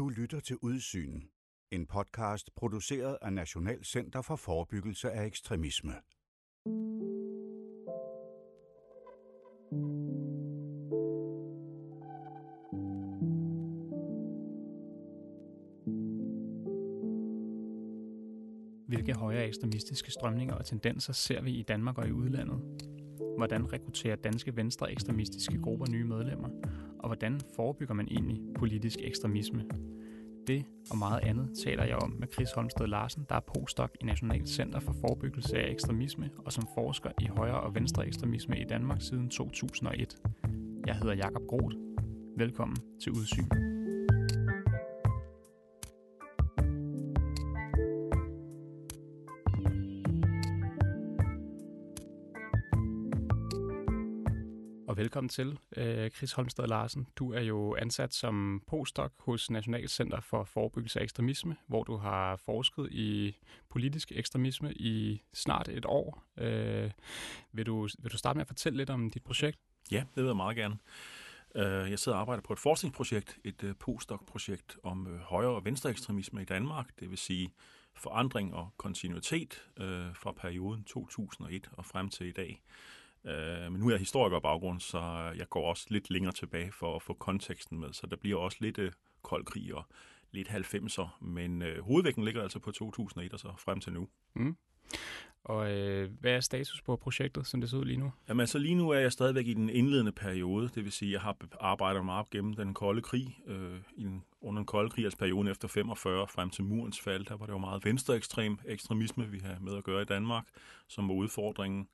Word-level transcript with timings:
Du 0.00 0.08
lytter 0.08 0.40
til 0.40 0.56
Udsyn, 0.62 1.22
en 1.70 1.86
podcast 1.86 2.54
produceret 2.56 3.18
af 3.22 3.32
National 3.32 3.84
Center 3.84 4.22
for 4.22 4.36
Forebyggelse 4.36 5.10
af 5.10 5.26
Ekstremisme. 5.26 5.92
Hvilke 18.88 19.14
højere 19.14 19.46
ekstremistiske 19.46 20.10
strømninger 20.10 20.54
og 20.54 20.66
tendenser 20.66 21.12
ser 21.12 21.42
vi 21.42 21.50
i 21.50 21.62
Danmark 21.62 21.98
og 21.98 22.08
i 22.08 22.12
udlandet? 22.12 22.89
Hvordan 23.40 23.72
rekrutterer 23.72 24.16
danske 24.16 24.56
venstre 24.56 24.92
ekstremistiske 24.92 25.58
grupper 25.62 25.86
nye 25.90 26.04
medlemmer? 26.04 26.48
Og 26.98 27.08
hvordan 27.08 27.40
forebygger 27.56 27.94
man 27.94 28.08
egentlig 28.10 28.40
politisk 28.58 28.98
ekstremisme? 29.02 29.64
Det 30.46 30.64
og 30.90 30.98
meget 30.98 31.20
andet 31.20 31.50
taler 31.64 31.84
jeg 31.84 31.96
om 31.96 32.16
med 32.18 32.28
Chris 32.32 32.52
Holmsted 32.52 32.86
Larsen, 32.86 33.26
der 33.28 33.34
er 33.34 33.40
postdoc 33.40 33.90
i 34.00 34.04
Nationalt 34.04 34.48
Center 34.48 34.80
for 34.80 34.92
Forebyggelse 35.00 35.58
af 35.58 35.70
Ekstremisme 35.70 36.30
og 36.38 36.52
som 36.52 36.64
forsker 36.74 37.10
i 37.20 37.26
højre 37.26 37.60
og 37.60 37.74
venstre 37.74 38.06
ekstremisme 38.06 38.60
i 38.60 38.64
Danmark 38.64 39.02
siden 39.02 39.30
2001. 39.30 40.16
Jeg 40.86 40.94
hedder 40.96 41.14
Jakob 41.14 41.42
Groth. 41.48 41.76
Velkommen 42.36 42.76
til 43.02 43.12
Udsyn. 43.12 43.79
Velkommen 55.10 55.28
til, 55.28 55.58
øh, 55.76 56.10
Chris 56.10 56.32
Holmstad 56.32 56.66
Larsen. 56.66 57.06
Du 57.16 57.32
er 57.32 57.40
jo 57.40 57.76
ansat 57.76 58.14
som 58.14 58.62
postdoc 58.66 59.12
hos 59.18 59.50
National 59.50 59.88
Center 59.88 60.20
for 60.20 60.44
Forebyggelse 60.44 61.00
af 61.00 61.04
Ekstremisme, 61.04 61.56
hvor 61.66 61.82
du 61.82 61.96
har 61.96 62.36
forsket 62.36 62.88
i 62.92 63.36
politisk 63.68 64.12
ekstremisme 64.14 64.72
i 64.72 65.22
snart 65.34 65.68
et 65.68 65.84
år. 65.84 66.22
Øh, 66.38 66.90
vil, 67.52 67.66
du, 67.66 67.88
vil 67.98 68.12
du 68.12 68.18
starte 68.18 68.36
med 68.36 68.40
at 68.40 68.46
fortælle 68.46 68.76
lidt 68.76 68.90
om 68.90 69.10
dit 69.10 69.22
projekt? 69.22 69.58
Ja, 69.90 70.04
det 70.14 70.22
vil 70.22 70.24
jeg 70.24 70.36
meget 70.36 70.56
gerne. 70.56 70.78
Øh, 71.54 71.90
jeg 71.90 71.98
sidder 71.98 72.16
og 72.16 72.20
arbejder 72.20 72.42
på 72.42 72.52
et 72.52 72.58
forskningsprojekt, 72.58 73.38
et 73.44 73.64
øh, 73.64 73.74
postdoc-projekt 73.74 74.76
om 74.82 75.06
øh, 75.06 75.20
højre- 75.20 75.56
og 75.56 75.64
venstre 75.64 75.90
ekstremisme 75.90 76.42
i 76.42 76.44
Danmark, 76.44 77.00
det 77.00 77.10
vil 77.10 77.18
sige 77.18 77.52
forandring 77.94 78.54
og 78.54 78.68
kontinuitet 78.76 79.64
fra 80.14 80.32
perioden 80.32 80.84
2001 80.84 81.70
og 81.72 81.84
frem 81.84 82.08
til 82.08 82.26
i 82.26 82.32
dag. 82.32 82.62
Øh, 83.24 83.72
men 83.72 83.80
nu 83.80 83.86
er 83.86 83.90
jeg 83.90 83.98
historiker 83.98 84.40
baggrund, 84.40 84.80
så 84.80 85.00
jeg 85.36 85.48
går 85.48 85.68
også 85.68 85.86
lidt 85.90 86.10
længere 86.10 86.32
tilbage 86.32 86.72
for 86.72 86.96
at 86.96 87.02
få 87.02 87.14
konteksten 87.14 87.80
med, 87.80 87.92
så 87.92 88.06
der 88.06 88.16
bliver 88.16 88.38
også 88.38 88.58
lidt 88.60 88.78
øh, 88.78 88.92
kold 89.22 89.44
krig 89.44 89.74
og 89.74 89.84
lidt 90.32 90.48
90'er, 90.48 91.24
men 91.24 91.62
øh, 91.62 91.84
hovedvægten 91.84 92.24
ligger 92.24 92.42
altså 92.42 92.58
på 92.58 92.70
2001 92.70 93.32
og 93.32 93.40
så 93.40 93.48
frem 93.58 93.80
til 93.80 93.92
nu. 93.92 94.08
Mm. 94.34 94.56
Og 95.44 95.72
øh, 95.72 96.10
hvad 96.20 96.32
er 96.32 96.40
status 96.40 96.82
på 96.82 96.96
projektet, 96.96 97.46
som 97.46 97.60
det 97.60 97.70
ser 97.70 97.78
ud 97.78 97.84
lige 97.84 97.96
nu? 97.96 98.12
Jamen 98.28 98.40
altså 98.40 98.58
lige 98.58 98.74
nu 98.74 98.90
er 98.90 98.98
jeg 98.98 99.12
stadigvæk 99.12 99.46
i 99.46 99.54
den 99.54 99.70
indledende 99.70 100.12
periode, 100.12 100.70
det 100.74 100.84
vil 100.84 100.92
sige, 100.92 101.08
at 101.08 101.12
jeg 101.12 101.20
har 101.20 101.36
arbejdet 101.60 102.04
mig 102.04 102.14
op 102.14 102.30
gennem 102.30 102.54
den 102.54 102.74
kolde 102.74 103.02
krig, 103.02 103.38
øh, 103.46 103.80
i 103.96 104.04
den, 104.04 104.24
under 104.40 104.60
den 104.60 104.66
kolde 104.66 104.90
krigs 104.90 105.16
periode 105.16 105.50
efter 105.50 105.68
45 105.68 106.28
frem 106.28 106.50
til 106.50 106.64
murens 106.64 107.00
fald, 107.00 107.24
der 107.24 107.36
var 107.36 107.46
det 107.46 107.52
jo 107.52 107.58
meget 107.58 107.84
venstreekstrem 107.84 108.58
ekstremisme, 108.64 109.28
vi 109.28 109.38
har 109.38 109.56
med 109.60 109.76
at 109.76 109.84
gøre 109.84 110.02
i 110.02 110.04
Danmark, 110.04 110.44
som 110.88 111.08
var 111.08 111.14
udfordringen. 111.14 111.88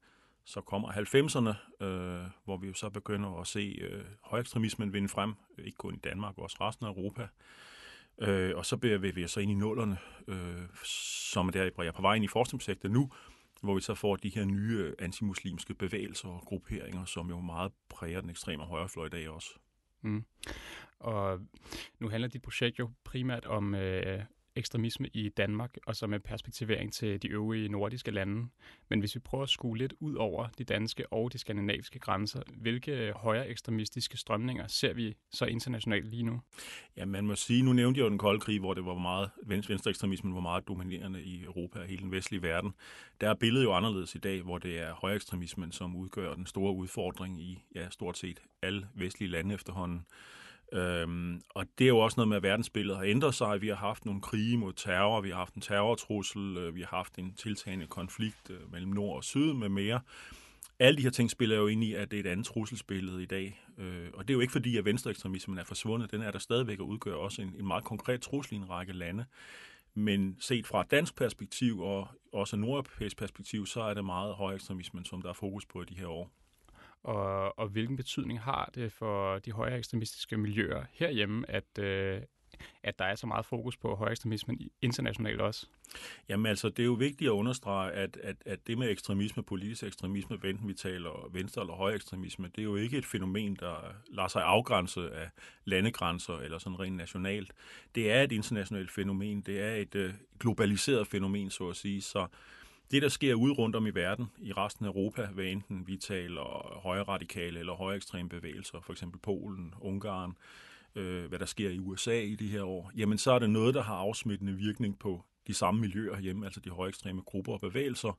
Så 0.46 0.60
kommer 0.60 0.88
90'erne, 0.88 1.84
øh, 1.84 2.30
hvor 2.44 2.56
vi 2.56 2.66
jo 2.66 2.74
så 2.74 2.90
begynder 2.90 3.40
at 3.40 3.46
se 3.46 3.78
øh, 3.80 4.04
højekstremismen 4.22 4.92
vinde 4.92 5.08
frem, 5.08 5.34
ikke 5.58 5.76
kun 5.76 5.94
i 5.94 5.98
Danmark, 5.98 6.38
også 6.38 6.56
resten 6.60 6.86
af 6.86 6.90
Europa. 6.90 7.28
Øh, 8.18 8.56
og 8.56 8.66
så 8.66 8.76
bevæger 8.76 9.12
vi 9.12 9.24
os 9.24 9.30
så 9.30 9.40
ind 9.40 9.50
i 9.50 9.54
nullerne, 9.54 9.98
øh, 10.28 10.62
som 10.84 11.48
er 11.48 11.52
der, 11.52 11.62
jeg 11.78 11.86
er 11.86 11.92
på 11.92 12.02
vej 12.02 12.14
ind 12.14 12.24
i 12.24 12.28
forskningsprojektet 12.28 12.90
nu, 12.90 13.10
hvor 13.62 13.74
vi 13.74 13.80
så 13.80 13.94
får 13.94 14.16
de 14.16 14.28
her 14.28 14.44
nye 14.44 14.78
øh, 14.78 14.92
antimuslimske 14.98 15.74
bevægelser 15.74 16.28
og 16.28 16.42
grupperinger, 16.46 17.04
som 17.04 17.28
jo 17.28 17.40
meget 17.40 17.72
præger 17.88 18.20
den 18.20 18.30
ekstreme 18.30 18.64
højrefløj 18.64 19.06
i 19.06 19.08
dag 19.08 19.28
også. 19.28 19.48
Mm. 20.02 20.24
Og 20.98 21.40
nu 21.98 22.08
handler 22.08 22.28
dit 22.28 22.42
projekt 22.42 22.78
jo 22.78 22.90
primært 23.04 23.46
om 23.46 23.74
øh, 23.74 24.24
ekstremisme 24.56 25.08
i 25.12 25.28
Danmark, 25.28 25.76
og 25.86 25.96
så 25.96 26.06
med 26.06 26.20
perspektivering 26.20 26.92
til 26.92 27.22
de 27.22 27.28
øvrige 27.28 27.68
nordiske 27.68 28.10
lande. 28.10 28.48
Men 28.88 29.00
hvis 29.00 29.14
vi 29.14 29.20
prøver 29.20 29.44
at 29.44 29.50
skue 29.50 29.78
lidt 29.78 29.94
ud 30.00 30.14
over 30.14 30.48
de 30.58 30.64
danske 30.64 31.12
og 31.12 31.32
de 31.32 31.38
skandinaviske 31.38 31.98
grænser, 31.98 32.42
hvilke 32.56 33.12
højere 33.16 33.48
ekstremistiske 33.48 34.16
strømninger 34.16 34.66
ser 34.66 34.92
vi 34.92 35.14
så 35.30 35.44
internationalt 35.44 36.06
lige 36.06 36.22
nu? 36.22 36.40
Ja, 36.96 37.04
man 37.04 37.26
må 37.26 37.34
sige, 37.34 37.62
nu 37.62 37.72
nævnte 37.72 37.98
jeg 37.98 38.04
jo 38.04 38.10
den 38.10 38.18
kolde 38.18 38.40
krig, 38.40 38.60
hvor 38.60 38.74
det 38.74 38.84
var 38.84 38.94
meget, 38.94 39.30
venstre 39.46 39.90
ekstremismen 39.90 40.34
var 40.34 40.40
meget 40.40 40.68
dominerende 40.68 41.22
i 41.22 41.42
Europa 41.42 41.78
og 41.78 41.86
hele 41.86 42.02
den 42.02 42.12
vestlige 42.12 42.42
verden. 42.42 42.74
Der 43.20 43.30
er 43.30 43.34
billedet 43.34 43.64
jo 43.64 43.72
anderledes 43.72 44.14
i 44.14 44.18
dag, 44.18 44.42
hvor 44.42 44.58
det 44.58 44.80
er 44.80 44.94
højere 44.94 45.16
ekstremismen, 45.16 45.72
som 45.72 45.96
udgør 45.96 46.34
den 46.34 46.46
store 46.46 46.74
udfordring 46.74 47.40
i 47.40 47.64
ja, 47.74 47.90
stort 47.90 48.18
set 48.18 48.40
alle 48.62 48.88
vestlige 48.94 49.30
lande 49.30 49.54
efterhånden. 49.54 50.06
Øhm, 50.72 51.40
og 51.50 51.66
det 51.78 51.84
er 51.84 51.88
jo 51.88 51.98
også 51.98 52.14
noget 52.16 52.28
med, 52.28 52.36
at 52.36 52.42
verdensbilledet 52.42 52.98
har 52.98 53.04
ændret 53.04 53.34
sig. 53.34 53.62
Vi 53.62 53.68
har 53.68 53.76
haft 53.76 54.04
nogle 54.04 54.20
krige 54.20 54.56
mod 54.56 54.72
terror, 54.72 55.20
vi 55.20 55.30
har 55.30 55.36
haft 55.36 55.54
en 55.54 55.60
terrortrussel, 55.60 56.56
øh, 56.56 56.74
vi 56.74 56.80
har 56.80 56.96
haft 56.96 57.18
en 57.18 57.34
tiltagende 57.34 57.86
konflikt 57.86 58.50
øh, 58.50 58.72
mellem 58.72 58.92
nord 58.92 59.16
og 59.16 59.24
syd 59.24 59.52
med 59.52 59.68
mere. 59.68 60.00
Alle 60.78 60.96
de 60.96 61.02
her 61.02 61.10
ting 61.10 61.30
spiller 61.30 61.56
jo 61.56 61.66
ind 61.66 61.84
i, 61.84 61.94
at 61.94 62.10
det 62.10 62.16
er 62.16 62.20
et 62.20 62.32
andet 62.32 62.46
trusselsbillede 62.46 63.22
i 63.22 63.26
dag. 63.26 63.62
Øh, 63.78 64.08
og 64.14 64.28
det 64.28 64.34
er 64.34 64.34
jo 64.34 64.40
ikke 64.40 64.52
fordi, 64.52 64.76
at 64.76 64.84
venstreekstremismen 64.84 65.58
er 65.58 65.64
forsvundet. 65.64 66.12
Den 66.12 66.22
er 66.22 66.30
der 66.30 66.38
stadigvæk 66.38 66.80
og 66.80 66.88
udgør 66.88 67.14
også 67.14 67.42
en, 67.42 67.54
en 67.58 67.66
meget 67.66 67.84
konkret 67.84 68.20
trussel 68.20 68.54
i 68.54 68.56
en 68.56 68.70
række 68.70 68.92
lande. 68.92 69.24
Men 69.94 70.36
set 70.40 70.66
fra 70.66 70.80
et 70.80 70.90
dansk 70.90 71.16
perspektiv 71.16 71.80
og 71.80 72.08
også 72.32 72.56
nordeuropæisk 72.56 73.16
perspektiv, 73.16 73.66
så 73.66 73.80
er 73.80 73.94
det 73.94 74.04
meget 74.04 74.34
høj 74.34 74.54
ekstremismen, 74.54 75.04
som 75.04 75.22
der 75.22 75.28
er 75.28 75.32
fokus 75.32 75.66
på 75.66 75.82
i 75.82 75.84
de 75.84 75.94
her 75.94 76.06
år 76.06 76.30
og, 77.02 77.58
og 77.58 77.68
hvilken 77.68 77.96
betydning 77.96 78.40
har 78.40 78.70
det 78.74 78.92
for 78.92 79.38
de 79.38 79.52
højere 79.52 79.78
ekstremistiske 79.78 80.36
miljøer 80.36 80.84
herhjemme, 80.92 81.50
at, 81.50 81.78
øh, 81.78 82.22
at 82.82 82.98
der 82.98 83.04
er 83.04 83.14
så 83.14 83.26
meget 83.26 83.46
fokus 83.46 83.76
på 83.76 83.94
højere 83.94 84.12
ekstremisme 84.12 84.56
internationalt 84.82 85.40
også? 85.40 85.66
Jamen 86.28 86.46
altså, 86.46 86.68
det 86.68 86.78
er 86.78 86.86
jo 86.86 86.92
vigtigt 86.92 87.28
at 87.28 87.32
understrege, 87.32 87.92
at, 87.92 88.16
at, 88.16 88.36
at 88.46 88.66
det 88.66 88.78
med 88.78 88.90
ekstremisme, 88.90 89.42
politisk 89.42 89.82
ekstremisme, 89.82 90.38
enten 90.44 90.68
vi 90.68 90.74
taler 90.74 91.28
venstre- 91.32 91.60
eller 91.62 91.74
højere 91.74 91.96
ekstremisme, 91.96 92.48
det 92.48 92.58
er 92.58 92.64
jo 92.64 92.76
ikke 92.76 92.98
et 92.98 93.06
fænomen, 93.06 93.56
der 93.56 93.94
lader 94.10 94.28
sig 94.28 94.42
afgrænse 94.42 95.10
af 95.10 95.30
landegrænser 95.64 96.38
eller 96.38 96.58
sådan 96.58 96.80
rent 96.80 96.96
nationalt. 96.96 97.52
Det 97.94 98.12
er 98.12 98.22
et 98.22 98.32
internationalt 98.32 98.90
fænomen, 98.90 99.40
det 99.40 99.60
er 99.60 99.74
et 99.74 99.94
øh, 99.94 100.14
globaliseret 100.38 101.06
fænomen, 101.06 101.50
så 101.50 101.68
at 101.68 101.76
sige, 101.76 102.02
så 102.02 102.26
det, 102.90 103.02
der 103.02 103.08
sker 103.08 103.34
ude 103.34 103.52
rundt 103.52 103.76
om 103.76 103.86
i 103.86 103.90
verden, 103.90 104.26
i 104.38 104.52
resten 104.52 104.84
af 104.84 104.88
Europa, 104.88 105.26
hvad 105.26 105.44
enten 105.44 105.86
vi 105.86 105.96
taler 105.96 106.78
højre 106.82 107.02
radikale 107.02 107.58
eller 107.60 107.72
højre 107.72 107.96
ekstreme 107.96 108.28
bevægelser, 108.28 108.80
for 108.80 108.92
eksempel 108.92 109.20
Polen, 109.20 109.74
Ungarn, 109.80 110.36
øh, 110.94 111.24
hvad 111.24 111.38
der 111.38 111.46
sker 111.46 111.70
i 111.70 111.78
USA 111.78 112.20
i 112.20 112.34
de 112.34 112.48
her 112.48 112.62
år, 112.62 112.90
jamen 112.96 113.18
så 113.18 113.32
er 113.32 113.38
det 113.38 113.50
noget, 113.50 113.74
der 113.74 113.82
har 113.82 113.94
afsmittende 113.94 114.52
virkning 114.52 114.98
på 114.98 115.24
de 115.46 115.54
samme 115.54 115.80
miljøer 115.80 116.20
hjemme, 116.20 116.44
altså 116.46 116.60
de 116.60 116.70
højre 116.70 116.88
ekstreme 116.88 117.22
grupper 117.22 117.52
og 117.52 117.60
bevægelser, 117.60 118.18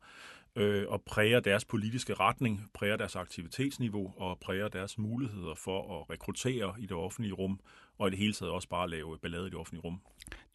øh, 0.56 0.86
og 0.88 1.02
præger 1.02 1.40
deres 1.40 1.66
politiske 1.66 2.14
retning, 2.14 2.70
præger 2.74 2.98
deres 2.98 3.16
aktivitetsniveau 3.16 4.14
og 4.18 4.40
præger 4.40 4.68
deres 4.68 4.98
muligheder 4.98 5.56
for 5.56 6.00
at 6.00 6.10
rekruttere 6.10 6.76
i 6.80 6.86
det 6.86 6.92
offentlige 6.92 7.34
rum, 7.34 7.60
og 7.98 8.08
i 8.08 8.12
det 8.12 8.20
hele 8.20 8.34
taget 8.34 8.52
også 8.52 8.70
bare 8.70 8.90
lave 8.90 9.18
ballade 9.18 9.48
i 9.48 9.50
det 9.50 9.56
offentlige 9.60 9.82
rum. 9.82 10.02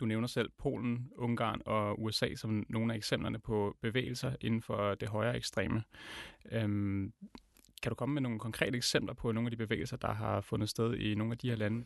Du 0.01 0.05
nævner 0.05 0.29
selv 0.29 0.51
Polen, 0.59 1.11
Ungarn 1.17 1.63
og 1.67 2.03
USA 2.03 2.35
som 2.35 2.67
nogle 2.69 2.93
af 2.93 2.97
eksemplerne 2.97 3.39
på 3.39 3.77
bevægelser 3.83 4.37
inden 4.41 4.63
for 4.63 4.95
det 4.95 5.09
højere 5.09 5.37
ekstreme. 5.37 5.83
Øhm, 6.53 7.13
kan 7.83 7.91
du 7.91 7.95
komme 7.95 8.13
med 8.13 8.23
nogle 8.23 8.39
konkrete 8.39 8.77
eksempler 8.77 9.15
på 9.15 9.33
nogle 9.33 9.47
af 9.47 9.51
de 9.51 9.57
bevægelser, 9.57 9.97
der 9.97 10.13
har 10.13 10.41
fundet 10.41 10.69
sted 10.69 10.95
i 10.95 11.15
nogle 11.15 11.33
af 11.33 11.39
de 11.39 11.49
her 11.49 11.57
lande? 11.57 11.85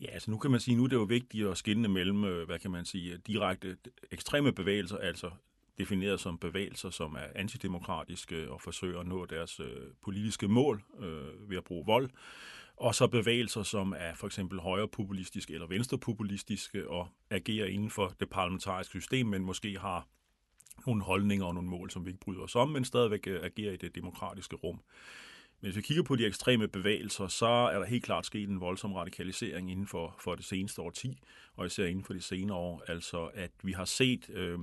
Ja, 0.00 0.06
altså 0.06 0.30
nu 0.30 0.38
kan 0.38 0.50
man 0.50 0.60
sige, 0.60 0.76
nu 0.76 0.84
er 0.84 0.88
det 0.88 0.96
jo 0.96 1.02
vigtigt 1.02 1.48
at 1.48 1.58
skinne 1.58 1.88
mellem, 1.88 2.24
øh, 2.24 2.46
hvad 2.46 2.58
kan 2.58 2.70
man 2.70 2.84
sige, 2.84 3.18
direkte 3.18 3.76
ekstreme 4.10 4.52
bevægelser, 4.52 4.96
altså 4.96 5.30
defineret 5.78 6.20
som 6.20 6.38
bevægelser, 6.38 6.90
som 6.90 7.14
er 7.14 7.26
antidemokratiske 7.34 8.50
og 8.50 8.60
forsøger 8.60 9.00
at 9.00 9.06
nå 9.06 9.26
deres 9.26 9.60
øh, 9.60 9.66
politiske 10.02 10.48
mål 10.48 10.82
øh, 11.00 11.50
ved 11.50 11.56
at 11.56 11.64
bruge 11.64 11.86
vold, 11.86 12.10
og 12.80 12.94
så 12.94 13.06
bevægelser, 13.06 13.62
som 13.62 13.94
er 13.98 14.14
for 14.14 14.26
eksempel 14.26 14.60
højrepopulistiske 14.60 15.54
eller 15.54 15.66
venstrepopulistiske 15.66 16.90
og 16.90 17.08
agerer 17.30 17.66
inden 17.66 17.90
for 17.90 18.14
det 18.20 18.30
parlamentariske 18.30 18.90
system, 19.00 19.26
men 19.26 19.44
måske 19.44 19.78
har 19.78 20.06
nogle 20.86 21.02
holdninger 21.02 21.46
og 21.46 21.54
nogle 21.54 21.68
mål, 21.68 21.90
som 21.90 22.04
vi 22.04 22.10
ikke 22.10 22.20
bryder 22.20 22.40
os 22.40 22.56
om, 22.56 22.68
men 22.68 22.84
stadigvæk 22.84 23.26
øh, 23.26 23.40
agerer 23.44 23.72
i 23.72 23.76
det 23.76 23.94
demokratiske 23.94 24.56
rum. 24.56 24.80
Men 25.60 25.66
hvis 25.66 25.76
vi 25.76 25.82
kigger 25.82 26.02
på 26.02 26.16
de 26.16 26.26
ekstreme 26.26 26.68
bevægelser, 26.68 27.28
så 27.28 27.46
er 27.46 27.78
der 27.78 27.86
helt 27.86 28.04
klart 28.04 28.26
sket 28.26 28.48
en 28.48 28.60
voldsom 28.60 28.92
radikalisering 28.92 29.70
inden 29.70 29.86
for, 29.86 30.16
for 30.20 30.34
det 30.34 30.44
seneste 30.44 30.82
årti, 30.82 31.18
og 31.56 31.66
især 31.66 31.86
inden 31.86 32.04
for 32.04 32.12
de 32.12 32.20
senere 32.20 32.56
år. 32.56 32.82
Altså, 32.88 33.24
at 33.34 33.50
vi 33.62 33.72
har 33.72 33.84
set, 33.84 34.30
øh, 34.30 34.58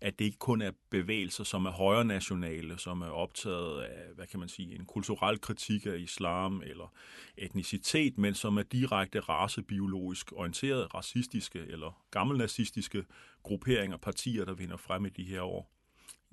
at 0.00 0.18
det 0.18 0.24
ikke 0.24 0.38
kun 0.38 0.62
er 0.62 0.70
bevægelser, 0.90 1.44
som 1.44 1.66
er 1.66 1.70
højre 1.70 2.04
nationale, 2.04 2.78
som 2.78 3.02
er 3.02 3.10
optaget 3.10 3.82
af, 3.82 4.14
hvad 4.14 4.26
kan 4.26 4.40
man 4.40 4.48
sige, 4.48 4.74
en 4.74 4.84
kulturel 4.84 5.40
kritik 5.40 5.86
af 5.86 5.98
islam 5.98 6.62
eller 6.66 6.92
etnicitet, 7.36 8.18
men 8.18 8.34
som 8.34 8.58
er 8.58 8.62
direkte 8.62 9.20
racebiologisk 9.20 10.32
orienteret, 10.32 10.94
racistiske 10.94 11.58
eller 11.58 12.02
gammelnazistiske 12.10 13.04
grupperinger, 13.42 13.96
partier, 13.96 14.44
der 14.44 14.54
vinder 14.54 14.76
frem 14.76 15.06
i 15.06 15.08
de 15.08 15.24
her 15.24 15.42
år 15.42 15.77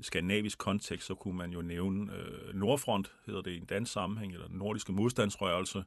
skandinavisk 0.01 0.57
kontekst, 0.57 1.07
så 1.07 1.15
kunne 1.15 1.37
man 1.37 1.51
jo 1.51 1.61
nævne 1.61 2.13
øh, 2.13 2.55
Nordfront, 2.55 3.11
hedder 3.25 3.41
det 3.41 3.51
i 3.51 3.57
en 3.57 3.65
dansk 3.65 3.91
sammenhæng, 3.91 4.33
eller 4.33 4.47
den 4.47 4.57
nordiske 4.57 4.91
modstandsrørelse, 4.91 5.83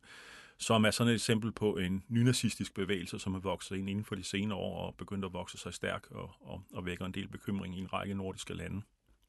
som 0.58 0.84
er 0.84 0.90
sådan 0.90 1.10
et 1.10 1.14
eksempel 1.14 1.52
på 1.52 1.76
en 1.76 2.04
nynazistisk 2.08 2.74
bevægelse, 2.74 3.18
som 3.18 3.34
er 3.34 3.38
vokset 3.38 3.76
ind 3.76 3.90
inden 3.90 4.04
for 4.04 4.14
de 4.14 4.24
senere 4.24 4.58
år 4.58 4.86
og 4.86 4.94
begyndt 4.94 5.24
at 5.24 5.32
vokse 5.32 5.58
sig 5.58 5.74
stærk 5.74 6.06
og, 6.10 6.30
og, 6.40 6.62
og 6.74 6.86
vækker 6.86 7.04
en 7.04 7.12
del 7.12 7.28
bekymring 7.28 7.76
i 7.76 7.80
en 7.80 7.92
række 7.92 8.14
nordiske 8.14 8.54
lande. 8.54 8.82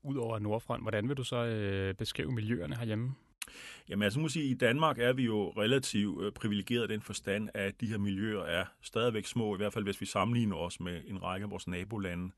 Udover 0.04 0.40
Nordfront, 0.40 0.84
hvordan 0.84 1.10
vil 1.10 1.18
du 1.18 1.24
så 1.24 1.46
øh, 1.46 1.94
beskrive 1.94 2.32
miljøerne 2.32 2.76
herhjemme? 2.76 3.16
Jamen 3.90 4.04
altså, 4.04 4.20
må 4.20 4.30
sige, 4.30 4.46
i 4.46 4.54
Danmark 4.54 5.00
er 5.00 5.14
vi 5.14 5.24
jo 5.24 5.50
relativt 5.50 6.24
øh, 6.24 6.32
privilegeret 6.32 6.90
i 6.90 6.94
den 6.94 7.02
forstand, 7.02 7.50
at 7.54 7.82
de 7.82 7.88
her 7.88 7.98
miljøer 7.98 8.44
er 8.44 8.66
stadigvæk 8.82 9.26
små, 9.26 9.56
i 9.56 9.58
hvert 9.58 9.74
fald 9.74 9.84
hvis 9.84 10.02
vi 10.02 10.06
sammenligner 10.06 10.56
os 10.56 10.80
med 10.80 11.02
en 11.08 11.24
række 11.24 11.44
af 11.44 11.52
vores 11.52 11.68
nabolande. 11.68 12.32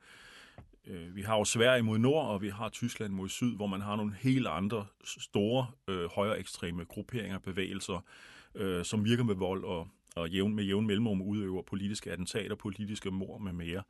Øh, 0.87 1.15
vi 1.15 1.21
har 1.21 1.37
jo 1.37 1.45
Sverige 1.45 1.83
mod 1.83 1.97
nord, 1.97 2.27
og 2.27 2.41
vi 2.41 2.49
har 2.49 2.69
Tyskland 2.69 3.13
mod 3.13 3.29
syd, 3.29 3.55
hvor 3.55 3.67
man 3.67 3.81
har 3.81 3.95
nogle 3.95 4.15
helt 4.19 4.47
andre 4.47 4.85
store 5.03 5.67
øh, 5.87 6.09
højere 6.09 6.39
ekstreme 6.39 6.85
grupperinger 6.85 7.35
og 7.35 7.41
bevægelser, 7.41 8.05
øh, 8.55 8.85
som 8.85 9.05
virker 9.05 9.23
med 9.23 9.35
vold 9.35 9.63
og, 9.63 9.87
og 10.15 10.29
jævn, 10.29 10.55
med 10.55 10.63
jævn 10.63 10.87
mellemrum 10.87 11.21
udøver 11.21 11.61
politiske 11.61 12.11
attentater, 12.11 12.55
politiske 12.55 13.11
mord 13.11 13.41
med 13.41 13.53
mere. 13.53 13.83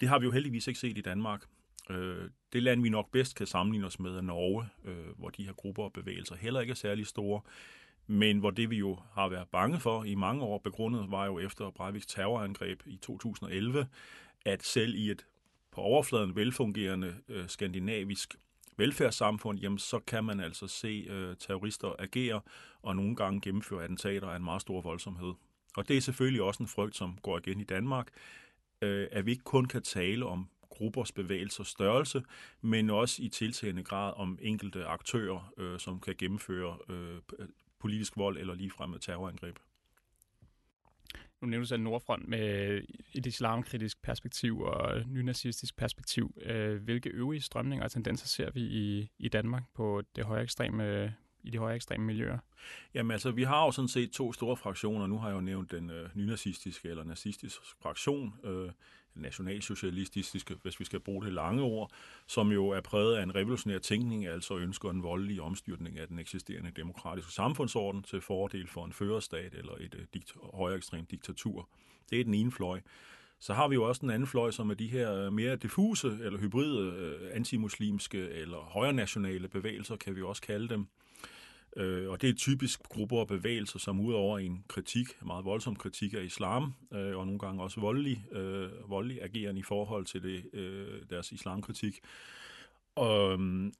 Det 0.00 0.08
har 0.08 0.18
vi 0.18 0.24
jo 0.24 0.30
heldigvis 0.30 0.66
ikke 0.66 0.80
set 0.80 0.98
i 0.98 1.00
Danmark. 1.00 1.44
Øh, 1.90 2.30
det 2.52 2.62
land, 2.62 2.82
vi 2.82 2.88
nok 2.88 3.10
bedst 3.10 3.36
kan 3.36 3.46
sammenligne 3.46 3.86
os 3.86 4.00
med, 4.00 4.10
er 4.10 4.20
Norge, 4.20 4.68
øh, 4.84 5.18
hvor 5.18 5.28
de 5.28 5.44
her 5.44 5.52
grupper 5.52 5.82
og 5.82 5.92
bevægelser 5.92 6.36
heller 6.36 6.60
ikke 6.60 6.70
er 6.70 6.74
særlig 6.74 7.06
store, 7.06 7.40
men 8.06 8.38
hvor 8.38 8.50
det 8.50 8.70
vi 8.70 8.76
jo 8.76 8.98
har 9.12 9.28
været 9.28 9.48
bange 9.48 9.80
for 9.80 10.04
i 10.04 10.14
mange 10.14 10.42
år 10.42 10.58
begrundet, 10.58 11.10
var 11.10 11.26
jo 11.26 11.38
efter 11.38 11.70
Breiviks 11.70 12.06
terrorangreb 12.06 12.82
i 12.86 12.96
2011, 12.96 13.86
at 14.44 14.62
selv 14.62 14.94
i 14.94 15.10
et 15.10 15.26
på 15.72 15.80
overfladen 15.80 16.36
velfungerende 16.36 17.14
øh, 17.28 17.48
skandinavisk 17.48 18.36
velfærdssamfund, 18.76 19.58
jamen 19.58 19.78
så 19.78 19.98
kan 19.98 20.24
man 20.24 20.40
altså 20.40 20.66
se 20.66 21.06
øh, 21.08 21.36
terrorister 21.36 21.94
agere 21.98 22.40
og 22.82 22.96
nogle 22.96 23.16
gange 23.16 23.40
gennemføre 23.40 23.84
attentater 23.84 24.28
af 24.28 24.36
en 24.36 24.44
meget 24.44 24.60
stor 24.60 24.80
voldsomhed. 24.80 25.32
Og 25.76 25.88
det 25.88 25.96
er 25.96 26.00
selvfølgelig 26.00 26.42
også 26.42 26.62
en 26.62 26.68
frygt, 26.68 26.96
som 26.96 27.18
går 27.22 27.38
igen 27.38 27.60
i 27.60 27.64
Danmark, 27.64 28.08
øh, 28.82 29.08
at 29.12 29.26
vi 29.26 29.30
ikke 29.30 29.44
kun 29.44 29.64
kan 29.64 29.82
tale 29.82 30.26
om 30.26 30.48
gruppers 30.70 31.12
bevægelser 31.12 31.64
størrelse, 31.64 32.22
men 32.60 32.90
også 32.90 33.22
i 33.22 33.28
tiltagende 33.28 33.84
grad 33.84 34.12
om 34.16 34.38
enkelte 34.42 34.84
aktører, 34.84 35.52
øh, 35.56 35.78
som 35.78 36.00
kan 36.00 36.14
gennemføre 36.18 36.76
øh, 36.88 37.18
politisk 37.78 38.16
vold 38.16 38.38
eller 38.38 38.54
ligefrem 38.54 38.98
terrorangreb. 38.98 39.58
Nu 41.42 41.48
nævner 41.48 41.64
du 41.64 41.68
selv 41.68 41.82
Nordfront 41.82 42.28
med 42.28 42.80
et 43.14 43.26
islamkritisk 43.26 44.02
perspektiv 44.02 44.60
og 44.60 45.02
nynazistisk 45.06 45.76
perspektiv. 45.76 46.34
Øh, 46.42 46.82
hvilke 46.82 47.10
øvrige 47.10 47.40
strømninger 47.40 47.84
og 47.84 47.90
tendenser 47.90 48.26
ser 48.26 48.50
vi 48.50 48.60
i, 48.60 49.10
i 49.18 49.28
Danmark 49.28 49.62
på 49.74 50.02
det 50.16 50.24
højere 50.24 50.42
ekstreme 50.42 51.14
i 51.44 51.50
de 51.50 51.58
højere 51.58 51.76
ekstreme 51.76 52.04
miljøer? 52.04 52.38
Jamen 52.94 53.10
altså, 53.10 53.30
vi 53.30 53.42
har 53.42 53.64
jo 53.64 53.70
sådan 53.70 53.88
set 53.88 54.10
to 54.10 54.32
store 54.32 54.56
fraktioner. 54.56 55.06
Nu 55.06 55.18
har 55.18 55.28
jeg 55.28 55.34
jo 55.34 55.40
nævnt 55.40 55.70
den 55.70 55.90
øh, 55.90 56.08
nynazistiske 56.14 56.88
eller 56.88 57.04
nazistiske 57.04 57.64
fraktion, 57.82 58.34
øh, 58.44 58.70
nationalsocialistiske, 59.14 60.56
hvis 60.62 60.80
vi 60.80 60.84
skal 60.84 61.00
bruge 61.00 61.24
det 61.24 61.32
lange 61.32 61.62
ord, 61.62 61.90
som 62.26 62.52
jo 62.52 62.68
er 62.68 62.80
præget 62.80 63.16
af 63.16 63.22
en 63.22 63.34
revolutionær 63.34 63.78
tænkning, 63.78 64.26
altså 64.26 64.56
ønsker 64.56 64.90
en 64.90 65.02
voldelig 65.02 65.40
omstyrtning 65.40 65.98
af 65.98 66.08
den 66.08 66.18
eksisterende 66.18 66.70
demokratiske 66.76 67.32
samfundsorden 67.32 68.02
til 68.02 68.20
fordel 68.20 68.68
for 68.68 68.84
en 68.84 68.92
førerstat 68.92 69.54
eller 69.54 69.72
et 69.80 69.94
øh, 69.94 70.06
dikt- 70.16 70.56
højere 70.56 70.76
ekstremt 70.76 71.10
diktatur. 71.10 71.68
Det 72.10 72.20
er 72.20 72.24
den 72.24 72.34
ene 72.34 72.52
fløj. 72.52 72.80
Så 73.40 73.54
har 73.54 73.68
vi 73.68 73.74
jo 73.74 73.84
også 73.84 74.00
den 74.00 74.10
anden 74.10 74.26
fløj, 74.26 74.50
som 74.50 74.70
er 74.70 74.74
de 74.74 74.86
her 74.86 75.14
øh, 75.14 75.32
mere 75.32 75.56
diffuse 75.56 76.08
eller 76.08 76.38
hybride 76.38 76.78
øh, 76.78 77.30
antimuslimske 77.36 78.28
eller 78.28 78.58
højre 78.58 78.92
nationale 78.92 79.48
bevægelser, 79.48 79.96
kan 79.96 80.16
vi 80.16 80.22
også 80.22 80.42
kalde 80.42 80.68
dem, 80.68 80.86
Øh, 81.76 82.10
og 82.10 82.22
det 82.22 82.28
er 82.28 82.34
typisk 82.34 82.82
grupper 82.82 83.18
og 83.18 83.28
bevægelser, 83.28 83.78
som 83.78 84.00
udover 84.00 84.38
en 84.38 84.64
kritik, 84.68 85.06
meget 85.22 85.44
voldsom 85.44 85.76
kritik 85.76 86.14
af 86.14 86.22
islam, 86.22 86.74
øh, 86.92 87.16
og 87.16 87.26
nogle 87.26 87.38
gange 87.38 87.62
også 87.62 87.80
voldelig, 87.80 88.24
øh, 88.32 88.90
voldelig 88.90 89.22
agerende 89.22 89.60
i 89.60 89.62
forhold 89.62 90.04
til 90.04 90.22
det, 90.22 90.44
øh, 90.52 91.02
deres 91.10 91.32
islamkritik, 91.32 92.00
og 92.94 93.32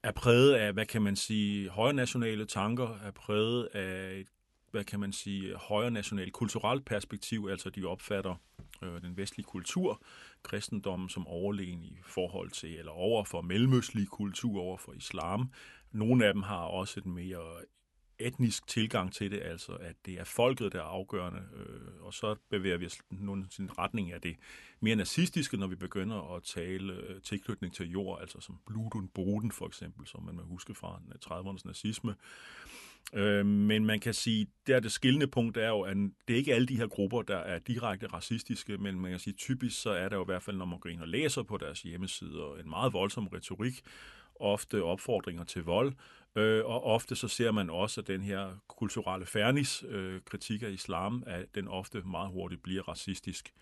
er 0.03 0.11
præget 0.15 0.53
af, 0.53 0.73
hvad 0.73 0.85
kan 0.85 1.01
man 1.01 1.15
sige, 1.15 1.69
højre 1.69 1.93
nationale 1.93 2.45
tanker, 2.45 2.99
er 3.03 3.11
præget 3.11 3.65
af 3.65 4.19
et, 4.19 4.27
hvad 4.71 4.83
kan 4.83 4.99
man 4.99 5.13
sige, 5.13 5.55
højre 5.55 5.91
national 5.91 6.31
kulturelt 6.31 6.85
perspektiv, 6.85 7.47
altså 7.51 7.69
de 7.69 7.85
opfatter 7.85 8.35
øh, 8.83 9.01
den 9.01 9.17
vestlige 9.17 9.45
kultur, 9.45 10.03
kristendommen 10.43 11.09
som 11.09 11.27
overlegen 11.27 11.83
i 11.83 11.97
forhold 12.05 12.49
til, 12.49 12.79
eller 12.79 12.91
over 12.91 13.23
for 13.23 13.41
mellemøstlig 13.41 14.07
kultur, 14.07 14.61
over 14.61 14.77
for 14.77 14.93
islam. 14.93 15.51
Nogle 15.91 16.25
af 16.25 16.33
dem 16.33 16.43
har 16.43 16.63
også 16.63 16.99
et 16.99 17.05
mere 17.05 17.63
etnisk 18.27 18.67
tilgang 18.67 19.13
til 19.13 19.31
det, 19.31 19.41
altså 19.43 19.71
at 19.71 19.95
det 20.05 20.13
er 20.19 20.23
folket, 20.23 20.73
der 20.73 20.79
er 20.79 20.83
afgørende, 20.83 21.41
øh, 21.55 22.05
og 22.05 22.13
så 22.13 22.35
bevæger 22.49 22.77
vi 22.77 22.85
os 22.85 22.97
nogle 23.11 23.45
sin 23.49 23.77
retning 23.77 24.11
af 24.11 24.21
det 24.21 24.35
mere 24.79 24.95
nazistiske, 24.95 25.57
når 25.57 25.67
vi 25.67 25.75
begynder 25.75 26.35
at 26.35 26.43
tale 26.43 26.93
øh, 26.93 27.21
tilknytning 27.21 27.73
til 27.73 27.91
jord, 27.91 28.21
altså 28.21 28.41
som 28.41 28.59
Blut 28.65 28.95
und 28.95 29.09
Boden 29.09 29.51
for 29.51 29.67
eksempel, 29.67 30.07
som 30.07 30.23
man 30.23 30.35
må 30.35 30.43
huske 30.43 30.75
fra 30.75 31.01
30'ernes 31.25 31.61
nazisme. 31.65 32.15
Øh, 33.13 33.45
men 33.45 33.85
man 33.85 33.99
kan 33.99 34.13
sige, 34.13 34.47
der 34.67 34.79
det 34.79 34.91
skillende 34.91 35.27
punkt 35.27 35.57
er 35.57 35.67
jo, 35.67 35.81
at 35.81 35.97
det 36.27 36.33
er 36.33 36.37
ikke 36.37 36.53
alle 36.53 36.67
de 36.67 36.77
her 36.77 36.87
grupper, 36.87 37.21
der 37.21 37.37
er 37.37 37.59
direkte 37.59 38.07
racistiske, 38.07 38.77
men 38.77 38.99
man 38.99 39.11
kan 39.11 39.19
sige, 39.19 39.33
typisk 39.33 39.81
så 39.81 39.89
er 39.89 40.09
der 40.09 40.15
jo 40.15 40.23
i 40.23 40.25
hvert 40.25 40.43
fald, 40.43 40.57
når 40.57 40.65
man 40.65 40.79
går 40.79 40.89
ind 40.89 41.01
og 41.01 41.07
læser 41.07 41.43
på 41.43 41.57
deres 41.57 41.81
hjemmesider, 41.81 42.55
en 42.55 42.69
meget 42.69 42.93
voldsom 42.93 43.27
retorik, 43.27 43.81
ofte 44.35 44.83
opfordringer 44.83 45.43
til 45.43 45.63
vold, 45.63 45.93
øh, 46.35 46.65
og 46.65 46.83
ofte 46.83 47.15
så 47.15 47.27
ser 47.27 47.51
man 47.51 47.69
også, 47.69 48.01
at 48.01 48.07
den 48.07 48.21
her 48.21 48.57
kulturelle 48.67 49.25
fernis, 49.25 49.83
øh, 49.87 50.21
kritik 50.25 50.63
af 50.63 50.69
islam, 50.69 51.23
at 51.27 51.55
den 51.55 51.67
ofte 51.67 52.01
meget 52.01 52.31
hurtigt 52.31 52.63
bliver 52.63 52.83
racistisk. 52.83 53.53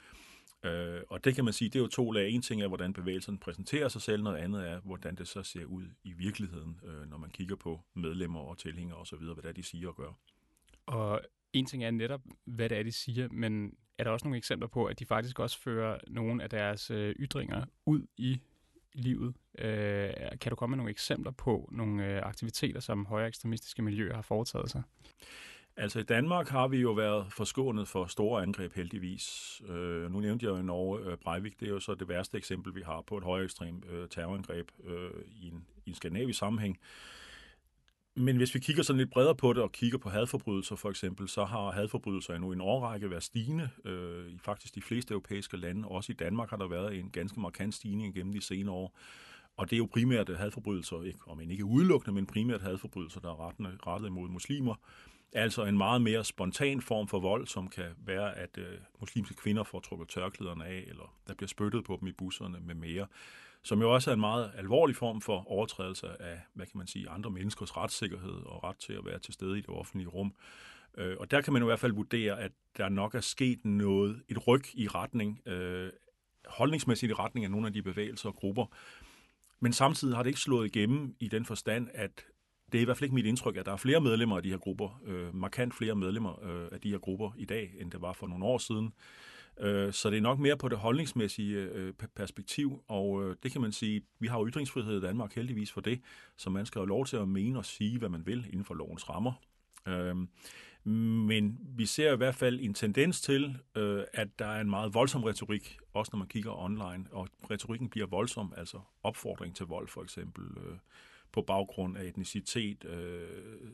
Øh, 0.63 1.01
og 1.09 1.23
det 1.23 1.35
kan 1.35 1.43
man 1.45 1.53
sige, 1.53 1.69
det 1.69 1.75
er 1.75 1.83
jo 1.83 1.87
to 1.87 2.11
lag. 2.11 2.29
En 2.29 2.41
ting 2.41 2.61
er, 2.61 2.67
hvordan 2.67 2.93
bevægelsen 2.93 3.37
præsenterer 3.37 3.87
sig 3.87 4.01
selv, 4.01 4.23
noget 4.23 4.37
andet 4.37 4.69
er, 4.69 4.79
hvordan 4.79 5.15
det 5.15 5.27
så 5.27 5.43
ser 5.43 5.65
ud 5.65 5.83
i 6.03 6.11
virkeligheden, 6.11 6.79
øh, 6.83 7.09
når 7.09 7.17
man 7.17 7.29
kigger 7.29 7.55
på 7.55 7.79
medlemmer 7.93 8.39
og 8.39 8.57
tilhængere 8.57 8.97
osv., 8.97 9.17
hvad 9.17 9.35
det 9.35 9.45
er, 9.45 9.51
de 9.53 9.63
siger 9.63 9.87
og 9.87 9.95
gør. 9.95 10.13
Og 10.85 11.21
en 11.53 11.65
ting 11.65 11.83
er 11.83 11.91
netop, 11.91 12.21
hvad 12.45 12.69
det 12.69 12.77
er, 12.77 12.83
de 12.83 12.91
siger, 12.91 13.27
men 13.31 13.73
er 13.97 14.03
der 14.03 14.11
også 14.11 14.25
nogle 14.25 14.37
eksempler 14.37 14.67
på, 14.67 14.85
at 14.85 14.99
de 14.99 15.05
faktisk 15.05 15.39
også 15.39 15.59
fører 15.59 15.97
nogle 16.07 16.43
af 16.43 16.49
deres 16.49 16.91
øh, 16.91 17.15
ytringer 17.19 17.65
ud 17.85 18.07
i 18.17 18.39
livet. 18.93 19.33
Øh, 19.57 20.09
kan 20.41 20.49
du 20.49 20.55
komme 20.55 20.71
med 20.71 20.77
nogle 20.77 20.91
eksempler 20.91 21.31
på 21.31 21.69
nogle 21.71 22.05
øh, 22.05 22.21
aktiviteter, 22.23 22.79
som 22.79 23.05
højere 23.05 23.27
ekstremistiske 23.27 23.81
miljøer 23.81 24.15
har 24.15 24.21
foretaget 24.21 24.69
sig? 24.69 24.83
Altså 25.77 25.99
i 25.99 26.03
Danmark 26.03 26.49
har 26.49 26.67
vi 26.67 26.77
jo 26.77 26.91
været 26.91 27.25
forskånet 27.33 27.87
for 27.87 28.05
store 28.05 28.41
angreb 28.41 28.73
heldigvis. 28.73 29.61
Øh, 29.69 30.11
nu 30.11 30.19
nævnte 30.19 30.45
jeg 30.45 30.51
jo 30.51 30.57
i 30.57 30.63
Norge 30.63 30.99
øh, 30.99 31.17
Breivik, 31.17 31.59
det 31.59 31.67
er 31.67 31.71
jo 31.71 31.79
så 31.79 31.95
det 31.95 32.09
værste 32.09 32.37
eksempel, 32.37 32.75
vi 32.75 32.81
har 32.81 33.01
på 33.01 33.17
et 33.17 33.23
højere 33.23 33.43
ekstrem 33.43 33.83
øh, 33.89 34.09
terrorangreb 34.09 34.67
øh, 34.83 35.09
i, 35.27 35.47
en, 35.47 35.65
i 35.85 35.89
en 35.89 35.95
skandinavisk 35.95 36.39
sammenhæng. 36.39 36.79
Men 38.15 38.37
hvis 38.37 38.55
vi 38.55 38.59
kigger 38.59 38.83
sådan 38.83 38.97
lidt 38.97 39.09
bredere 39.09 39.35
på 39.35 39.53
det 39.53 39.63
og 39.63 39.71
kigger 39.71 39.97
på 39.97 40.09
hadforbrydelser 40.09 40.75
for 40.75 40.89
eksempel, 40.89 41.27
så 41.27 41.45
har 41.45 41.71
hadforbrydelser 41.71 42.37
nu 42.37 42.51
en 42.51 42.61
årrække 42.61 43.09
været 43.09 43.23
stigende 43.23 43.69
øh, 43.85 44.31
i 44.31 44.37
faktisk 44.37 44.75
de 44.75 44.81
fleste 44.81 45.11
europæiske 45.11 45.57
lande. 45.57 45.87
Også 45.87 46.11
i 46.11 46.15
Danmark 46.15 46.49
har 46.49 46.57
der 46.57 46.67
været 46.67 46.99
en 46.99 47.09
ganske 47.09 47.39
markant 47.39 47.75
stigning 47.75 48.15
gennem 48.15 48.33
de 48.33 48.41
senere 48.41 48.75
år. 48.75 48.97
Og 49.57 49.69
det 49.69 49.75
er 49.75 49.77
jo 49.77 49.87
primært 49.93 50.37
hadforbrydelser, 50.37 51.03
ikke, 51.03 51.19
om 51.27 51.41
ikke 51.41 51.65
udelukkende, 51.65 52.15
men 52.15 52.25
primært 52.25 52.61
hadforbrydelser, 52.61 53.19
der 53.19 53.29
er 53.29 53.47
rettende, 53.47 53.77
rettet 53.87 54.11
mod 54.11 54.29
muslimer. 54.29 54.75
Altså 55.33 55.65
en 55.65 55.77
meget 55.77 56.01
mere 56.01 56.23
spontan 56.23 56.81
form 56.81 57.07
for 57.07 57.19
vold, 57.19 57.47
som 57.47 57.67
kan 57.67 57.85
være, 58.05 58.37
at 58.37 58.57
øh, 58.57 58.77
muslimske 58.99 59.35
kvinder 59.35 59.63
får 59.63 59.79
trukket 59.79 60.07
tørklæderne 60.07 60.65
af, 60.65 60.83
eller 60.87 61.15
der 61.27 61.33
bliver 61.33 61.47
spyttet 61.47 61.83
på 61.83 61.97
dem 61.99 62.07
i 62.07 62.11
busserne 62.11 62.57
med 62.59 62.75
mere 62.75 63.07
som 63.63 63.81
jo 63.81 63.93
også 63.93 64.09
er 64.09 64.13
en 64.13 64.19
meget 64.19 64.51
alvorlig 64.57 64.95
form 64.95 65.21
for 65.21 65.51
overtrædelse 65.51 66.21
af, 66.21 66.39
hvad 66.53 66.65
kan 66.65 66.77
man 66.77 66.87
sige, 66.87 67.09
andre 67.09 67.31
menneskers 67.31 67.77
retssikkerhed 67.77 68.45
og 68.45 68.63
ret 68.63 68.77
til 68.77 68.93
at 68.93 69.05
være 69.05 69.19
til 69.19 69.33
stede 69.33 69.57
i 69.57 69.61
det 69.61 69.69
offentlige 69.69 70.07
rum. 70.07 70.33
Øh, 70.97 71.15
og 71.19 71.31
der 71.31 71.41
kan 71.41 71.53
man 71.53 71.61
i 71.61 71.65
hvert 71.65 71.79
fald 71.79 71.91
vurdere, 71.91 72.39
at 72.39 72.51
der 72.77 72.89
nok 72.89 73.15
er 73.15 73.21
sket 73.21 73.65
noget, 73.65 74.23
et 74.29 74.47
ryg 74.47 74.63
i 74.73 74.87
retning, 74.87 75.41
øh, 75.45 75.89
holdningsmæssigt 76.45 77.09
i 77.09 77.13
retning 77.13 77.45
af 77.45 77.51
nogle 77.51 77.67
af 77.67 77.73
de 77.73 77.81
bevægelser 77.81 78.29
og 78.29 78.35
grupper. 78.35 78.65
Men 79.59 79.73
samtidig 79.73 80.15
har 80.15 80.23
det 80.23 80.29
ikke 80.29 80.39
slået 80.39 80.75
igennem 80.75 81.15
i 81.19 81.27
den 81.27 81.45
forstand, 81.45 81.87
at 81.93 82.25
det 82.71 82.77
er 82.77 82.81
i 82.81 82.85
hvert 82.85 82.97
fald 82.97 83.05
ikke 83.05 83.15
mit 83.15 83.25
indtryk, 83.25 83.57
at 83.57 83.65
der 83.65 83.71
er 83.71 83.77
flere 83.77 84.01
medlemmer 84.01 84.37
af 84.37 84.43
de 84.43 84.49
her 84.49 84.57
grupper, 84.57 85.01
øh, 85.05 85.35
markant 85.35 85.73
flere 85.75 85.95
medlemmer 85.95 86.43
øh, 86.43 86.67
af 86.71 86.81
de 86.81 86.89
her 86.89 86.97
grupper 86.97 87.31
i 87.37 87.45
dag, 87.45 87.73
end 87.79 87.91
det 87.91 88.01
var 88.01 88.13
for 88.13 88.27
nogle 88.27 88.45
år 88.45 88.57
siden. 88.57 88.93
Øh, 89.59 89.93
så 89.93 90.09
det 90.09 90.17
er 90.17 90.21
nok 90.21 90.39
mere 90.39 90.57
på 90.57 90.69
det 90.69 90.77
holdningsmæssige 90.77 91.57
øh, 91.57 91.93
perspektiv, 92.15 92.83
og 92.87 93.23
øh, 93.23 93.35
det 93.43 93.51
kan 93.51 93.61
man 93.61 93.71
sige, 93.71 94.01
vi 94.19 94.27
har 94.27 94.39
jo 94.39 94.47
ytringsfrihed 94.47 94.97
i 94.97 95.01
Danmark 95.01 95.35
heldigvis 95.35 95.71
for 95.71 95.81
det, 95.81 96.01
så 96.37 96.49
man 96.49 96.65
skal 96.65 96.79
have 96.79 96.87
lov 96.87 97.05
til 97.05 97.17
at 97.17 97.27
mene 97.27 97.59
og 97.59 97.65
sige, 97.65 97.99
hvad 97.99 98.09
man 98.09 98.25
vil 98.25 98.45
inden 98.49 98.65
for 98.65 98.73
lovens 98.73 99.09
rammer. 99.09 99.33
Øh, 99.87 100.15
men 100.83 101.57
vi 101.77 101.85
ser 101.85 102.13
i 102.13 102.17
hvert 102.17 102.35
fald 102.35 102.59
en 102.59 102.73
tendens 102.73 103.21
til, 103.21 103.57
at 104.13 104.39
der 104.39 104.45
er 104.45 104.61
en 104.61 104.69
meget 104.69 104.93
voldsom 104.93 105.23
retorik, 105.23 105.77
også 105.93 106.09
når 106.13 106.17
man 106.17 106.27
kigger 106.27 106.63
online, 106.63 107.05
og 107.11 107.27
retorikken 107.51 107.89
bliver 107.89 108.07
voldsom, 108.07 108.53
altså 108.57 108.79
opfordring 109.03 109.55
til 109.55 109.65
vold 109.65 109.87
for 109.87 110.03
eksempel, 110.03 110.43
på 111.31 111.41
baggrund 111.41 111.97
af 111.97 112.03
etnicitet, 112.03 112.85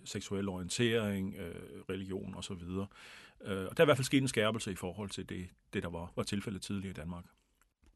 seksuel 0.06 0.50
orientering, 0.50 1.36
religion 1.90 2.36
osv. 2.36 2.62
Øh, 3.42 3.66
og 3.66 3.78
der 3.78 3.84
er 3.84 3.86
i 3.86 3.88
hvert 3.88 3.98
fald 3.98 4.06
sket 4.06 4.22
en 4.22 4.28
skærpelse 4.28 4.72
i 4.72 4.76
forhold 4.76 5.10
til 5.10 5.30
det, 5.30 5.48
det 5.74 5.84
der 5.84 5.90
var, 5.90 6.14
var 6.16 6.24
tilfældet 6.24 6.62
tidligere 6.62 6.90
i 6.90 6.94
Danmark. 6.94 7.26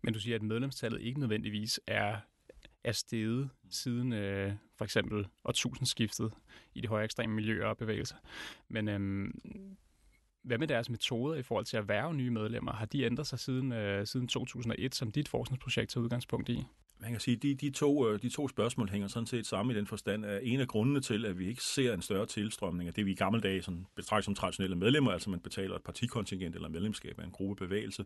Men 0.02 0.14
du 0.14 0.20
siger, 0.20 0.36
at 0.36 0.42
medlemstallet 0.42 1.02
ikke 1.02 1.20
nødvendigvis 1.20 1.80
er, 1.88 2.18
er 2.84 2.92
steget 2.92 3.50
siden 3.70 4.14
øh, 4.14 4.54
for 4.78 4.86
eksempel 4.86 5.28
årtusindskiftet 5.46 6.34
i 6.76 6.82
de 6.82 6.88
højere 6.88 7.06
ekstreme 7.06 7.34
miljøer 7.34 7.66
og 7.66 7.78
bevægelser. 7.78 8.16
Men 8.68 8.88
øh, 8.88 9.34
hvad 10.44 10.58
med 10.58 10.68
deres 10.68 10.90
metoder 10.90 11.36
i 11.36 11.42
forhold 11.42 11.66
til 11.66 11.78
at 11.78 11.88
være 11.88 12.14
nye 12.14 12.30
medlemmer? 12.30 12.74
Har 12.74 12.86
de 12.86 13.04
ændret 13.04 13.28
sig 13.28 13.40
siden, 13.40 13.72
øh, 13.72 14.08
siden 14.08 14.28
2001, 14.28 14.96
som 14.96 15.12
dit 15.12 15.28
forskningsprojekt 15.28 15.92
tager 15.92 16.04
udgangspunkt 16.04 16.50
i? 16.50 16.66
Man 17.02 17.12
kan 17.12 17.20
sige, 17.20 17.38
de, 17.38 17.56
de, 17.56 17.70
to, 17.70 18.08
øh, 18.08 18.22
de 18.22 18.30
to 18.30 18.48
spørgsmål 18.48 18.90
hænger 18.90 19.08
sådan 19.08 19.28
set 19.28 19.46
sammen 19.46 19.76
i 19.76 19.80
den 19.80 19.88
forstand, 19.88 20.26
at 20.26 20.40
en 20.44 20.60
af 20.60 20.68
grundene 20.68 21.02
til, 21.02 21.26
at 21.26 21.40
vi 21.40 21.48
ikke 21.48 21.64
ser 21.64 21.94
en 21.94 22.02
større 22.02 22.26
tilstrømning 22.26 22.88
af 22.88 22.94
det, 22.94 23.06
vi 23.06 23.12
i 23.12 23.16
gamle 23.16 23.42
dage 23.42 23.62
sådan, 23.62 23.86
betragter 23.96 24.24
som 24.24 24.36
traditionelle 24.36 24.76
medlemmer, 24.76 25.12
altså 25.12 25.30
man 25.30 25.40
betaler 25.40 25.76
et 25.76 25.84
partikontingent 25.84 26.56
eller 26.56 26.70
medlemskab 26.70 27.20
af 27.20 27.24
en 27.24 27.32
gruppebevægelse, 27.32 28.06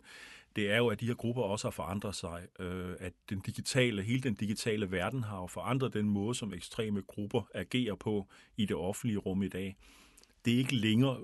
det 0.55 0.71
er 0.71 0.77
jo, 0.77 0.87
at 0.87 0.99
de 0.99 1.07
her 1.07 1.13
grupper 1.13 1.41
også 1.41 1.67
har 1.67 1.71
forandret 1.71 2.15
sig. 2.15 2.47
Øh, 2.59 2.95
at 2.99 3.13
den 3.29 3.39
digitale, 3.39 4.01
hele 4.01 4.21
den 4.21 4.33
digitale 4.33 4.91
verden 4.91 5.23
har 5.23 5.41
jo 5.41 5.47
forandret 5.47 5.93
den 5.93 6.09
måde, 6.09 6.35
som 6.35 6.53
ekstreme 6.53 7.01
grupper 7.01 7.49
agerer 7.53 7.95
på 7.95 8.27
i 8.57 8.65
det 8.65 8.75
offentlige 8.75 9.17
rum 9.17 9.43
i 9.43 9.47
dag. 9.47 9.75
Det 10.45 10.53
er 10.53 10.57
ikke 10.57 10.75
længere 10.75 11.17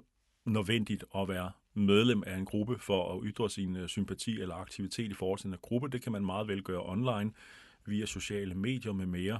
nødvendigt 0.45 1.03
at 1.15 1.27
være 1.27 1.51
medlem 1.73 2.23
af 2.27 2.37
en 2.37 2.45
gruppe 2.45 2.79
for 2.79 3.13
at 3.13 3.21
ytre 3.25 3.49
sin 3.49 3.75
øh, 3.75 3.87
sympati 3.87 4.41
eller 4.41 4.55
aktivitet 4.55 5.11
i 5.11 5.13
forhold 5.13 5.39
til 5.39 5.47
en 5.47 5.55
gruppe. 5.61 5.87
Det 5.87 6.01
kan 6.01 6.11
man 6.11 6.25
meget 6.25 6.47
vel 6.47 6.63
gøre 6.63 6.89
online 6.89 7.31
via 7.85 8.05
sociale 8.05 8.55
medier 8.55 8.93
med 8.93 9.05
mere. 9.05 9.39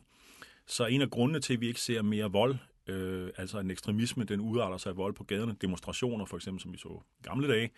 Så 0.65 0.85
en 0.85 1.01
af 1.01 1.09
grundene 1.09 1.39
til, 1.39 1.53
at 1.53 1.61
vi 1.61 1.67
ikke 1.67 1.81
ser 1.81 2.01
mere 2.01 2.31
vold, 2.31 2.55
øh, 2.87 3.29
altså 3.37 3.59
en 3.59 3.71
ekstremisme, 3.71 4.23
den 4.23 4.39
udarter 4.39 4.77
sig 4.77 4.89
af 4.89 4.97
vold 4.97 5.13
på 5.13 5.23
gaderne, 5.23 5.55
demonstrationer 5.61 6.25
for 6.25 6.37
eksempel, 6.37 6.61
som 6.61 6.73
vi 6.73 6.77
så 6.77 7.01
gamle 7.23 7.47
dage, 7.47 7.69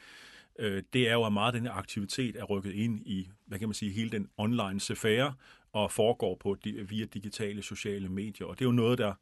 øh, 0.59 0.83
det 0.93 1.09
er 1.09 1.13
jo, 1.13 1.25
at 1.25 1.33
meget 1.33 1.55
af 1.55 1.61
den 1.61 1.69
aktivitet 1.71 2.35
er 2.35 2.43
rykket 2.43 2.71
ind 2.71 2.99
i, 3.05 3.29
hvad 3.45 3.59
kan 3.59 3.67
man 3.67 3.73
sige, 3.73 3.91
hele 3.91 4.09
den 4.09 4.29
online 4.37 4.79
sfære, 4.79 5.33
og 5.73 5.91
foregår 5.91 6.35
på 6.35 6.57
via 6.63 7.05
digitale 7.05 7.61
sociale 7.61 8.09
medier. 8.09 8.47
Og 8.47 8.59
det 8.59 8.65
er 8.65 8.69
jo 8.69 8.71
noget, 8.71 8.97
der 8.97 9.13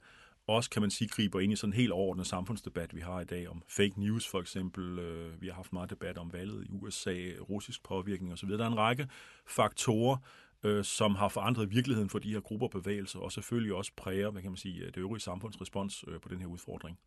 også, 0.47 0.69
kan 0.69 0.81
man 0.81 0.91
sige, 0.91 1.07
griber 1.07 1.39
ind 1.39 1.53
i 1.53 1.55
sådan 1.55 1.73
en 1.73 1.77
helt 1.77 1.91
overordnet 1.91 2.27
samfundsdebat, 2.27 2.95
vi 2.95 3.01
har 3.01 3.21
i 3.21 3.25
dag 3.25 3.49
om 3.49 3.63
fake 3.67 3.93
news 3.97 4.27
for 4.27 4.39
eksempel. 4.39 4.99
Øh, 4.99 5.41
vi 5.41 5.47
har 5.47 5.53
haft 5.53 5.73
meget 5.73 5.89
debat 5.89 6.17
om 6.17 6.33
valget 6.33 6.65
i 6.65 6.71
USA, 6.71 7.17
russisk 7.49 7.83
påvirkning 7.83 8.33
osv. 8.33 8.49
Der 8.49 8.63
er 8.63 8.67
en 8.67 8.77
række 8.77 9.07
faktorer, 9.47 10.17
øh, 10.63 10.83
som 10.83 11.15
har 11.15 11.27
forandret 11.27 11.71
virkeligheden 11.71 12.09
for 12.09 12.19
de 12.19 12.33
her 12.33 12.39
grupper 12.39 12.67
og 12.67 12.71
bevægelser, 12.71 13.19
og 13.19 13.31
selvfølgelig 13.31 13.73
også 13.73 13.91
præger, 13.97 14.31
hvad 14.31 14.41
kan 14.41 14.51
man 14.51 14.57
sige, 14.57 14.81
øh, 14.81 14.85
det 14.85 14.97
øvrige 14.97 15.21
samfundsrespons 15.21 16.05
øh, 16.07 16.19
på 16.21 16.29
den 16.29 16.39
her 16.39 16.47
udfordring. 16.47 16.99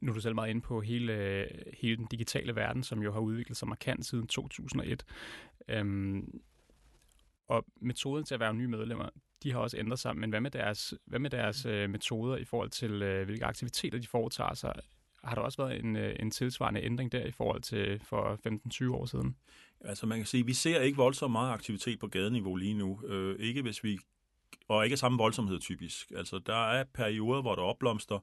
Nu 0.00 0.10
er 0.10 0.14
du 0.14 0.20
selv 0.20 0.34
meget 0.34 0.50
inde 0.50 0.60
på 0.60 0.80
hele, 0.80 1.46
hele 1.80 1.96
den 1.96 2.06
digitale 2.06 2.56
verden, 2.56 2.82
som 2.82 3.02
jo 3.02 3.12
har 3.12 3.20
udviklet 3.20 3.56
sig 3.56 3.68
markant 3.68 4.06
siden 4.06 4.26
2001. 4.26 5.04
Øhm, 5.68 6.40
og 7.48 7.64
metoden 7.80 8.24
til 8.24 8.34
at 8.34 8.40
være 8.40 8.54
nye 8.54 8.68
medlemmer, 8.68 9.08
de 9.42 9.52
har 9.52 9.58
også 9.58 9.76
ændret 9.76 9.98
sig, 9.98 10.16
men 10.16 10.30
hvad 10.30 10.40
med 10.40 10.50
deres, 10.50 10.94
hvad 11.04 11.18
med 11.18 11.30
deres 11.30 11.66
øh, 11.66 11.90
metoder 11.90 12.36
i 12.36 12.44
forhold 12.44 12.70
til, 12.70 13.02
øh, 13.02 13.24
hvilke 13.24 13.44
aktiviteter 13.44 13.98
de 13.98 14.06
foretager 14.06 14.54
sig? 14.54 14.74
Har 15.24 15.34
der 15.34 15.42
også 15.42 15.62
været 15.62 15.84
en, 15.84 15.96
øh, 15.96 16.16
en 16.20 16.30
tilsvarende 16.30 16.82
ændring 16.82 17.12
der 17.12 17.24
i 17.24 17.30
forhold 17.30 17.62
til 17.62 18.00
for 18.04 18.38
15-20 18.90 18.94
år 18.94 19.06
siden? 19.06 19.36
Altså 19.84 20.06
man 20.06 20.18
kan 20.18 20.26
sige, 20.26 20.46
vi 20.46 20.52
ser 20.52 20.80
ikke 20.80 20.96
voldsomt 20.96 21.32
meget 21.32 21.52
aktivitet 21.52 21.98
på 21.98 22.06
gadeniveau 22.06 22.56
lige 22.56 22.74
nu. 22.74 23.00
Øh, 23.06 23.36
ikke 23.38 23.62
hvis 23.62 23.84
vi 23.84 23.98
og 24.68 24.84
ikke 24.84 24.96
samme 24.96 25.18
voldsomhed 25.18 25.60
typisk. 25.60 26.12
Altså, 26.16 26.38
der 26.38 26.70
er 26.70 26.84
perioder, 26.94 27.42
hvor 27.42 27.54
der 27.54 27.62
opblomster, 27.62 28.18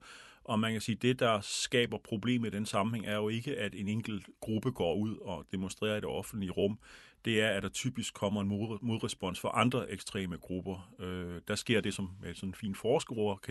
og 0.47 0.59
man 0.59 0.71
kan 0.71 0.81
sige, 0.81 0.95
at 0.95 1.01
det, 1.01 1.19
der 1.19 1.39
skaber 1.41 1.97
problemet 1.97 2.53
i 2.53 2.57
den 2.57 2.65
sammenhæng, 2.65 3.05
er 3.05 3.15
jo 3.15 3.29
ikke, 3.29 3.57
at 3.57 3.75
en 3.75 3.87
enkelt 3.87 4.29
gruppe 4.39 4.71
går 4.71 4.95
ud 4.95 5.17
og 5.17 5.45
demonstrerer 5.51 5.97
i 5.97 6.01
det 6.01 6.09
offentlige 6.09 6.51
rum 6.51 6.79
det 7.27 7.41
er, 7.41 7.49
at 7.49 7.63
der 7.63 7.69
typisk 7.69 8.13
kommer 8.13 8.41
en 8.41 8.47
modrespons 8.81 9.39
fra 9.39 9.51
andre 9.53 9.91
ekstreme 9.91 10.37
grupper. 10.37 10.93
Øh, 10.99 11.41
der 11.47 11.55
sker 11.55 11.81
det, 11.81 11.93
som 11.93 12.09
med 12.21 12.35
sådan 12.35 12.49
en 12.49 12.53
fin 12.53 12.75
forskerord 12.75 13.47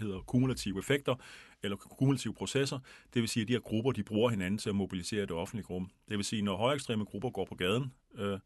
hedder 0.00 0.20
kumulative 0.20 0.78
effekter, 0.78 1.14
eller 1.62 1.76
kumulative 1.76 2.34
processer. 2.34 2.78
Det 3.14 3.22
vil 3.22 3.28
sige, 3.28 3.42
at 3.42 3.48
de 3.48 3.52
her 3.52 3.60
grupper 3.60 3.92
de 3.92 4.02
bruger 4.02 4.30
hinanden 4.30 4.58
til 4.58 4.68
at 4.68 4.74
mobilisere 4.74 5.20
det 5.20 5.30
offentlige 5.30 5.66
rum. 5.66 5.90
Det 6.08 6.16
vil 6.16 6.24
sige, 6.24 6.38
at 6.38 6.44
når 6.44 6.56
højere 6.56 6.74
ekstreme 6.74 7.04
grupper 7.04 7.30
går 7.30 7.44
på 7.44 7.54
gaden, 7.54 7.92
øh, 8.14 8.38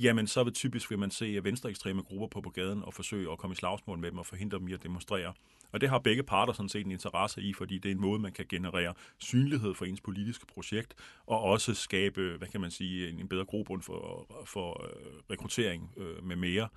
jamen 0.00 0.26
så 0.26 0.44
vil 0.44 0.52
typisk 0.52 0.90
vil 0.90 0.98
man 0.98 1.10
se 1.10 1.44
venstre 1.44 1.70
ekstreme 1.70 2.02
grupper 2.02 2.26
på 2.26 2.40
på 2.40 2.50
gaden 2.50 2.82
og 2.82 2.94
forsøge 2.94 3.32
at 3.32 3.38
komme 3.38 3.52
i 3.52 3.56
slagsmål 3.56 3.98
med 3.98 4.10
dem 4.10 4.18
og 4.18 4.26
forhindre 4.26 4.58
dem 4.58 4.68
i 4.68 4.72
at 4.72 4.82
demonstrere. 4.82 5.32
Og 5.72 5.80
det 5.80 5.88
har 5.88 5.98
begge 5.98 6.22
parter 6.22 6.52
sådan 6.52 6.68
set 6.68 6.84
en 6.84 6.92
interesse 6.92 7.42
i, 7.42 7.52
fordi 7.52 7.78
det 7.78 7.88
er 7.88 7.94
en 7.94 8.00
måde, 8.00 8.18
man 8.18 8.32
kan 8.32 8.46
generere 8.48 8.94
synlighed 9.18 9.74
for 9.74 9.84
ens 9.84 10.00
politiske 10.00 10.46
projekt, 10.46 10.94
og 11.26 11.40
også 11.40 11.74
skabe, 11.74 12.36
hvad 12.38 12.48
kan 12.48 12.60
man 12.60 12.70
sige, 12.70 13.10
en, 13.10 13.28
bedre 13.28 13.44
grobund 13.44 13.82
for, 13.82 14.26
for 14.46 14.84
øh, 14.84 15.20
rekruttering 15.30 15.92
øh, 15.96 16.24
med 16.24 16.36
mere. 16.36 16.68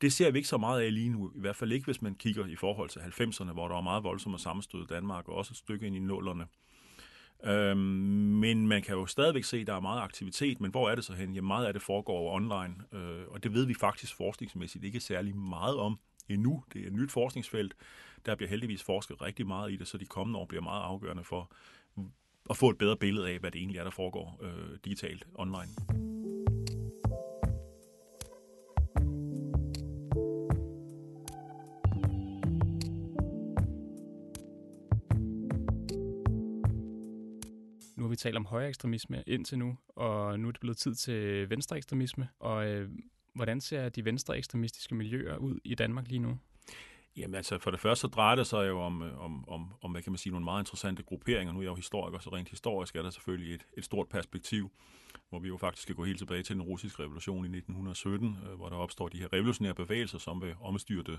Det 0.00 0.12
ser 0.12 0.30
vi 0.30 0.38
ikke 0.38 0.48
så 0.48 0.58
meget 0.58 0.82
af 0.82 0.94
lige 0.94 1.08
nu, 1.08 1.32
i 1.36 1.40
hvert 1.40 1.56
fald 1.56 1.72
ikke, 1.72 1.84
hvis 1.84 2.02
man 2.02 2.14
kigger 2.14 2.46
i 2.46 2.56
forhold 2.56 2.88
til 2.88 2.98
90'erne, 2.98 3.52
hvor 3.52 3.68
der 3.68 3.74
var 3.74 3.80
meget 3.80 4.04
voldsomme 4.04 4.38
sammenstød 4.38 4.82
i 4.82 4.86
Danmark, 4.86 5.28
og 5.28 5.34
også 5.34 5.52
et 5.52 5.56
stykke 5.56 5.86
ind 5.86 5.96
i 5.96 5.98
nullerne. 5.98 6.46
Øhm, 7.44 7.78
men 7.78 8.68
man 8.68 8.82
kan 8.82 8.94
jo 8.94 9.06
stadigvæk 9.06 9.44
se, 9.44 9.56
at 9.56 9.66
der 9.66 9.74
er 9.74 9.80
meget 9.80 10.00
aktivitet, 10.02 10.60
men 10.60 10.70
hvor 10.70 10.90
er 10.90 10.94
det 10.94 11.04
så 11.04 11.12
hen? 11.12 11.34
Jamen 11.34 11.46
meget 11.46 11.66
af 11.66 11.72
det 11.72 11.82
foregår 11.82 12.34
online, 12.34 12.74
øh, 12.92 13.28
og 13.28 13.42
det 13.42 13.54
ved 13.54 13.66
vi 13.66 13.74
faktisk 13.74 14.16
forskningsmæssigt 14.16 14.84
ikke 14.84 15.00
særlig 15.00 15.36
meget 15.36 15.76
om 15.76 15.98
endnu. 16.28 16.64
Det 16.72 16.82
er 16.82 16.86
et 16.86 16.92
nyt 16.92 17.12
forskningsfelt. 17.12 17.74
Der 18.26 18.34
bliver 18.34 18.50
heldigvis 18.50 18.82
forsket 18.82 19.22
rigtig 19.22 19.46
meget 19.46 19.72
i 19.72 19.76
det, 19.76 19.88
så 19.88 19.98
de 19.98 20.06
kommende 20.06 20.38
år 20.38 20.46
bliver 20.46 20.62
meget 20.62 20.82
afgørende 20.82 21.24
for 21.24 21.52
at 22.50 22.56
få 22.56 22.70
et 22.70 22.78
bedre 22.78 22.96
billede 22.96 23.28
af, 23.30 23.38
hvad 23.38 23.50
det 23.50 23.58
egentlig 23.58 23.78
er, 23.78 23.84
der 23.84 23.90
foregår 23.90 24.40
øh, 24.42 24.78
digitalt 24.84 25.26
online. 25.34 26.15
Vi 38.16 38.18
talt 38.18 38.36
om 38.36 38.46
højere 38.46 38.68
ekstremisme 38.68 39.22
indtil 39.26 39.58
nu, 39.58 39.76
og 39.88 40.40
nu 40.40 40.48
er 40.48 40.52
det 40.52 40.60
blevet 40.60 40.76
tid 40.76 40.94
til 40.94 41.50
venstre 41.50 41.76
ekstremisme. 41.76 42.28
Og 42.40 42.66
øh, 42.66 42.90
hvordan 43.34 43.60
ser 43.60 43.88
de 43.88 44.04
venstre 44.04 44.38
ekstremistiske 44.38 44.94
miljøer 44.94 45.36
ud 45.36 45.58
i 45.64 45.74
Danmark 45.74 46.08
lige 46.08 46.18
nu? 46.18 46.38
Jamen 47.16 47.34
altså, 47.34 47.58
for 47.58 47.70
det 47.70 47.80
første 47.80 48.00
så 48.00 48.06
drejer 48.06 48.36
det 48.36 48.46
sig 48.46 48.68
jo 48.68 48.80
om, 48.80 49.02
øh, 49.02 49.24
om, 49.24 49.48
om, 49.48 49.74
om, 49.82 49.90
hvad 49.90 50.02
kan 50.02 50.12
man 50.12 50.18
sige, 50.18 50.30
nogle 50.30 50.44
meget 50.44 50.60
interessante 50.60 51.02
grupperinger. 51.02 51.52
Nu 51.52 51.58
er 51.58 51.62
jeg 51.62 51.70
jo 51.70 51.74
historiker, 51.74 52.18
så 52.18 52.30
rent 52.30 52.48
historisk 52.48 52.96
er 52.96 53.02
der 53.02 53.10
selvfølgelig 53.10 53.54
et, 53.54 53.66
et 53.76 53.84
stort 53.84 54.08
perspektiv, 54.08 54.70
hvor 55.28 55.38
vi 55.38 55.48
jo 55.48 55.56
faktisk 55.56 55.82
skal 55.82 55.94
gå 55.94 56.04
helt 56.04 56.18
tilbage 56.18 56.42
til 56.42 56.56
den 56.56 56.62
russiske 56.62 57.02
revolution 57.02 57.44
i 57.44 57.48
1917, 57.56 58.36
øh, 58.46 58.54
hvor 58.54 58.68
der 58.68 58.76
opstår 58.76 59.08
de 59.08 59.18
her 59.18 59.32
revolutionære 59.32 59.74
bevægelser, 59.74 60.18
som 60.18 60.42
vil 60.42 60.54
omstyre 60.60 61.02
det, 61.02 61.18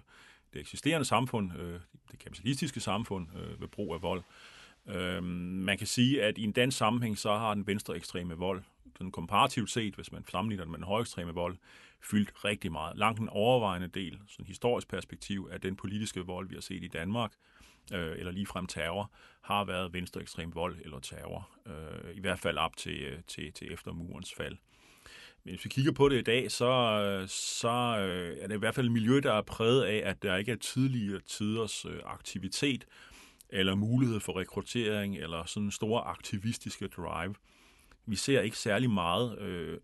det 0.53 0.61
eksisterende 0.61 1.05
samfund, 1.05 1.59
øh, 1.59 1.79
det 2.11 2.19
kapitalistiske 2.19 2.79
samfund, 2.79 3.27
øh, 3.37 3.61
ved 3.61 3.67
brug 3.67 3.93
af 3.93 4.01
vold. 4.01 4.19
Øh, 4.19 4.56
Øhm, 4.87 5.23
man 5.63 5.77
kan 5.77 5.87
sige, 5.87 6.23
at 6.23 6.37
i 6.37 6.43
en 6.43 6.51
dansk 6.51 6.77
sammenhæng, 6.77 7.17
så 7.17 7.29
har 7.29 7.53
den 7.53 7.67
venstre 7.67 7.95
ekstreme 7.95 8.33
vold, 8.33 8.63
den 8.99 9.11
komparativt 9.11 9.69
set, 9.69 9.95
hvis 9.95 10.11
man 10.11 10.25
sammenligner 10.31 10.63
den 10.63 10.71
med 10.71 10.77
den 10.77 10.85
højre 10.85 11.01
ekstreme 11.01 11.33
vold, 11.33 11.57
fyldt 12.01 12.45
rigtig 12.45 12.71
meget. 12.71 12.97
Langt 12.97 13.19
den 13.19 13.29
overvejende 13.29 13.87
del, 13.87 14.19
sådan 14.27 14.45
historisk 14.45 14.87
perspektiv, 14.87 15.49
af 15.51 15.61
den 15.61 15.75
politiske 15.75 16.21
vold, 16.21 16.49
vi 16.49 16.55
har 16.55 16.61
set 16.61 16.83
i 16.83 16.87
Danmark, 16.87 17.31
øh, 17.93 18.11
eller 18.17 18.31
ligefrem 18.31 18.67
terror, 18.67 19.11
har 19.41 19.65
været 19.65 19.93
venstreekstrem 19.93 20.55
vold 20.55 20.77
eller 20.81 20.99
terror. 20.99 21.49
Øh, 21.65 22.15
I 22.15 22.19
hvert 22.19 22.39
fald 22.39 22.57
op 22.57 22.77
til, 22.77 23.01
øh, 23.01 23.19
til, 23.27 23.53
til 23.53 23.73
efter 23.73 23.91
murens 23.91 24.33
fald. 24.33 24.57
Men 25.43 25.53
hvis 25.53 25.65
vi 25.65 25.69
kigger 25.69 25.91
på 25.91 26.09
det 26.09 26.17
i 26.17 26.21
dag, 26.21 26.51
så, 26.51 26.71
øh, 26.71 27.27
så 27.27 27.97
øh, 27.99 28.37
er 28.41 28.47
det 28.47 28.55
i 28.55 28.59
hvert 28.59 28.75
fald 28.75 28.85
et 28.85 28.91
miljø, 28.91 29.19
der 29.23 29.33
er 29.33 29.41
præget 29.41 29.83
af, 29.83 30.09
at 30.09 30.23
der 30.23 30.35
ikke 30.35 30.51
er 30.51 30.55
tidligere 30.55 31.19
tiders 31.19 31.85
øh, 31.85 31.99
aktivitet, 32.05 32.85
eller 33.49 33.75
mulighed 33.75 34.19
for 34.19 34.39
rekruttering, 34.39 35.17
eller 35.17 35.45
sådan 35.45 35.71
store 35.71 36.01
aktivistiske 36.01 36.87
drive. 36.87 37.35
Vi 38.05 38.15
ser 38.15 38.41
ikke 38.41 38.57
særlig 38.57 38.89
meget 38.89 39.39
øh, 39.39 39.77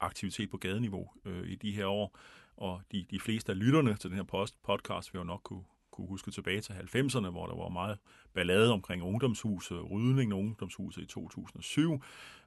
aktivitet 0.00 0.50
på 0.50 0.56
gadeniveau 0.56 1.10
øh, 1.24 1.48
i 1.48 1.54
de 1.54 1.72
her 1.72 1.86
år, 1.86 2.18
og 2.56 2.82
de, 2.92 3.06
de 3.10 3.20
fleste 3.20 3.52
af 3.52 3.58
lytterne 3.58 3.96
til 3.96 4.10
den 4.10 4.16
her 4.16 4.24
post, 4.24 4.62
podcast 4.62 5.14
vil 5.14 5.18
jo 5.18 5.24
nok 5.24 5.40
kunne, 5.44 5.64
kunne 5.90 6.08
huske 6.08 6.30
tilbage 6.30 6.60
til 6.60 6.72
90'erne, 6.72 7.30
hvor 7.30 7.46
der 7.46 7.56
var 7.56 7.68
meget 7.68 7.98
ballade 8.34 8.72
omkring 8.72 9.02
ungdomshuset, 9.02 9.90
rydning 9.90 10.32
af 10.32 10.36
ungdomshuset 10.36 11.02
i 11.02 11.06
2007, 11.06 12.02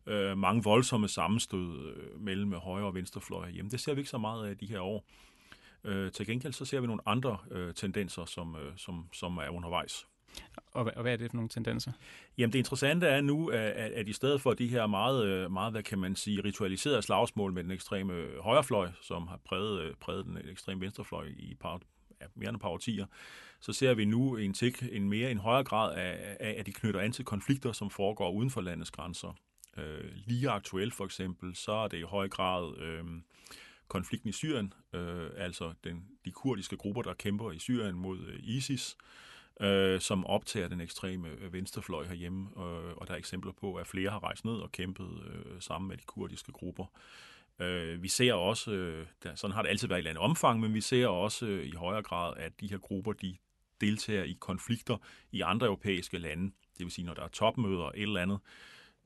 øh, 0.06 0.38
mange 0.38 0.64
voldsomme 0.64 1.08
sammenstød 1.08 1.96
øh, 1.96 2.22
mellem 2.22 2.54
højre 2.54 2.86
og 2.86 2.96
venstrefløj 2.96 3.50
hjemme. 3.50 3.72
Det 3.72 3.80
ser 3.80 3.94
vi 3.94 4.00
ikke 4.00 4.10
så 4.10 4.18
meget 4.18 4.50
af 4.50 4.58
de 4.58 4.66
her 4.66 4.80
år. 4.80 5.06
Øh, 5.84 6.12
til 6.12 6.26
gengæld 6.26 6.54
så 6.54 6.66
ser 6.66 6.80
vi 6.80 6.88
nogle 6.88 7.02
andre 7.06 7.38
øh, 7.52 7.74
tendenser, 7.74 8.26
som, 8.26 8.56
øh, 8.56 8.78
som, 8.78 9.10
som 9.14 9.38
er 9.38 9.50
undervejs. 9.50 10.08
Og, 10.74 10.92
og 10.96 11.02
hvad 11.02 11.14
er 11.14 11.18
det 11.18 11.32
for 11.32 11.36
nogle 11.36 11.50
tendenser? 11.50 11.92
Jamen 12.38 12.54
det 12.54 12.60
interessante 12.60 13.08
er 13.08 13.22
nu, 13.22 13.50
at, 13.50 13.72
at 13.92 14.08
i 14.08 14.14
stedet 14.14 14.42
for 14.42 14.54
de 14.54 14.68
her 14.68 14.88
meget, 14.88 15.26
øh, 15.26 15.52
meget, 15.52 15.74
hvad 15.74 15.84
kan 15.84 16.00
man 16.00 16.16
sige, 16.16 16.42
ritualiserede 16.44 17.02
slagsmål 17.02 17.54
med 17.54 17.64
den 17.64 17.72
ekstreme 17.72 18.26
højrefløj, 18.40 18.90
som 19.02 19.28
har 19.28 19.40
præget, 19.46 19.82
øh, 19.82 19.94
præget 19.96 20.26
den 20.26 20.38
ekstreme 20.50 20.82
venstrefløj 20.82 21.28
i 21.38 21.56
par, 21.60 21.82
ja, 22.22 22.26
mere 22.36 22.50
end 22.50 22.56
et 22.56 22.62
par 22.62 22.70
årtier, 22.70 23.06
så 23.60 23.74
ser 23.74 23.94
vi 23.94 24.06
nu 24.06 24.38
en, 24.38 24.54
tik, 24.54 24.84
en 24.92 25.10
mere 25.10 25.32
en 25.32 25.38
højere 25.38 25.64
grad 25.64 25.96
af, 25.96 26.38
af, 26.40 26.56
at 26.60 26.66
de 26.66 26.72
knytter 26.72 27.00
an 27.00 27.12
til 27.12 27.26
konflikter, 27.26 27.72
som 27.72 27.90
foregår 27.90 28.32
uden 28.32 28.50
for 28.50 28.62
landets 28.62 28.92
grænser. 28.92 29.38
Øh, 29.78 30.12
lige 30.28 30.50
aktuelt 30.50 30.94
for 30.94 31.06
eksempel, 31.06 31.56
så 31.56 31.72
er 31.72 31.88
det 31.88 31.98
i 31.98 32.02
høj 32.02 32.30
grad 32.30 32.78
øh, 32.78 33.04
konflikten 33.88 34.30
i 34.30 34.34
Syrien, 34.34 34.74
øh, 34.94 35.30
altså 35.38 35.74
den, 35.84 36.06
de 36.26 36.32
kurdiske 36.32 36.78
grupper, 36.78 37.02
der 37.02 37.14
kæmper 37.14 37.52
i 37.52 37.60
Syrien 37.60 37.96
mod 37.96 38.20
øh, 38.20 38.40
ISIS, 38.44 38.98
øh, 39.00 39.31
Øh, 39.62 40.00
som 40.00 40.26
optager 40.26 40.68
den 40.68 40.82
ekstreme 40.82 41.28
øh, 41.28 41.54
venstrefløj 41.54 42.06
herhjemme, 42.06 42.50
øh, 42.58 42.96
og 42.98 43.08
der 43.08 43.14
er 43.14 43.18
eksempler 43.18 43.52
på, 43.52 43.76
at 43.76 43.88
flere 43.88 44.10
har 44.10 44.24
rejst 44.24 44.46
ned 44.46 44.54
og 44.54 44.72
kæmpet 44.72 45.10
øh, 45.28 45.62
sammen 45.62 45.88
med 45.90 45.98
de 45.98 46.04
kurdiske 46.04 46.52
grupper. 46.52 46.86
Øh, 47.60 48.04
vi 48.04 48.08
ser 48.08 48.34
også, 48.34 48.72
øh, 48.72 49.06
der, 49.24 49.36
sådan 49.36 49.54
har 49.54 49.62
det 49.62 49.70
altid 49.70 49.88
været 49.88 49.98
i 49.98 50.00
et 50.00 50.08
eller 50.08 50.12
andet 50.12 50.30
omfang, 50.30 50.60
men 50.60 50.74
vi 50.74 50.82
ser 50.82 51.08
også 51.08 51.46
øh, 51.46 51.66
i 51.66 51.72
højere 51.72 52.04
grad, 52.04 52.34
at 52.38 52.60
de 52.60 52.68
her 52.68 52.78
grupper, 52.78 53.14
de 53.14 53.38
deltager 53.82 54.24
i 54.24 54.38
konflikter 54.40 54.98
i 55.32 55.42
andre 55.42 55.68
europæiske 55.68 56.18
lande. 56.18 56.44
Det 56.78 56.84
vil 56.86 56.92
sige, 56.92 57.06
når 57.06 57.14
der 57.14 57.24
er 57.24 57.28
topmøder 57.28 57.86
et 57.86 58.02
eller 58.02 58.22
andet, 58.22 58.40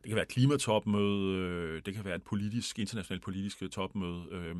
det 0.01 0.09
kan 0.09 0.15
være 0.15 0.23
et 0.23 0.29
klimatopmøde, 0.29 1.37
øh, 1.37 1.81
det 1.85 1.93
kan 1.93 2.05
være 2.05 2.15
et 2.15 2.23
politisk, 2.23 2.79
internationalt 2.79 3.23
politisk 3.23 3.71
topmøde, 3.71 4.27
øh, 4.31 4.55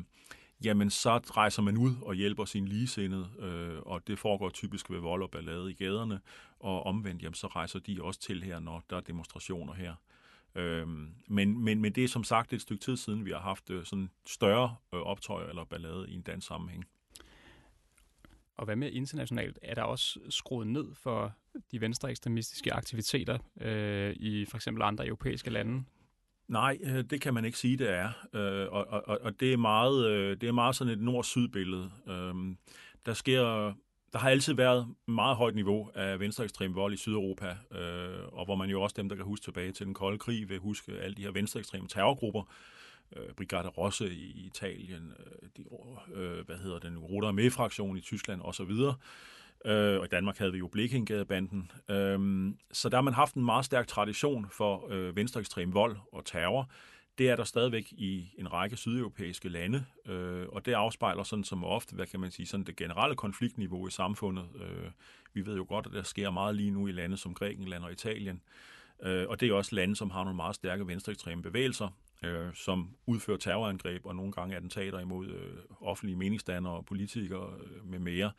jamen 0.64 0.90
så 0.90 1.18
rejser 1.18 1.62
man 1.62 1.76
ud 1.76 1.94
og 2.02 2.14
hjælper 2.14 2.44
sin 2.44 2.68
ligesindede, 2.68 3.28
øh, 3.38 3.78
og 3.78 4.06
det 4.06 4.18
foregår 4.18 4.48
typisk 4.48 4.90
ved 4.90 4.98
vold 4.98 5.22
og 5.22 5.30
ballade 5.30 5.70
i 5.70 5.74
gaderne, 5.74 6.20
og 6.60 6.86
omvendt, 6.86 7.22
jamen 7.22 7.34
så 7.34 7.46
rejser 7.46 7.78
de 7.78 8.02
også 8.02 8.20
til 8.20 8.42
her, 8.42 8.60
når 8.60 8.84
der 8.90 8.96
er 8.96 9.00
demonstrationer 9.00 9.74
her. 9.74 9.94
Øh, 10.54 10.88
men, 11.28 11.58
men, 11.58 11.80
men 11.80 11.92
det 11.92 12.04
er 12.04 12.08
som 12.08 12.24
sagt 12.24 12.52
et 12.52 12.62
stykke 12.62 12.84
tid 12.84 12.96
siden, 12.96 13.24
vi 13.24 13.30
har 13.30 13.40
haft 13.40 13.70
øh, 13.70 13.84
sådan 13.84 14.10
større 14.26 14.76
øh, 14.94 15.00
optøjer 15.00 15.48
eller 15.48 15.64
ballade 15.64 16.10
i 16.10 16.14
en 16.14 16.22
dansk 16.22 16.46
sammenhæng. 16.46 16.84
Og 18.56 18.64
hvad 18.64 18.76
med 18.76 18.92
internationalt? 18.92 19.58
Er 19.62 19.74
der 19.74 19.82
også 19.82 20.20
skruet 20.28 20.66
ned 20.66 20.94
for 20.94 21.34
de 21.70 21.80
venstre 21.80 22.10
ekstremistiske 22.10 22.74
aktiviteter 22.74 23.38
øh, 23.60 24.16
i 24.16 24.44
for 24.44 24.56
eksempel 24.56 24.82
andre 24.82 25.06
europæiske 25.06 25.50
lande? 25.50 25.84
Nej, 26.48 26.78
øh, 26.84 27.04
det 27.10 27.20
kan 27.20 27.34
man 27.34 27.44
ikke 27.44 27.58
sige, 27.58 27.76
det 27.76 27.90
er. 27.90 28.08
Øh, 28.32 28.72
og, 28.72 28.86
og, 28.86 29.18
og 29.22 29.40
det, 29.40 29.52
er 29.52 29.56
meget, 29.56 30.06
øh, 30.06 30.40
det 30.40 30.48
er 30.48 30.52
meget 30.52 30.76
sådan 30.76 30.92
et 30.92 31.00
nord-syd-billede. 31.00 31.90
Øhm, 32.08 32.56
der 33.06 33.12
sker 33.12 33.72
der 34.12 34.18
har 34.18 34.30
altid 34.30 34.54
været 34.54 34.86
meget 35.06 35.36
højt 35.36 35.54
niveau 35.54 35.90
af 35.94 36.20
venstreekstrem 36.20 36.74
vold 36.74 36.94
i 36.94 36.96
Sydeuropa, 36.96 37.56
og 38.32 38.44
hvor 38.44 38.54
man 38.54 38.70
jo 38.70 38.82
også 38.82 38.94
dem, 38.96 39.08
der 39.08 39.16
kan 39.16 39.24
huske 39.24 39.44
tilbage 39.44 39.72
til 39.72 39.86
den 39.86 39.94
kolde 39.94 40.18
krig, 40.18 40.48
vil 40.48 40.58
huske 40.58 40.92
alle 40.92 41.14
de 41.14 41.22
her 41.22 41.30
venstreekstreme 41.30 41.88
terrorgrupper, 41.88 42.42
Brigade 43.36 43.68
Rosse 43.68 44.14
i 44.14 44.46
Italien, 44.46 45.12
de, 45.56 45.64
hvad 46.46 46.56
hedder 46.56 46.78
den, 46.78 46.98
Roter 46.98 47.32
med-fraktion 47.32 47.96
i 47.96 48.00
Tyskland 48.00 48.40
osv., 48.44 48.72
Øh, 49.66 49.98
og 49.98 50.04
i 50.04 50.08
Danmark 50.08 50.38
havde 50.38 50.52
vi 50.52 50.58
jo 50.58 50.66
Blikkingadebanden. 50.66 51.70
Øh, 51.90 52.52
så 52.72 52.88
der 52.88 52.96
har 52.96 53.02
man 53.02 53.14
haft 53.14 53.34
en 53.34 53.44
meget 53.44 53.64
stærk 53.64 53.86
tradition 53.86 54.46
for 54.52 54.92
øh, 54.92 55.16
venstreekstrem 55.16 55.74
vold 55.74 55.96
og 56.12 56.24
terror. 56.24 56.70
Det 57.18 57.30
er 57.30 57.36
der 57.36 57.44
stadigvæk 57.44 57.92
i 57.92 58.34
en 58.38 58.52
række 58.52 58.76
sydeuropæiske 58.76 59.48
lande, 59.48 59.84
øh, 60.06 60.46
og 60.48 60.66
det 60.66 60.72
afspejler 60.72 61.22
sådan 61.22 61.44
som 61.44 61.64
ofte, 61.64 61.94
hvad 61.94 62.06
kan 62.06 62.20
man 62.20 62.30
sige, 62.30 62.46
sådan 62.46 62.66
det 62.66 62.76
generelle 62.76 63.16
konfliktniveau 63.16 63.86
i 63.86 63.90
samfundet. 63.90 64.44
Øh, 64.60 64.90
vi 65.32 65.46
ved 65.46 65.56
jo 65.56 65.66
godt, 65.68 65.86
at 65.86 65.92
der 65.92 66.02
sker 66.02 66.30
meget 66.30 66.56
lige 66.56 66.70
nu 66.70 66.86
i 66.86 66.92
lande 66.92 67.16
som 67.16 67.34
Grækenland 67.34 67.84
og 67.84 67.92
Italien, 67.92 68.42
øh, 69.02 69.28
og 69.28 69.40
det 69.40 69.48
er 69.48 69.54
også 69.54 69.74
lande, 69.74 69.96
som 69.96 70.10
har 70.10 70.24
nogle 70.24 70.36
meget 70.36 70.54
stærke 70.54 70.86
venstreekstreme 70.86 71.42
bevægelser, 71.42 71.88
øh, 72.24 72.54
som 72.54 72.90
udfører 73.06 73.38
terrorangreb 73.38 74.06
og 74.06 74.16
nogle 74.16 74.32
gange 74.32 74.56
attentater 74.56 75.00
imod 75.00 75.26
øh, 75.26 75.56
offentlige 75.80 76.16
meningsdannere 76.16 76.72
og 76.72 76.86
politikere 76.86 77.54
øh, 77.64 77.90
med 77.90 77.98
mere 77.98 78.30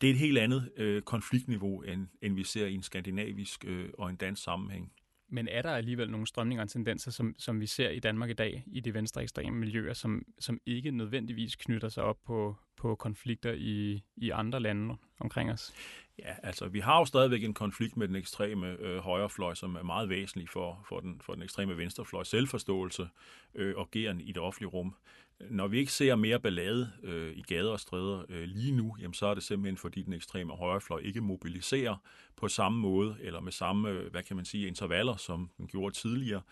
det 0.00 0.06
er 0.06 0.10
et 0.10 0.18
helt 0.18 0.38
andet 0.38 0.72
øh, 0.76 1.02
konfliktniveau, 1.02 1.82
end, 1.82 2.06
end 2.22 2.34
vi 2.34 2.44
ser 2.44 2.66
i 2.66 2.74
en 2.74 2.82
skandinavisk 2.82 3.64
øh, 3.66 3.88
og 3.98 4.10
en 4.10 4.16
dansk 4.16 4.42
sammenhæng. 4.42 4.92
Men 5.28 5.48
er 5.48 5.62
der 5.62 5.70
alligevel 5.70 6.10
nogle 6.10 6.26
strømninger 6.26 6.62
og 6.62 6.70
tendenser, 6.70 7.10
som, 7.10 7.34
som 7.38 7.60
vi 7.60 7.66
ser 7.66 7.90
i 7.90 7.98
Danmark 7.98 8.30
i 8.30 8.32
dag, 8.32 8.64
i 8.66 8.80
de 8.80 8.94
venstre 8.94 9.22
ekstreme 9.22 9.56
miljøer, 9.56 9.92
som, 9.92 10.22
som 10.38 10.60
ikke 10.66 10.90
nødvendigvis 10.90 11.56
knytter 11.56 11.88
sig 11.88 12.02
op 12.02 12.16
på, 12.26 12.56
på 12.76 12.94
konflikter 12.94 13.52
i, 13.52 14.02
i 14.16 14.30
andre 14.30 14.60
lande 14.60 14.96
omkring 15.20 15.50
os? 15.52 15.74
Ja, 16.18 16.34
altså 16.42 16.68
vi 16.68 16.80
har 16.80 16.98
jo 16.98 17.04
stadigvæk 17.04 17.44
en 17.44 17.54
konflikt 17.54 17.96
med 17.96 18.08
den 18.08 18.16
ekstreme 18.16 18.80
øh, 18.80 18.98
højrefløj, 18.98 19.54
som 19.54 19.76
er 19.76 19.82
meget 19.82 20.08
væsentlig 20.08 20.48
for, 20.48 20.84
for, 20.88 21.00
den, 21.00 21.20
for 21.20 21.34
den 21.34 21.42
ekstreme 21.42 21.76
venstrefløj 21.76 22.24
selvforståelse 22.24 23.08
øh, 23.54 23.74
og 23.76 23.90
geren 23.90 24.20
i 24.20 24.32
det 24.32 24.38
offentlige 24.38 24.68
rum. 24.68 24.94
Når 25.40 25.68
vi 25.68 25.78
ikke 25.78 25.92
ser 25.92 26.14
mere 26.14 26.40
ballade 26.40 26.92
øh, 27.02 27.36
i 27.36 27.42
gader 27.42 27.70
og 27.70 27.80
stræder 27.80 28.24
øh, 28.28 28.42
lige 28.42 28.72
nu, 28.72 28.96
jamen, 29.00 29.14
så 29.14 29.26
er 29.26 29.34
det 29.34 29.42
simpelthen 29.42 29.76
fordi 29.76 30.02
den 30.02 30.12
ekstreme 30.12 30.52
højrefløj 30.52 31.00
ikke 31.00 31.20
mobiliserer 31.20 31.96
på 32.36 32.48
samme 32.48 32.78
måde, 32.78 33.16
eller 33.20 33.40
med 33.40 33.52
samme, 33.52 33.90
øh, 33.90 34.10
hvad 34.10 34.22
kan 34.22 34.36
man 34.36 34.44
sige, 34.44 34.66
intervaller, 34.66 35.16
som 35.16 35.50
den 35.58 35.66
gjorde 35.66 35.94
tidligere. 35.94 36.42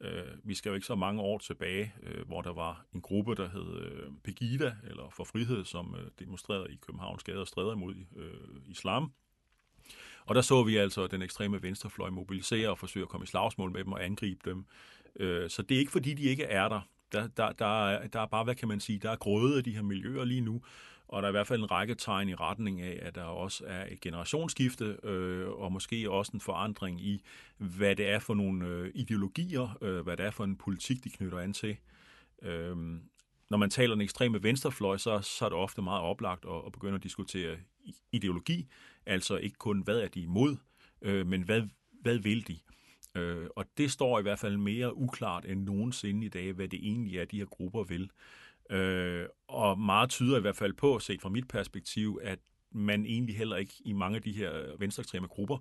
Øh, 0.00 0.24
vi 0.44 0.54
skal 0.54 0.70
jo 0.70 0.74
ikke 0.74 0.86
så 0.86 0.94
mange 0.94 1.22
år 1.22 1.38
tilbage, 1.38 1.94
øh, 2.02 2.26
hvor 2.26 2.42
der 2.42 2.52
var 2.52 2.84
en 2.94 3.00
gruppe, 3.00 3.34
der 3.34 3.48
hed 3.48 3.80
øh, 3.80 4.10
Pegida, 4.24 4.74
eller 4.84 5.10
For 5.10 5.24
Frihed, 5.24 5.64
som 5.64 5.94
øh, 5.98 6.10
demonstrerede 6.18 6.72
i 6.72 6.76
Københavns 6.86 7.24
gader 7.24 7.40
og 7.40 7.46
stræder 7.46 7.72
imod 7.72 7.94
øh, 8.16 8.60
islam. 8.66 9.12
Og 10.26 10.34
der 10.34 10.40
så 10.40 10.62
vi 10.62 10.76
altså 10.76 11.06
den 11.06 11.22
ekstreme 11.22 11.62
venstrefløj 11.62 12.10
mobilisere 12.10 12.70
og 12.70 12.78
forsøge 12.78 13.02
at 13.02 13.08
komme 13.08 13.24
i 13.24 13.26
slagsmål 13.26 13.72
med 13.72 13.84
dem 13.84 13.92
og 13.92 14.04
angribe 14.04 14.50
dem. 14.50 14.66
Øh, 15.16 15.50
så 15.50 15.62
det 15.62 15.74
er 15.74 15.78
ikke 15.78 15.92
fordi, 15.92 16.14
de 16.14 16.22
ikke 16.22 16.44
er 16.44 16.68
der. 16.68 16.80
Der, 17.12 17.26
der, 17.26 17.52
der, 17.52 17.86
er, 17.88 18.06
der 18.06 18.20
er 18.20 18.26
bare, 18.26 18.44
hvad 18.44 18.54
kan 18.54 18.68
man 18.68 18.80
sige, 18.80 18.98
der 18.98 19.10
er 19.10 19.16
grøde 19.16 19.56
af 19.56 19.64
de 19.64 19.74
her 19.74 19.82
miljøer 19.82 20.24
lige 20.24 20.40
nu, 20.40 20.62
og 21.08 21.22
der 21.22 21.28
er 21.28 21.30
i 21.30 21.32
hvert 21.32 21.46
fald 21.46 21.62
en 21.62 21.70
række 21.70 21.94
tegn 21.94 22.28
i 22.28 22.34
retning 22.34 22.80
af, 22.80 22.98
at 23.02 23.14
der 23.14 23.22
også 23.22 23.64
er 23.66 23.86
et 23.90 24.00
generationsskifte, 24.00 24.96
øh, 25.02 25.48
og 25.48 25.72
måske 25.72 26.10
også 26.10 26.32
en 26.34 26.40
forandring 26.40 27.00
i, 27.00 27.22
hvad 27.58 27.96
det 27.96 28.08
er 28.08 28.18
for 28.18 28.34
nogle 28.34 28.66
øh, 28.66 28.90
ideologier, 28.94 29.78
øh, 29.80 30.00
hvad 30.00 30.16
det 30.16 30.26
er 30.26 30.30
for 30.30 30.44
en 30.44 30.56
politik, 30.56 31.04
de 31.04 31.10
knytter 31.10 31.38
an 31.38 31.52
til. 31.52 31.76
Øh, 32.42 32.76
når 33.50 33.56
man 33.56 33.70
taler 33.70 33.94
den 33.94 34.02
ekstreme 34.02 34.42
venstrefløj, 34.42 34.96
så, 34.96 35.20
så 35.20 35.44
er 35.44 35.48
det 35.48 35.58
ofte 35.58 35.82
meget 35.82 36.02
oplagt 36.02 36.44
at, 36.44 36.62
at 36.66 36.72
begynde 36.72 36.94
at 36.94 37.02
diskutere 37.02 37.56
ideologi, 38.12 38.68
altså 39.06 39.36
ikke 39.36 39.56
kun, 39.58 39.80
hvad 39.80 39.98
er 40.00 40.08
de 40.08 40.20
imod, 40.20 40.56
øh, 41.02 41.26
men 41.26 41.42
hvad, 41.42 41.62
hvad 42.02 42.18
vil 42.18 42.48
de? 42.48 42.58
Øh, 43.14 43.46
og 43.56 43.64
det 43.78 43.90
står 43.90 44.18
i 44.18 44.22
hvert 44.22 44.38
fald 44.38 44.56
mere 44.56 44.96
uklart 44.96 45.44
end 45.44 45.62
nogensinde 45.64 46.26
i 46.26 46.28
dag, 46.28 46.52
hvad 46.52 46.68
det 46.68 46.78
egentlig 46.82 47.18
er, 47.18 47.24
de 47.24 47.38
her 47.38 47.44
grupper 47.44 47.84
vil. 47.84 48.10
Øh, 48.70 49.26
og 49.48 49.78
meget 49.78 50.10
tyder 50.10 50.38
i 50.38 50.40
hvert 50.40 50.56
fald 50.56 50.72
på, 50.72 50.98
set 50.98 51.22
fra 51.22 51.28
mit 51.28 51.48
perspektiv, 51.48 52.20
at 52.22 52.38
man 52.70 53.06
egentlig 53.06 53.36
heller 53.36 53.56
ikke 53.56 53.74
i 53.84 53.92
mange 53.92 54.16
af 54.16 54.22
de 54.22 54.32
her 54.32 54.76
venstreekstreme 54.78 55.28
grupper 55.28 55.58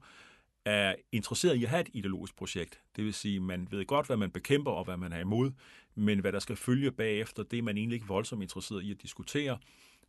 er 0.65 0.95
interesseret 1.11 1.55
i 1.55 1.63
at 1.63 1.69
have 1.69 1.81
et 1.81 1.89
ideologisk 1.93 2.35
projekt. 2.35 2.79
Det 2.95 3.03
vil 3.03 3.13
sige, 3.13 3.39
man 3.39 3.67
ved 3.71 3.85
godt, 3.85 4.05
hvad 4.05 4.17
man 4.17 4.31
bekæmper 4.31 4.71
og 4.71 4.85
hvad 4.85 4.97
man 4.97 5.13
er 5.13 5.19
imod, 5.19 5.51
men 5.95 6.19
hvad 6.19 6.31
der 6.31 6.39
skal 6.39 6.55
følge 6.55 6.91
bagefter, 6.91 7.43
det 7.43 7.59
er 7.59 7.63
man 7.63 7.77
egentlig 7.77 7.95
ikke 7.95 8.07
voldsomt 8.07 8.41
interesseret 8.41 8.83
i 8.83 8.91
at 8.91 9.01
diskutere. 9.01 9.57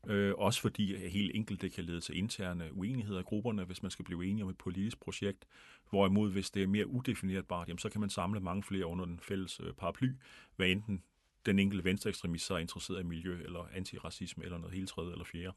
Øh, 0.07 0.35
også 0.39 0.61
fordi 0.61 1.09
helt 1.09 1.31
enkelt 1.35 1.63
det 1.63 1.73
kan 1.73 1.85
lede 1.85 2.01
til 2.01 2.19
interne 2.19 2.73
uenigheder 2.73 3.21
i 3.21 3.23
grupperne, 3.23 3.65
hvis 3.65 3.83
man 3.83 3.91
skal 3.91 4.05
blive 4.05 4.27
enige 4.27 4.45
om 4.45 4.51
et 4.51 4.59
politisk 4.59 5.01
projekt. 5.01 5.47
Hvorimod, 5.91 6.31
hvis 6.31 6.51
det 6.51 6.63
er 6.63 6.67
mere 6.67 6.87
udefinerbart, 6.87 7.69
jamen, 7.69 7.79
så 7.79 7.89
kan 7.89 8.01
man 8.01 8.11
samle 8.11 8.41
mange 8.41 8.63
flere 8.63 8.87
under 8.87 9.05
den 9.05 9.21
fælles 9.21 9.61
øh, 9.61 9.73
paraply, 9.73 10.13
hvad 10.57 10.69
enten 10.69 11.03
den 11.47 11.59
enkelte 11.59 11.85
venstreekstremist 11.85 12.47
så 12.47 12.55
er 12.55 12.59
interesseret 12.59 13.01
i 13.01 13.07
miljø 13.07 13.43
eller 13.45 13.69
antiracisme 13.75 14.45
eller 14.45 14.59
noget 14.59 14.75
helt 14.75 14.89
tredje 14.89 15.13
eller 15.13 15.25
fjerde. 15.25 15.53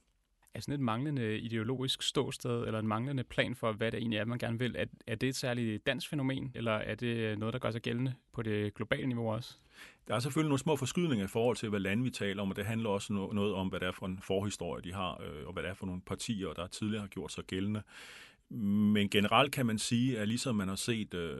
Er 0.58 0.62
sådan 0.62 0.74
et 0.74 0.80
manglende 0.80 1.40
ideologisk 1.40 2.02
ståsted 2.02 2.66
eller 2.66 2.80
en 2.80 2.88
manglende 2.88 3.24
plan 3.24 3.56
for, 3.56 3.72
hvad 3.72 3.92
det 3.92 3.98
egentlig 3.98 4.20
er, 4.20 4.26
man 4.26 4.40
gerne 4.40 4.60
vil, 4.60 4.76
er, 4.78 4.86
er 5.08 5.16
det 5.16 5.30
et 5.30 5.36
særligt 5.36 5.86
dansk 5.86 6.10
fænomen, 6.10 6.52
eller 6.56 6.72
er 6.72 6.96
det 6.96 7.40
noget, 7.40 7.54
der 7.54 7.60
gør 7.60 7.72
sig 7.72 7.82
gældende 7.82 8.14
på 8.34 8.42
det 8.42 8.74
globale 8.74 9.08
niveau 9.08 9.32
også? 9.32 9.56
Der 10.08 10.16
er 10.16 10.20
selvfølgelig 10.20 10.50
nogle 10.50 10.60
små 10.60 10.76
forskydninger 10.76 11.26
i 11.26 11.28
forhold 11.28 11.58
til, 11.58 11.70
hvad 11.70 11.80
lande 11.80 12.04
vi 12.04 12.10
taler 12.10 12.42
om, 12.42 12.50
og 12.50 12.56
det 12.56 12.66
handler 12.66 12.90
også 12.90 13.14
noget 13.14 13.54
om, 13.54 13.68
hvad 13.68 13.80
det 13.80 13.88
er 13.88 13.92
for 13.92 14.06
en 14.06 14.20
forhistorie, 14.24 14.84
de 14.84 14.94
har, 14.94 15.22
øh, 15.22 15.48
og 15.48 15.54
hvad 15.54 15.64
det 15.64 15.70
er 15.70 15.74
for 15.74 15.86
nogle 15.86 16.02
partier, 16.02 16.54
der 16.54 16.68
tidligere 16.68 17.02
har 17.02 17.08
gjort 17.08 17.32
sig 17.32 17.44
gældende. 17.44 17.82
Men 18.50 19.10
generelt 19.10 19.52
kan 19.52 19.66
man 19.66 19.78
sige, 19.78 20.20
at 20.20 20.28
ligesom 20.28 20.56
man 20.56 20.68
har 20.68 20.76
set 20.76 21.14
øh, 21.14 21.38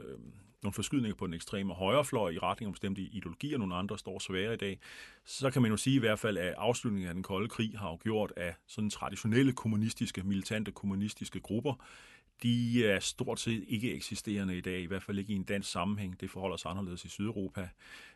nogle 0.62 0.72
forskydninger 0.72 1.16
på 1.16 1.26
den 1.26 1.34
ekstreme 1.34 1.74
højrefløj 1.74 2.30
i 2.30 2.38
retning 2.38 2.66
om 2.66 2.72
bestemte 2.72 3.02
ideologier, 3.02 3.58
nogle 3.58 3.74
andre 3.74 3.98
står 3.98 4.18
svære 4.18 4.54
i 4.54 4.56
dag, 4.56 4.78
så 5.24 5.50
kan 5.50 5.62
man 5.62 5.70
jo 5.70 5.76
sige 5.76 5.96
i 5.96 5.98
hvert 5.98 6.18
fald, 6.18 6.38
at 6.38 6.54
afslutningen 6.58 7.08
af 7.08 7.14
den 7.14 7.22
kolde 7.22 7.48
krig 7.48 7.78
har 7.78 7.90
jo 7.90 7.98
gjort, 8.02 8.32
at 8.36 8.54
sådan 8.66 8.90
traditionelle 8.90 9.52
kommunistiske, 9.52 10.22
militante 10.22 10.72
kommunistiske 10.72 11.40
grupper, 11.40 11.74
de 12.42 12.86
er 12.86 13.00
stort 13.00 13.40
set 13.40 13.64
ikke 13.68 13.94
eksisterende 13.94 14.58
i 14.58 14.60
dag, 14.60 14.80
i 14.80 14.86
hvert 14.86 15.02
fald 15.02 15.18
ikke 15.18 15.32
i 15.32 15.36
en 15.36 15.42
dansk 15.42 15.70
sammenhæng. 15.70 16.20
Det 16.20 16.30
forholder 16.30 16.56
sig 16.56 16.70
anderledes 16.70 17.04
i 17.04 17.08
Sydeuropa. 17.08 17.68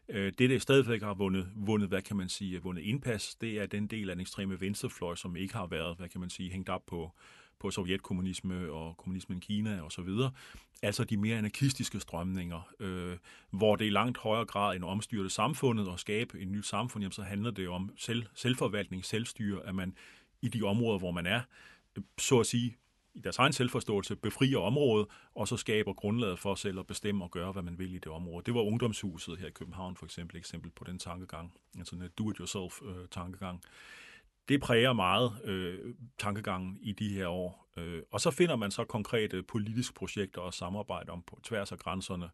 Øh, 0.08 0.32
det, 0.38 0.50
der 0.50 0.58
stadigvæk 0.58 1.02
har 1.02 1.14
vundet, 1.14 1.52
vundet, 1.54 1.88
hvad 1.88 2.02
kan 2.02 2.16
man 2.16 2.28
sige, 2.28 2.62
vundet 2.62 2.82
indpas, 2.82 3.34
det 3.34 3.60
er 3.60 3.66
den 3.66 3.86
del 3.86 4.10
af 4.10 4.16
den 4.16 4.20
ekstreme 4.20 4.60
venstrefløj, 4.60 5.14
som 5.14 5.36
ikke 5.36 5.54
har 5.54 5.66
været, 5.66 5.96
hvad 5.96 6.08
kan 6.08 6.20
man 6.20 6.30
sige, 6.30 6.50
hængt 6.50 6.68
op 6.68 6.86
på, 6.86 7.12
på 7.62 7.70
sovjetkommunisme 7.70 8.72
og 8.72 8.96
kommunismen 8.96 9.38
i 9.38 9.40
Kina 9.40 9.80
og 9.80 9.92
så 9.92 10.02
videre. 10.02 10.30
Altså 10.82 11.04
de 11.04 11.16
mere 11.16 11.38
anarkistiske 11.38 12.00
strømninger, 12.00 12.72
øh, 12.80 13.16
hvor 13.50 13.76
det 13.76 13.84
i 13.84 13.90
langt 13.90 14.18
højere 14.18 14.44
grad 14.44 14.76
end 14.76 14.84
at 14.84 14.88
omstyrte 14.88 15.30
samfundet 15.30 15.88
og 15.88 16.00
skabe 16.00 16.40
et 16.40 16.48
nyt 16.48 16.66
samfund, 16.66 17.02
jamen, 17.02 17.12
så 17.12 17.22
handler 17.22 17.50
det 17.50 17.68
om 17.68 17.90
selv, 17.96 18.26
selvforvaltning, 18.34 19.04
selvstyre, 19.04 19.66
at 19.66 19.74
man 19.74 19.94
i 20.42 20.48
de 20.48 20.62
områder, 20.62 20.98
hvor 20.98 21.10
man 21.10 21.26
er, 21.26 21.40
så 22.18 22.40
at 22.40 22.46
sige, 22.46 22.76
i 23.14 23.20
deres 23.20 23.38
egen 23.38 23.52
selvforståelse 23.52 24.16
befrier 24.16 24.58
området, 24.58 25.06
og 25.34 25.48
så 25.48 25.56
skaber 25.56 25.92
grundlaget 25.92 26.38
for 26.38 26.54
selv 26.54 26.78
at 26.78 26.86
bestemme 26.86 27.24
og 27.24 27.30
gøre, 27.30 27.52
hvad 27.52 27.62
man 27.62 27.78
vil 27.78 27.94
i 27.94 27.98
det 27.98 28.06
område. 28.12 28.42
Det 28.46 28.54
var 28.54 28.60
ungdomshuset 28.60 29.38
her 29.38 29.46
i 29.46 29.50
København 29.50 29.96
for 29.96 30.04
eksempel, 30.04 30.36
eksempel 30.36 30.70
på 30.70 30.84
den 30.84 30.98
tankegang, 30.98 31.52
altså 31.78 31.96
en 31.96 32.02
do-it-yourself-tankegang. 32.18 33.54
Øh, 33.64 33.70
det 34.48 34.60
præger 34.60 34.92
meget 34.92 35.32
øh, 35.44 35.94
tankegangen 36.18 36.78
i 36.80 36.92
de 36.92 37.08
her 37.08 37.28
år. 37.28 37.68
Øh, 37.76 38.02
og 38.10 38.20
så 38.20 38.30
finder 38.30 38.56
man 38.56 38.70
så 38.70 38.84
konkrete 38.84 39.42
politiske 39.42 39.94
projekter 39.94 40.40
og 40.40 40.54
samarbejde 40.54 41.10
om 41.10 41.22
på 41.22 41.40
tværs 41.42 41.72
af 41.72 41.78
grænserne. 41.78 42.30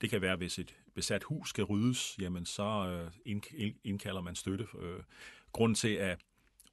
Det 0.00 0.10
kan 0.10 0.20
være, 0.22 0.36
hvis 0.36 0.58
et 0.58 0.76
besat 0.94 1.22
hus 1.22 1.48
skal 1.48 1.64
ryddes, 1.64 2.18
jamen 2.18 2.46
så 2.46 2.62
øh, 3.26 3.40
indkalder 3.84 4.20
man 4.20 4.34
støtte. 4.34 4.66
Øh, 4.78 5.00
grunden 5.52 5.74
til, 5.74 5.94
at 5.94 6.20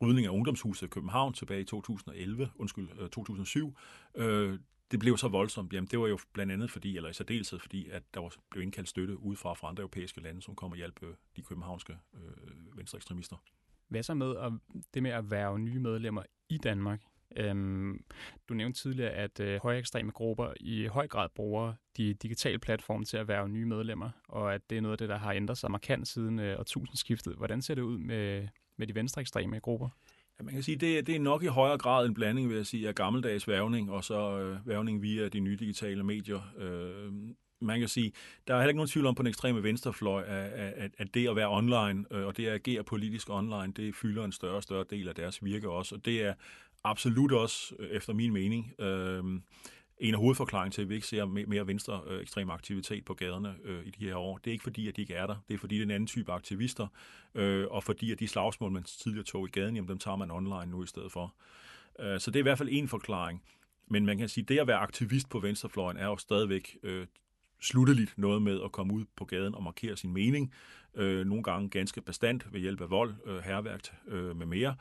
rydning 0.01 0.27
af 0.27 0.31
ungdomshuset 0.31 0.87
i 0.87 0.89
København 0.89 1.33
tilbage 1.33 1.61
i 1.61 1.65
2011, 1.65 2.49
undskyld, 2.55 3.09
2007, 3.09 3.77
øh, 4.15 4.51
øh, 4.51 4.59
det 4.91 4.99
blev 4.99 5.17
så 5.17 5.27
voldsomt. 5.27 5.73
Jamen, 5.73 5.87
det 5.87 5.99
var 5.99 6.07
jo 6.07 6.19
blandt 6.33 6.51
andet 6.51 6.71
fordi, 6.71 6.95
eller 6.95 7.09
i 7.09 7.13
særdeleshed 7.13 7.59
fordi, 7.59 7.89
at 7.89 8.03
der 8.13 8.19
var, 8.19 8.33
blev 8.49 8.63
indkaldt 8.63 8.89
støtte 8.89 9.19
udefra 9.19 9.53
fra 9.53 9.67
andre 9.67 9.81
europæiske 9.81 10.21
lande, 10.21 10.41
som 10.41 10.55
kom 10.55 10.71
og 10.71 10.77
hjalp 10.77 11.03
øh, 11.03 11.13
de 11.35 11.41
københavnske 11.41 11.97
øh, 12.13 12.77
venstreekstremister. 12.77 13.35
Hvad 13.89 14.03
så 14.03 14.13
med 14.13 14.35
at, 14.37 14.51
det 14.93 15.03
med 15.03 15.11
at 15.11 15.31
være 15.31 15.59
nye 15.59 15.79
medlemmer 15.79 16.23
i 16.49 16.57
Danmark? 16.57 17.01
Øhm, 17.37 18.03
du 18.49 18.53
nævnte 18.53 18.81
tidligere, 18.81 19.11
at 19.11 19.39
øh, 19.39 19.59
højere 19.61 19.79
ekstreme 19.79 20.11
grupper 20.11 20.53
i 20.59 20.85
høj 20.85 21.07
grad 21.07 21.29
bruger 21.35 21.73
de 21.97 22.13
digitale 22.13 22.59
platforme 22.59 23.05
til 23.05 23.17
at 23.17 23.27
være 23.27 23.49
nye 23.49 23.65
medlemmer, 23.65 24.09
og 24.27 24.53
at 24.53 24.69
det 24.69 24.77
er 24.77 24.81
noget 24.81 24.93
af 24.93 24.97
det, 24.97 25.09
der 25.09 25.17
har 25.17 25.33
ændret 25.33 25.57
sig 25.57 25.71
markant 25.71 26.07
siden 26.07 26.39
øh, 26.39 26.59
årtusindskiftet. 26.59 27.35
Hvordan 27.35 27.61
ser 27.61 27.75
det 27.75 27.81
ud 27.81 27.97
med, 27.97 28.47
med 28.77 28.87
de 28.87 28.95
venstre 28.95 29.21
ekstreme 29.21 29.59
grupper? 29.59 29.89
Ja, 30.39 30.43
man 30.43 30.53
kan 30.53 30.63
sige, 30.63 30.77
det, 30.77 31.07
det 31.07 31.15
er 31.15 31.19
nok 31.19 31.43
i 31.43 31.47
højere 31.47 31.77
grad 31.77 32.05
en 32.05 32.13
blanding, 32.13 32.49
vil 32.49 32.55
jeg 32.55 32.65
sige, 32.65 32.87
af 32.87 32.95
gammeldags 32.95 33.47
værvning, 33.47 33.91
og 33.91 34.03
så 34.03 34.39
øh, 34.39 34.67
værvning 34.67 35.01
via 35.01 35.27
de 35.27 35.39
nye 35.39 35.55
digitale 35.55 36.03
medier. 36.03 36.53
Øh, 36.57 37.13
man 37.61 37.79
kan 37.79 37.87
sige, 37.87 38.11
der 38.47 38.53
er 38.53 38.57
heller 38.57 38.69
ikke 38.69 38.77
nogen 38.77 38.89
tvivl 38.89 39.05
om 39.05 39.15
på 39.15 39.23
den 39.23 39.29
ekstreme 39.29 39.63
venstrefløj, 39.63 40.23
at, 40.23 40.51
at, 40.53 40.91
at 40.97 41.13
det 41.13 41.29
at 41.29 41.35
være 41.35 41.49
online, 41.49 42.05
øh, 42.11 42.27
og 42.27 42.37
det 42.37 42.47
at 42.47 42.53
agere 42.53 42.83
politisk 42.83 43.29
online, 43.29 43.73
det 43.73 43.95
fylder 43.95 44.25
en 44.25 44.31
større 44.31 44.55
og 44.55 44.63
større 44.63 44.85
del 44.89 45.07
af 45.07 45.15
deres 45.15 45.43
virke 45.43 45.69
også, 45.69 45.95
og 45.95 46.05
det 46.05 46.21
er 46.21 46.33
absolut 46.83 47.31
også, 47.31 47.75
øh, 47.79 47.89
efter 47.89 48.13
min 48.13 48.33
mening, 48.33 48.73
øh, 48.79 49.23
en 49.99 50.13
af 50.13 50.19
hovedforklaringen 50.19 50.71
til, 50.71 50.81
at 50.81 50.89
vi 50.89 50.95
ikke 50.95 51.07
ser 51.07 51.25
mere 51.25 51.67
venstre 51.67 52.01
øh, 52.07 52.21
ekstrem 52.21 52.49
aktivitet 52.49 53.05
på 53.05 53.13
gaderne 53.13 53.55
øh, 53.63 53.85
i 53.85 53.89
de 53.89 54.05
her 54.05 54.15
år. 54.15 54.37
Det 54.37 54.47
er 54.47 54.51
ikke 54.51 54.63
fordi, 54.63 54.87
at 54.87 54.95
de 54.95 55.01
ikke 55.01 55.13
er 55.13 55.27
der. 55.27 55.35
Det 55.47 55.53
er 55.53 55.57
fordi, 55.57 55.75
det 55.75 55.81
er 55.81 55.85
en 55.85 55.91
anden 55.91 56.07
type 56.07 56.31
aktivister, 56.31 56.87
øh, 57.35 57.67
og 57.69 57.83
fordi, 57.83 58.11
at 58.11 58.19
de 58.19 58.27
slagsmål, 58.27 58.71
man 58.71 58.83
tidligere 58.83 59.25
tog 59.25 59.47
i 59.47 59.51
gaden, 59.51 59.75
jamen, 59.75 59.89
dem 59.89 59.97
tager 59.97 60.17
man 60.17 60.31
online 60.31 60.65
nu 60.65 60.83
i 60.83 60.87
stedet 60.87 61.11
for. 61.11 61.35
Øh, 61.99 62.19
så 62.19 62.31
det 62.31 62.35
er 62.35 62.41
i 62.41 62.43
hvert 62.43 62.57
fald 62.57 62.69
en 62.71 62.87
forklaring. 62.87 63.43
Men 63.87 64.05
man 64.05 64.17
kan 64.17 64.29
sige, 64.29 64.41
at 64.41 64.49
det 64.49 64.59
at 64.59 64.67
være 64.67 64.77
aktivist 64.77 65.29
på 65.29 65.39
venstrefløjen 65.39 65.97
er 65.97 66.05
jo 66.05 66.17
stadigvæk 66.17 66.77
øh, 66.83 67.07
slutteligt 67.61 68.17
noget 68.17 68.41
med 68.41 68.61
at 68.63 68.71
komme 68.71 68.93
ud 68.93 69.05
på 69.15 69.25
gaden 69.25 69.55
og 69.55 69.63
markere 69.63 69.97
sin 69.97 70.13
mening. 70.13 70.53
Øh, 70.95 71.25
nogle 71.25 71.43
gange 71.43 71.69
ganske 71.69 72.01
bestandt 72.01 72.53
ved 72.53 72.59
hjælp 72.59 72.81
af 72.81 72.89
vold, 72.89 73.15
øh, 73.25 73.37
herværkt 73.37 73.93
øh, 74.07 74.37
med 74.37 74.45
mere. 74.45 74.75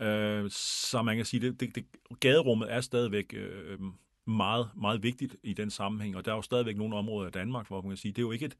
Øh, 0.00 0.50
så 0.50 1.02
man 1.02 1.16
kan 1.16 1.24
sige, 1.24 1.46
at 1.46 1.52
det, 1.52 1.60
det, 1.60 1.74
det, 1.74 2.20
gaderummet 2.20 2.72
er 2.72 2.80
stadigvæk 2.80 3.34
øh, 3.36 3.78
meget, 4.26 4.70
meget 4.76 5.02
vigtigt 5.02 5.36
i 5.42 5.52
den 5.52 5.70
sammenhæng, 5.70 6.16
og 6.16 6.24
der 6.24 6.30
er 6.30 6.36
jo 6.36 6.42
stadigvæk 6.42 6.76
nogle 6.76 6.96
områder 6.96 7.28
i 7.28 7.30
Danmark, 7.30 7.68
hvor 7.68 7.80
man 7.80 7.90
kan 7.90 7.96
sige, 7.96 8.12
det 8.12 8.18
er 8.18 8.26
jo 8.26 8.32
ikke 8.32 8.44
et, 8.44 8.56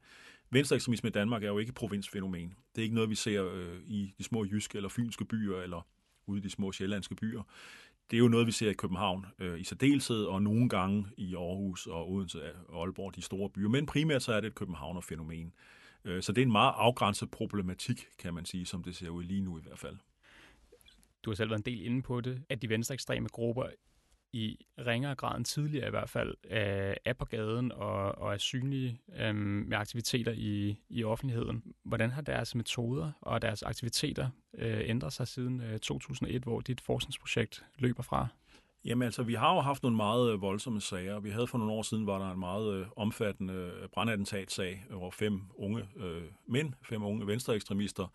venstreekstremisme 0.49 1.09
i 1.09 1.11
Danmark 1.11 1.43
er 1.43 1.47
jo 1.47 1.57
ikke 1.57 1.69
et 1.69 1.75
provinsfænomen. 1.75 2.53
Det 2.75 2.81
er 2.81 2.83
ikke 2.83 2.95
noget, 2.95 3.09
vi 3.09 3.15
ser 3.15 3.53
øh, 3.53 3.79
i 3.85 4.13
de 4.17 4.23
små 4.23 4.45
jyske 4.45 4.75
eller 4.75 4.89
fynske 4.89 5.25
byer, 5.25 5.61
eller 5.61 5.87
ude 6.27 6.39
i 6.39 6.43
de 6.43 6.49
små 6.49 6.71
sjællandske 6.71 7.15
byer. 7.15 7.43
Det 8.11 8.17
er 8.17 8.19
jo 8.19 8.27
noget, 8.27 8.47
vi 8.47 8.51
ser 8.51 8.69
i 8.69 8.73
København 8.73 9.25
øh, 9.39 9.59
i 9.59 9.63
særdeleshed, 9.63 10.23
og 10.23 10.41
nogle 10.41 10.69
gange 10.69 11.05
i 11.17 11.35
Aarhus 11.35 11.87
og 11.87 12.11
Odense 12.11 12.55
og 12.55 12.81
Aalborg, 12.81 13.15
de 13.15 13.21
store 13.21 13.49
byer. 13.49 13.69
Men 13.69 13.85
primært 13.85 14.23
så 14.23 14.33
er 14.33 14.41
det 14.41 14.47
et 14.47 14.55
Københavner-fænomen. 14.55 15.53
Øh, 16.05 16.23
så 16.23 16.31
det 16.31 16.41
er 16.41 16.45
en 16.45 16.51
meget 16.51 16.73
afgrænset 16.75 17.31
problematik, 17.31 18.07
kan 18.19 18.33
man 18.33 18.45
sige, 18.45 18.65
som 18.65 18.83
det 18.83 18.95
ser 18.95 19.09
ud 19.09 19.23
lige 19.23 19.41
nu 19.41 19.57
i 19.57 19.61
hvert 19.61 19.79
fald. 19.79 19.97
Du 21.23 21.29
har 21.29 21.35
selv 21.35 21.49
været 21.49 21.59
en 21.59 21.73
del 21.73 21.85
inde 21.85 22.01
på 22.01 22.21
det, 22.21 22.43
at 22.49 22.61
de 22.61 22.69
venstre 22.69 22.93
ekstreme 22.93 23.27
grupper 23.27 23.63
i 24.33 24.65
ringere 24.77 25.15
grad 25.15 25.37
end 25.37 25.45
tidligere 25.45 25.87
i 25.87 25.89
hvert 25.89 26.09
fald 26.09 26.35
øh, 26.49 26.95
er 27.05 27.13
på 27.19 27.25
gaden 27.25 27.71
og, 27.71 28.17
og 28.17 28.33
er 28.33 28.37
synlige 28.37 29.01
øh, 29.19 29.35
med 29.35 29.77
aktiviteter 29.77 30.31
i, 30.31 30.79
i 30.89 31.03
offentligheden. 31.03 31.63
Hvordan 31.83 32.11
har 32.11 32.21
deres 32.21 32.55
metoder 32.55 33.11
og 33.21 33.41
deres 33.41 33.63
aktiviteter 33.63 34.29
øh, 34.57 34.81
ændret 34.83 35.13
sig 35.13 35.27
siden 35.27 35.61
øh, 35.61 35.79
2001, 35.79 36.43
hvor 36.43 36.61
dit 36.61 36.81
forskningsprojekt 36.81 37.65
løber 37.77 38.03
fra? 38.03 38.27
Jamen 38.87 39.03
altså, 39.03 39.23
vi 39.23 39.33
har 39.33 39.55
jo 39.55 39.61
haft 39.61 39.83
nogle 39.83 39.97
meget 39.97 40.33
øh, 40.33 40.41
voldsomme 40.41 40.81
sager. 40.81 41.19
Vi 41.19 41.29
havde 41.29 41.47
for 41.47 41.57
nogle 41.57 41.73
år 41.73 41.81
siden, 41.81 42.07
var 42.07 42.19
der 42.19 42.31
en 42.31 42.39
meget 42.39 42.73
øh, 42.73 42.87
omfattende 42.95 43.53
øh, 43.53 43.89
brandattentatsag, 43.89 44.85
hvor 44.89 45.11
fem 45.11 45.41
unge 45.55 45.87
øh, 45.97 46.23
mænd, 46.45 46.73
fem 46.81 47.03
unge 47.03 47.27
venstreekstremister, 47.27 48.07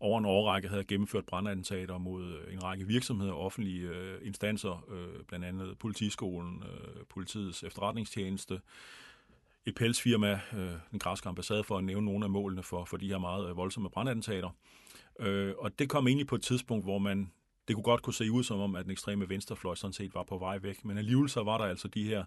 over 0.00 0.18
en 0.18 0.24
årrække 0.24 0.68
havde 0.68 0.84
gennemført 0.84 1.26
brandattentater 1.26 1.98
mod 1.98 2.24
øh, 2.24 2.54
en 2.54 2.64
række 2.64 2.86
virksomheder 2.86 3.32
og 3.32 3.44
offentlige 3.44 3.88
øh, 3.88 4.18
instanser, 4.22 4.84
øh, 4.90 5.24
blandt 5.24 5.44
andet 5.44 5.78
politiskolen, 5.78 6.62
øh, 6.62 7.04
politiets 7.10 7.62
efterretningstjeneste, 7.62 8.60
et 9.66 9.74
pelsfirma, 9.74 10.40
øh, 10.56 10.72
den 10.90 10.98
græske 10.98 11.28
ambassade, 11.28 11.64
for 11.64 11.78
at 11.78 11.84
nævne 11.84 12.06
nogle 12.06 12.24
af 12.24 12.30
målene 12.30 12.62
for, 12.62 12.84
for 12.84 12.96
de 12.96 13.08
her 13.08 13.18
meget 13.18 13.48
øh, 13.48 13.56
voldsomme 13.56 13.90
brandattentater. 13.90 14.50
Øh, 15.20 15.54
og 15.58 15.78
det 15.78 15.88
kom 15.88 16.06
egentlig 16.06 16.26
på 16.26 16.34
et 16.34 16.42
tidspunkt, 16.42 16.84
hvor 16.84 16.98
man 16.98 17.30
det 17.68 17.76
kunne 17.76 17.82
godt 17.82 18.02
kunne 18.02 18.14
se 18.14 18.30
ud 18.30 18.44
som 18.44 18.60
om, 18.60 18.74
at 18.74 18.84
den 18.84 18.92
ekstreme 18.92 19.28
venstrefløj 19.28 19.74
sådan 19.74 19.92
set 19.92 20.14
var 20.14 20.22
på 20.22 20.38
vej 20.38 20.58
væk. 20.58 20.84
Men 20.84 20.98
alligevel 20.98 21.28
så 21.28 21.42
var 21.42 21.58
der 21.58 21.64
altså 21.64 21.88
de 21.88 22.04
her 22.04 22.24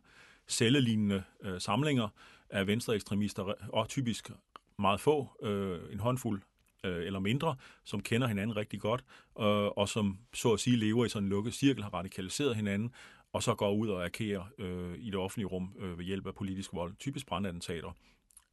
cellelignende 0.48 1.24
øh, 1.44 1.62
samlinger 1.62 2.08
af 2.50 2.68
venstreekstremister, 2.68 3.54
og 3.74 3.90
typisk 3.90 4.32
meget 4.80 5.00
få, 5.00 5.28
øh, 5.44 5.94
en 5.94 6.00
håndfuld 6.00 6.42
øh, 6.84 7.06
eller 7.06 7.20
mindre, 7.20 7.56
som 7.84 8.02
kender 8.02 8.28
hinanden 8.28 8.56
rigtig 8.58 8.82
godt, 8.82 9.04
øh, 9.40 9.46
og 9.46 9.90
som 9.90 10.18
så 10.34 10.54
at 10.54 10.60
sige 10.60 10.78
lever 10.78 11.06
i 11.06 11.10
sådan 11.10 11.24
en 11.24 11.30
lukket 11.30 11.54
cirkel, 11.54 11.84
har 11.84 11.94
radikaliseret 11.94 12.56
hinanden, 12.56 12.94
og 13.34 13.44
så 13.44 13.56
går 13.56 13.74
ud 13.74 13.90
og 13.90 14.06
agerer 14.06 14.44
øh, 14.58 14.96
i 14.98 15.06
det 15.06 15.16
offentlige 15.16 15.48
rum 15.48 15.74
øh, 15.80 15.98
ved 15.98 16.06
hjælp 16.06 16.28
af 16.28 16.36
politisk 16.36 16.74
vold, 16.74 16.96
typisk 17.00 17.28
brandattentater. 17.28 17.92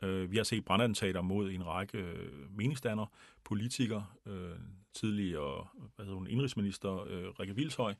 Øh, 0.02 0.30
vi 0.30 0.36
har 0.36 0.44
set 0.44 0.64
brandattentater 0.64 1.20
mod 1.20 1.50
en 1.50 1.66
række 1.66 1.98
øh, 1.98 2.56
meningsdannere, 2.56 3.06
politikere, 3.44 4.06
øh, 4.26 4.50
tidligere 4.94 5.66
hvad 5.96 6.04
hedder 6.06 6.18
hun, 6.18 6.28
indrigsminister 6.28 7.04
øh, 7.08 7.28
Rikke 7.40 7.54
Vilshøj, 7.54 7.94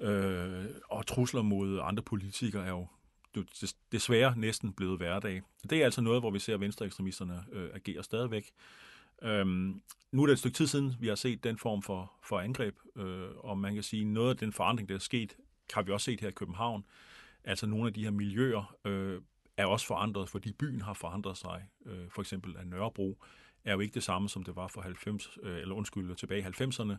øh, 0.00 0.64
og 0.90 1.06
trusler 1.06 1.42
mod 1.42 1.80
andre 1.82 2.02
politikere 2.02 2.66
er 2.66 2.70
jo 2.70 2.86
desværre 3.92 4.34
næsten 4.36 4.72
blevet 4.72 4.98
hverdag. 4.98 5.42
Det 5.70 5.80
er 5.80 5.84
altså 5.84 6.00
noget, 6.00 6.22
hvor 6.22 6.30
vi 6.30 6.38
ser 6.38 6.56
venstreekstremisterne 6.56 7.44
øh, 7.52 7.70
agere 7.74 8.02
stadigvæk. 8.02 8.50
Øhm, 9.22 9.82
nu 10.12 10.22
er 10.22 10.26
det 10.26 10.32
et 10.32 10.38
stykke 10.38 10.56
tid 10.56 10.66
siden, 10.66 10.94
vi 11.00 11.08
har 11.08 11.14
set 11.14 11.44
den 11.44 11.58
form 11.58 11.82
for, 11.82 12.12
for 12.22 12.40
angreb, 12.40 12.76
øh, 12.96 13.28
og 13.36 13.58
man 13.58 13.74
kan 13.74 13.82
sige, 13.82 14.04
noget 14.04 14.30
af 14.30 14.36
den 14.36 14.52
forandring, 14.52 14.88
der 14.88 14.94
er 14.94 14.98
sket, 14.98 15.36
har 15.72 15.82
vi 15.82 15.92
også 15.92 16.04
set 16.04 16.20
her 16.20 16.28
i 16.28 16.32
København. 16.32 16.84
Altså 17.44 17.66
nogle 17.66 17.86
af 17.86 17.94
de 17.94 18.04
her 18.04 18.10
miljøer 18.10 18.76
øh, 18.84 19.20
er 19.56 19.66
også 19.66 19.86
forandret, 19.86 20.28
fordi 20.28 20.52
byen 20.52 20.80
har 20.80 20.94
forandret 20.94 21.36
sig. 21.36 21.64
Øh, 21.86 22.10
for 22.10 22.22
eksempel 22.22 22.56
at 22.56 22.66
Nørrebro 22.66 23.18
er 23.64 23.72
jo 23.72 23.80
ikke 23.80 23.94
det 23.94 24.02
samme, 24.02 24.28
som 24.28 24.42
det 24.42 24.56
var 24.56 24.68
for 24.68 24.80
90, 24.80 25.38
øh, 25.42 25.58
eller 25.58 25.74
undskyld, 25.74 26.16
tilbage 26.16 26.40
i 26.40 26.44
90'erne. 26.44 26.96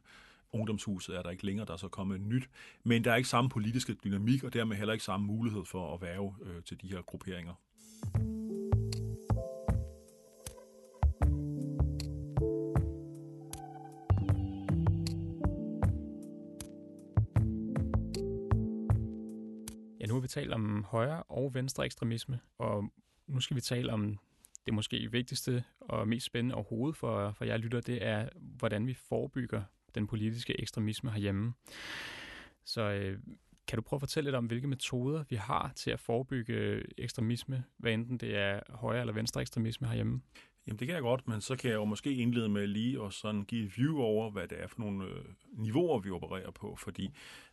Ungdomshuset 0.52 1.18
er 1.18 1.22
der 1.22 1.30
ikke 1.30 1.46
længere, 1.46 1.66
der 1.66 1.74
er 1.74 1.78
så 1.78 1.88
kommet 1.88 2.22
nyt. 2.22 2.50
Men 2.84 3.04
der 3.04 3.12
er 3.12 3.16
ikke 3.16 3.30
samme 3.30 3.50
politiske 3.50 3.94
dynamik, 3.94 4.44
og 4.44 4.54
dermed 4.54 4.76
heller 4.76 4.94
ikke 4.94 5.06
samme 5.06 5.26
mulighed 5.26 5.66
for 5.66 5.94
at 5.94 6.02
være 6.02 6.36
øh, 6.44 6.64
til 6.64 6.82
de 6.82 6.88
her 6.88 7.02
grupperinger. 7.02 7.54
Talt 20.36 20.54
om 20.54 20.84
højre 20.84 21.24
og 21.24 21.54
venstre 21.54 21.86
ekstremisme, 21.86 22.40
og 22.58 22.84
Nu 23.28 23.40
skal 23.40 23.56
vi 23.56 23.62
tale 23.62 23.94
om 23.94 24.20
det 24.66 24.74
måske 24.74 25.12
vigtigste 25.12 25.64
og 25.80 26.08
mest 26.08 26.26
spændende 26.26 26.56
overhovedet 26.56 26.98
for, 26.98 27.32
for 27.32 27.46
jer 27.46 27.58
lytter, 27.58 27.82
det 27.82 28.06
er, 28.06 28.30
hvordan 28.36 28.88
vi 28.88 28.94
forebygger 28.94 29.64
den 29.96 30.08
politiske 30.08 30.62
ekstremisme 30.62 31.12
herhjemme. 31.12 31.54
Så 32.66 32.82
øh, 32.82 33.20
kan 33.68 33.78
du 33.78 33.82
prøve 33.82 33.98
at 33.98 34.02
fortælle 34.02 34.28
lidt 34.28 34.36
om, 34.36 34.46
hvilke 34.46 34.68
metoder 34.68 35.24
vi 35.30 35.36
har 35.36 35.72
til 35.76 35.92
at 35.92 36.00
forebygge 36.00 36.84
ekstremisme, 36.98 37.64
hvad 37.78 37.94
enten 37.94 38.18
det 38.18 38.38
er 38.38 38.60
højre 38.70 39.02
eller 39.02 39.14
venstre 39.14 39.42
ekstremisme 39.42 39.88
herhjemme? 39.88 40.22
Jamen 40.68 40.80
det 40.80 40.88
kan 40.88 40.96
jeg 40.96 41.02
godt, 41.02 41.28
men 41.28 41.42
så 41.42 41.56
kan 41.56 41.70
jeg 41.70 41.76
jo 41.76 41.86
måske 41.86 42.14
indlede 42.14 42.50
med 42.50 42.68
lige 42.68 43.04
at 43.04 43.14
sådan 43.14 43.44
give 43.44 43.66
et 43.66 43.78
view 43.78 44.00
over, 44.00 44.32
hvad 44.32 44.48
det 44.48 44.64
er 44.64 44.68
for 44.68 44.80
nogle 44.80 45.06
øh, 45.06 45.26
niveauer, 45.52 46.00
vi 46.00 46.10
opererer 46.10 46.52
på. 46.52 46.76
Fordi 46.76 47.10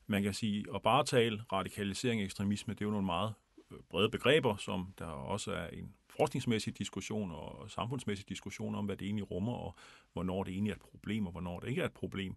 man 0.06 0.22
kan 0.22 0.34
sige, 0.34 0.64
at 0.74 0.82
bare 0.82 1.04
tale 1.04 1.42
radikalisering 1.52 2.20
og 2.20 2.24
ekstremisme, 2.24 2.74
det 2.74 2.80
er 2.80 2.84
jo 2.84 2.90
nogle 2.90 3.06
meget 3.06 3.34
øh, 3.70 3.78
brede 3.90 4.10
begreber, 4.10 4.56
som 4.56 4.94
der 4.98 5.06
også 5.06 5.52
er 5.52 5.68
en 5.68 5.94
forskningsmæssig 6.16 6.78
diskussion 6.78 7.30
og 7.30 7.70
samfundsmæssig 7.70 8.28
diskussion 8.28 8.74
om, 8.74 8.84
hvad 8.84 8.96
det 8.96 9.04
egentlig 9.04 9.30
rummer, 9.30 9.52
og 9.52 9.76
hvornår 10.12 10.42
det 10.44 10.52
egentlig 10.52 10.70
er 10.70 10.76
et 10.76 10.82
problem, 10.82 11.26
og 11.26 11.32
hvornår 11.32 11.60
det 11.60 11.68
ikke 11.68 11.82
er 11.82 11.86
et 11.86 11.92
problem. 11.92 12.36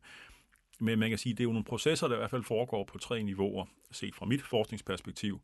Men 0.80 1.00
man 1.00 1.10
kan 1.10 1.18
sige, 1.18 1.32
at 1.32 1.38
det 1.38 1.44
er 1.44 1.48
jo 1.48 1.52
nogle 1.52 1.66
processer, 1.66 2.08
der 2.08 2.16
i 2.16 2.18
hvert 2.18 2.30
fald 2.30 2.44
foregår 2.44 2.84
på 2.84 2.98
tre 2.98 3.24
niveauer, 3.24 3.66
set 3.92 4.16
fra 4.16 4.26
mit 4.26 4.42
forskningsperspektiv. 4.42 5.42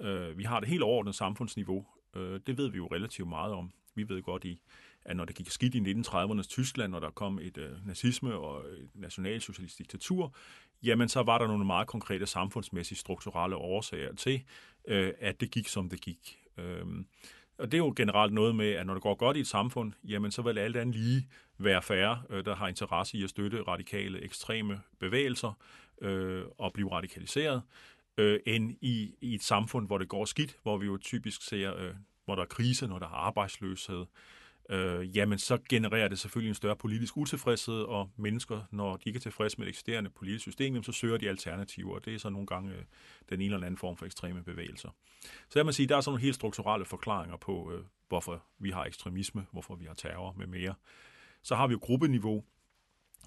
Øh, 0.00 0.38
vi 0.38 0.42
har 0.42 0.60
det 0.60 0.68
helt 0.68 0.82
overordnet 0.82 1.14
samfundsniveau. 1.14 1.86
Øh, 2.16 2.40
det 2.46 2.58
ved 2.58 2.68
vi 2.68 2.76
jo 2.76 2.86
relativt 2.86 3.28
meget 3.28 3.52
om. 3.52 3.72
Vi 3.94 4.08
ved 4.08 4.22
godt, 4.22 4.44
i, 4.44 4.60
at 5.04 5.16
når 5.16 5.24
det 5.24 5.36
gik 5.36 5.50
skidt 5.50 5.74
i 5.74 5.80
1930'ernes 5.80 6.48
Tyskland, 6.48 6.92
når 6.92 7.00
der 7.00 7.10
kom 7.10 7.38
et 7.42 7.58
øh, 7.58 7.86
nazisme 7.86 8.34
og 8.34 8.64
et 8.66 8.88
nationalsocialistisk 8.94 9.78
diktatur, 9.78 10.34
jamen 10.82 11.08
så 11.08 11.22
var 11.22 11.38
der 11.38 11.46
nogle 11.46 11.64
meget 11.64 11.88
konkrete 11.88 12.26
samfundsmæssige 12.26 12.98
strukturelle 12.98 13.56
årsager 13.56 14.14
til, 14.14 14.42
øh, 14.88 15.12
at 15.20 15.40
det 15.40 15.50
gik, 15.50 15.68
som 15.68 15.88
det 15.88 16.00
gik. 16.00 16.38
Øh, 16.58 16.84
og 17.58 17.72
det 17.72 17.74
er 17.74 17.84
jo 17.84 17.92
generelt 17.96 18.32
noget 18.32 18.54
med, 18.54 18.70
at 18.70 18.86
når 18.86 18.94
det 18.94 19.02
går 19.02 19.14
godt 19.14 19.36
i 19.36 19.40
et 19.40 19.46
samfund, 19.46 19.92
jamen 20.04 20.30
så 20.30 20.42
vil 20.42 20.58
alt 20.58 20.76
andet 20.76 20.94
lige 20.94 21.28
være 21.58 21.82
færre, 21.82 22.22
øh, 22.30 22.44
der 22.44 22.54
har 22.54 22.68
interesse 22.68 23.18
i 23.18 23.24
at 23.24 23.30
støtte 23.30 23.62
radikale, 23.62 24.22
ekstreme 24.22 24.80
bevægelser 24.98 25.58
øh, 26.02 26.44
og 26.58 26.72
blive 26.72 26.92
radikaliseret, 26.92 27.62
øh, 28.18 28.40
end 28.46 28.76
i, 28.80 29.14
i 29.20 29.34
et 29.34 29.42
samfund, 29.42 29.86
hvor 29.86 29.98
det 29.98 30.08
går 30.08 30.24
skidt, 30.24 30.56
hvor 30.62 30.76
vi 30.76 30.86
jo 30.86 30.96
typisk 30.96 31.42
ser, 31.42 31.76
øh, 31.76 31.94
hvor 32.24 32.34
der 32.34 32.42
er 32.42 32.46
krise, 32.46 32.86
når 32.86 32.98
der 32.98 33.06
er 33.06 33.10
arbejdsløshed, 33.10 34.06
øh, 34.70 35.16
jamen 35.16 35.38
så 35.38 35.58
genererer 35.68 36.08
det 36.08 36.18
selvfølgelig 36.18 36.48
en 36.48 36.54
større 36.54 36.76
politisk 36.76 37.16
utilfredshed, 37.16 37.82
og 37.82 38.10
mennesker, 38.16 38.60
når 38.70 38.96
de 38.96 39.02
ikke 39.06 39.16
er 39.16 39.20
tilfredse 39.20 39.58
med 39.58 39.66
det 39.66 39.70
eksisterende 39.70 40.10
politiske 40.10 40.50
system, 40.50 40.82
så 40.82 40.92
søger 40.92 41.16
de 41.16 41.28
alternativer, 41.28 41.94
og 41.94 42.04
det 42.04 42.14
er 42.14 42.18
så 42.18 42.30
nogle 42.30 42.46
gange 42.46 42.72
øh, 42.72 42.82
den 43.28 43.40
ene 43.40 43.54
eller 43.54 43.66
anden 43.66 43.78
form 43.78 43.96
for 43.96 44.06
ekstreme 44.06 44.42
bevægelser. 44.42 44.88
Så 45.48 45.58
jeg 45.58 45.66
må 45.66 45.72
sige, 45.72 45.86
der 45.86 45.96
er 45.96 46.00
sådan 46.00 46.12
nogle 46.12 46.22
helt 46.22 46.34
strukturelle 46.34 46.86
forklaringer 46.86 47.36
på, 47.36 47.72
øh, 47.72 47.84
hvorfor 48.08 48.42
vi 48.58 48.70
har 48.70 48.84
ekstremisme, 48.84 49.46
hvorfor 49.52 49.74
vi 49.74 49.84
har 49.84 49.94
terror 49.94 50.34
med 50.36 50.46
mere. 50.46 50.74
Så 51.42 51.54
har 51.54 51.66
vi 51.66 51.72
jo 51.72 51.78
gruppeniveau. 51.82 52.44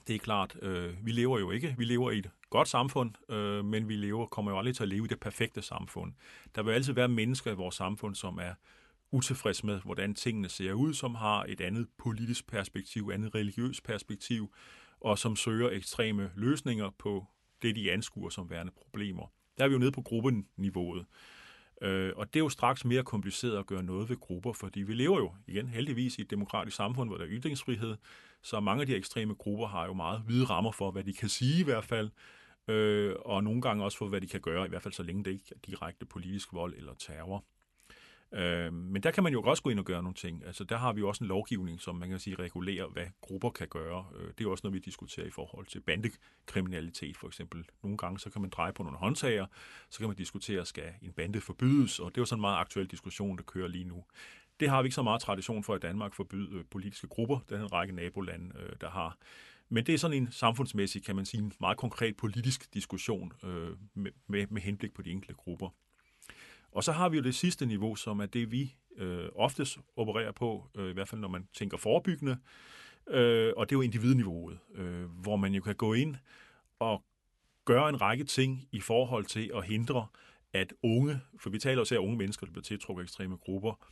Det 0.08 0.16
er 0.16 0.20
klart, 0.20 0.58
øh, 0.62 1.06
vi 1.06 1.12
lever 1.12 1.40
jo 1.40 1.52
ikke. 1.52 1.76
Vi 1.78 1.86
lever 1.86 2.12
i 2.12 2.18
et 2.18 2.30
godt 2.50 2.68
samfund, 2.68 3.32
øh, 3.32 3.66
men 3.66 3.90
vi 3.90 3.96
lever, 3.96 4.26
kommer 4.26 4.52
jo 4.52 4.58
aldrig 4.58 4.76
til 4.76 4.84
at 4.84 4.90
leve 4.90 5.06
i 5.06 5.08
det 5.08 5.20
perfekte 5.20 5.62
samfund. 5.62 6.14
Der 6.56 6.64
vil 6.64 6.72
altid 6.72 6.94
være 6.94 7.08
mennesker 7.08 7.52
i 7.52 7.56
vores 7.56 7.76
samfund, 7.76 8.16
som 8.16 8.38
er 8.38 8.54
utilfreds 9.12 9.64
med, 9.64 9.80
hvordan 9.80 10.16
tingene 10.16 10.50
ser 10.50 10.74
ud, 10.74 10.94
som 10.94 11.16
har 11.16 11.46
et 11.50 11.62
andet 11.62 11.88
politisk 11.98 12.48
perspektiv, 12.48 13.12
andet 13.14 13.36
religiøst 13.36 13.84
perspektiv, 13.84 14.54
og 15.02 15.18
som 15.18 15.36
søger 15.36 15.70
ekstreme 15.70 16.32
løsninger 16.36 16.90
på 17.00 17.26
det, 17.62 17.76
de 17.76 17.92
anskuer 17.92 18.30
som 18.30 18.50
værende 18.50 18.72
problemer. 18.72 19.32
Der 19.58 19.64
er 19.64 19.68
vi 19.68 19.74
jo 19.74 19.80
nede 19.80 19.92
på 19.92 20.02
gruppeniveauet. 20.02 21.06
Øh, 21.82 22.12
og 22.16 22.34
det 22.34 22.40
er 22.40 22.44
jo 22.44 22.50
straks 22.50 22.86
mere 22.86 23.04
kompliceret 23.04 23.58
at 23.58 23.66
gøre 23.66 23.84
noget 23.84 24.10
ved 24.10 24.18
grupper, 24.18 24.54
fordi 24.54 24.82
vi 24.82 24.94
lever 24.94 25.18
jo 25.18 25.34
igen 25.48 25.68
heldigvis 25.68 26.18
i 26.18 26.22
et 26.22 26.30
demokratisk 26.30 26.78
samfund, 26.78 27.10
hvor 27.10 27.18
der 27.18 27.26
er 27.26 27.30
ytringsfrihed, 27.32 27.96
så 28.44 28.60
mange 28.60 28.82
af 28.82 28.88
de 28.88 28.96
ekstreme 28.96 29.36
grupper 29.36 29.68
har 29.68 29.86
jo 29.86 29.94
meget 29.94 30.22
hvide 30.22 30.46
rammer 30.46 30.72
for, 30.72 30.92
hvad 30.92 31.04
de 31.04 31.14
kan 31.14 31.30
sige 31.30 31.62
i 31.62 31.64
hvert 31.64 31.86
fald, 31.86 32.10
øh, 32.68 33.16
og 33.26 33.44
nogle 33.44 33.62
gange 33.62 33.84
også 33.84 33.98
for, 33.98 34.08
hvad 34.08 34.22
de 34.22 34.28
kan 34.28 34.42
gøre, 34.42 34.66
i 34.66 34.70
hvert 34.70 34.82
fald 34.82 34.94
så 34.94 35.04
længe 35.04 35.24
det 35.24 35.32
ikke 35.32 35.46
er 35.52 35.60
direkte 35.66 36.06
politisk 36.06 36.54
vold 36.54 36.74
eller 36.78 36.94
terror. 36.94 37.46
Øh, 38.32 38.74
men 38.74 39.04
der 39.04 39.12
kan 39.12 39.24
man 39.24 39.34
jo 39.34 39.42
også 39.42 39.64
gå 39.64 39.70
ind 39.70 39.80
og 39.80 39.86
gøre 39.86 40.04
nogle 40.04 40.16
ting. 40.16 40.46
Altså, 40.46 40.64
der 40.64 40.78
har 40.78 40.94
vi 40.94 41.00
jo 41.00 41.08
også 41.08 41.24
en 41.24 41.28
lovgivning, 41.28 41.82
som 41.82 41.96
man 41.96 42.10
kan 42.10 42.20
sige 42.20 42.36
regulerer, 42.36 42.88
hvad 42.88 43.06
grupper 43.22 43.50
kan 43.50 43.68
gøre. 43.68 44.06
Øh, 44.16 44.32
det 44.38 44.46
er 44.46 44.50
også 44.50 44.62
noget, 44.64 44.74
vi 44.74 44.80
diskuterer 44.80 45.28
i 45.28 45.32
forhold 45.32 45.66
til 45.66 45.80
bandekriminalitet, 45.80 47.18
for 47.18 47.28
eksempel. 47.28 47.66
Nogle 47.84 47.98
gange, 47.98 48.20
så 48.20 48.30
kan 48.30 48.42
man 48.42 48.50
dreje 48.50 48.74
på 48.74 48.84
nogle 48.84 48.98
håndtager, 48.98 49.46
så 49.90 50.00
kan 50.00 50.08
man 50.08 50.18
diskutere, 50.18 50.66
skal 50.66 50.94
en 51.02 51.12
bande 51.12 51.42
forbydes, 51.42 52.00
og 52.00 52.12
det 52.12 52.18
er 52.18 52.22
jo 52.22 52.26
sådan 52.26 52.40
en 52.40 52.42
meget 52.42 52.58
aktuel 52.58 52.88
diskussion, 52.88 53.38
der 53.38 53.44
kører 53.44 53.68
lige 53.68 53.86
nu. 53.86 54.04
Det 54.60 54.70
har 54.70 54.82
vi 54.82 54.86
ikke 54.86 54.96
så 54.96 55.04
meget 55.04 55.22
tradition 55.22 55.64
for 55.64 55.76
i 55.76 55.80
Danmark, 55.80 56.14
forbyde 56.14 56.50
øh, 56.56 56.66
politiske 56.72 57.08
grupper. 57.08 57.40
Der 57.50 57.58
er 57.58 57.62
en 57.62 57.74
række 57.74 57.96
nabolande, 57.96 58.52
øh, 58.60 58.76
der 58.82 58.90
har. 58.90 59.18
Men 59.70 59.86
det 59.86 59.94
er 59.94 59.98
sådan 59.98 60.18
en 60.18 60.32
samfundsmæssig, 60.32 61.04
kan 61.04 61.16
man 61.16 61.26
sige, 61.26 61.42
en 61.42 61.54
meget 61.60 61.78
konkret 61.78 62.18
politisk 62.18 62.74
diskussion 62.74 63.32
øh, 63.44 63.70
med, 63.94 64.12
med, 64.28 64.48
med 64.50 64.62
henblik 64.62 64.94
på 64.94 65.02
de 65.02 65.12
enkelte 65.12 65.34
grupper. 65.34 65.70
Og 66.78 66.84
så 66.84 66.92
har 66.92 67.10
vi 67.10 67.18
jo 67.18 67.24
det 67.24 67.36
sidste 67.36 67.66
niveau, 67.66 67.96
som 67.96 68.20
er 68.20 68.26
det, 68.26 68.52
vi 68.52 68.76
øh, 68.98 69.30
oftest 69.36 69.80
opererer 69.96 70.32
på, 70.32 70.70
øh, 70.76 70.90
i 70.90 70.94
hvert 70.94 71.08
fald 71.08 71.22
når 71.22 71.28
man 71.28 71.48
tænker 71.54 71.78
forebyggende, 71.78 72.38
øh, 73.10 73.54
og 73.58 73.70
det 73.70 73.76
er 73.76 73.78
jo 73.78 73.82
individniveauet, 73.82 74.60
øh, 74.76 75.06
hvor 75.06 75.36
man 75.36 75.54
jo 75.54 75.62
kan 75.62 75.76
gå 75.76 75.94
ind 75.94 76.16
og 76.80 77.04
gøre 77.66 77.90
en 77.90 78.02
række 78.02 78.24
ting 78.24 78.68
i 78.72 78.80
forhold 78.80 79.26
til 79.26 79.52
at 79.56 79.66
hindre, 79.66 80.08
at 80.54 80.74
unge, 80.84 81.22
for 81.40 81.50
vi 81.50 81.60
taler 81.60 81.80
også 81.80 81.96
af 81.96 82.00
unge 82.00 82.18
mennesker, 82.18 82.46
der 82.46 82.52
bliver 82.52 82.64
tiltrukket 82.64 83.02
af 83.02 83.06
ekstreme 83.06 83.38
grupper, 83.38 83.88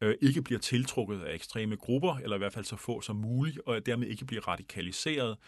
øh, 0.00 0.14
ikke 0.20 0.42
bliver 0.42 0.60
tiltrukket 0.60 1.20
af 1.20 1.34
ekstreme 1.34 1.76
grupper, 1.76 2.16
eller 2.16 2.36
i 2.36 2.38
hvert 2.38 2.52
fald 2.52 2.64
så 2.64 2.76
få 2.76 3.00
som 3.00 3.16
muligt, 3.16 3.60
og 3.66 3.86
dermed 3.86 4.08
ikke 4.08 4.24
bliver 4.24 4.48
radikaliseret, 4.48 5.38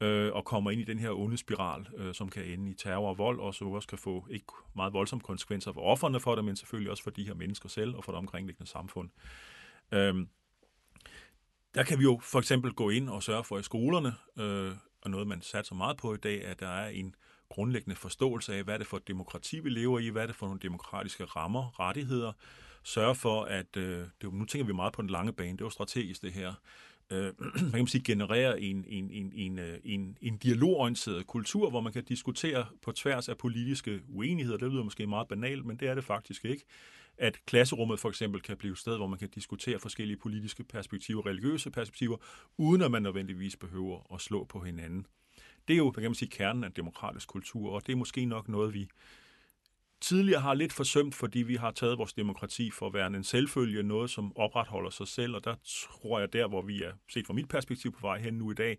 øh, 0.00 0.32
og 0.32 0.44
kommer 0.44 0.70
ind 0.70 0.80
i 0.80 0.84
den 0.84 0.98
her 0.98 1.10
onde 1.10 1.36
spiral, 1.36 1.86
øh, 1.96 2.14
som 2.14 2.28
kan 2.28 2.44
ende 2.44 2.70
i 2.70 2.74
terror 2.74 3.08
og 3.08 3.18
vold, 3.18 3.40
og 3.40 3.54
så 3.54 3.64
også 3.64 3.88
kan 3.88 3.98
få 3.98 4.26
ikke 4.30 4.46
meget 4.76 4.92
voldsomme 4.92 5.22
konsekvenser 5.22 5.72
for 5.72 5.80
offerne 5.80 6.20
for 6.20 6.34
det, 6.34 6.44
men 6.44 6.56
selvfølgelig 6.56 6.90
også 6.90 7.02
for 7.02 7.10
de 7.10 7.26
her 7.26 7.34
mennesker 7.34 7.68
selv 7.68 7.96
og 7.96 8.04
for 8.04 8.12
det 8.12 8.18
omkringliggende 8.18 8.70
samfund. 8.70 9.10
Øh, 9.92 10.26
der 11.74 11.82
kan 11.82 11.98
vi 11.98 12.02
jo 12.02 12.20
for 12.22 12.38
eksempel 12.38 12.72
gå 12.72 12.90
ind 12.90 13.08
og 13.08 13.22
sørge 13.22 13.44
for 13.44 13.58
i 13.58 13.62
skolerne, 13.62 14.14
øh, 14.38 14.72
og 15.02 15.10
noget 15.10 15.26
man 15.26 15.42
satser 15.42 15.74
meget 15.74 15.96
på 15.96 16.14
i 16.14 16.16
dag, 16.16 16.44
at 16.44 16.60
der 16.60 16.68
er 16.68 16.88
en 16.88 17.14
grundlæggende 17.48 17.96
forståelse 17.96 18.54
af, 18.54 18.64
hvad 18.64 18.74
er 18.74 18.78
det 18.78 18.86
for 18.86 18.96
et 18.96 19.08
demokrati, 19.08 19.60
vi 19.60 19.70
lever 19.70 19.98
i, 19.98 20.08
hvad 20.08 20.22
er 20.22 20.26
det 20.26 20.36
for 20.36 20.46
nogle 20.46 20.60
demokratiske 20.60 21.24
rammer, 21.24 21.80
rettigheder, 21.80 22.32
sørge 22.82 23.14
for, 23.14 23.42
at, 23.42 23.76
øh, 23.76 24.06
det, 24.20 24.32
nu 24.32 24.44
tænker 24.44 24.66
vi 24.66 24.72
meget 24.72 24.92
på 24.92 25.02
den 25.02 25.10
lange 25.10 25.32
bane, 25.32 25.52
det 25.52 25.60
er 25.60 25.64
jo 25.64 25.70
strategisk 25.70 26.22
det 26.22 26.32
her, 26.32 26.54
øh, 27.10 27.32
man 27.72 27.72
kan 27.72 27.86
sige, 27.86 28.04
generere 28.04 28.60
en, 28.60 28.84
en, 28.88 29.10
en, 29.10 29.32
en, 29.34 29.58
øh, 29.58 29.78
en, 29.84 30.18
en 30.20 30.36
dialogorienteret 30.36 31.26
kultur, 31.26 31.70
hvor 31.70 31.80
man 31.80 31.92
kan 31.92 32.04
diskutere 32.04 32.66
på 32.82 32.92
tværs 32.92 33.28
af 33.28 33.38
politiske 33.38 34.00
uenigheder. 34.08 34.58
Det 34.58 34.72
lyder 34.72 34.84
måske 34.84 35.06
meget 35.06 35.28
banalt, 35.28 35.66
men 35.66 35.76
det 35.76 35.88
er 35.88 35.94
det 35.94 36.04
faktisk 36.04 36.44
ikke. 36.44 36.64
At 37.18 37.38
klasserummet 37.46 38.00
for 38.00 38.08
eksempel 38.08 38.40
kan 38.40 38.56
blive 38.56 38.72
et 38.72 38.78
sted, 38.78 38.96
hvor 38.96 39.06
man 39.06 39.18
kan 39.18 39.28
diskutere 39.28 39.78
forskellige 39.78 40.16
politiske 40.16 40.64
perspektiver, 40.64 41.26
religiøse 41.26 41.70
perspektiver, 41.70 42.16
uden 42.56 42.82
at 42.82 42.90
man 42.90 43.02
nødvendigvis 43.02 43.56
behøver 43.56 44.14
at 44.14 44.20
slå 44.20 44.44
på 44.44 44.60
hinanden. 44.60 45.06
Det 45.68 45.74
er 45.74 45.78
jo, 45.78 45.90
hvad 45.90 46.02
kan 46.02 46.10
man 46.10 46.14
sige, 46.14 46.30
kernen 46.30 46.64
af 46.64 46.72
demokratisk 46.72 47.28
kultur, 47.28 47.70
og 47.70 47.86
det 47.86 47.92
er 47.92 47.96
måske 47.96 48.24
nok 48.24 48.48
noget, 48.48 48.74
vi 48.74 48.88
tidligere 50.04 50.40
har 50.40 50.54
lidt 50.54 50.72
forsømt, 50.72 51.14
fordi 51.14 51.38
vi 51.42 51.56
har 51.56 51.70
taget 51.70 51.98
vores 51.98 52.12
demokrati 52.12 52.70
for 52.70 52.86
at 52.86 52.94
være 52.94 53.06
en 53.06 53.24
selvfølge, 53.24 53.82
noget 53.82 54.10
som 54.10 54.36
opretholder 54.36 54.90
sig 54.90 55.08
selv, 55.08 55.34
og 55.34 55.44
der 55.44 55.54
tror 55.64 56.18
jeg 56.20 56.32
der, 56.32 56.48
hvor 56.48 56.62
vi 56.62 56.82
er 56.82 56.92
set 57.08 57.26
fra 57.26 57.34
mit 57.34 57.48
perspektiv 57.48 57.92
på 57.92 57.98
vej 58.00 58.18
hen 58.18 58.34
nu 58.34 58.50
i 58.50 58.54
dag, 58.54 58.78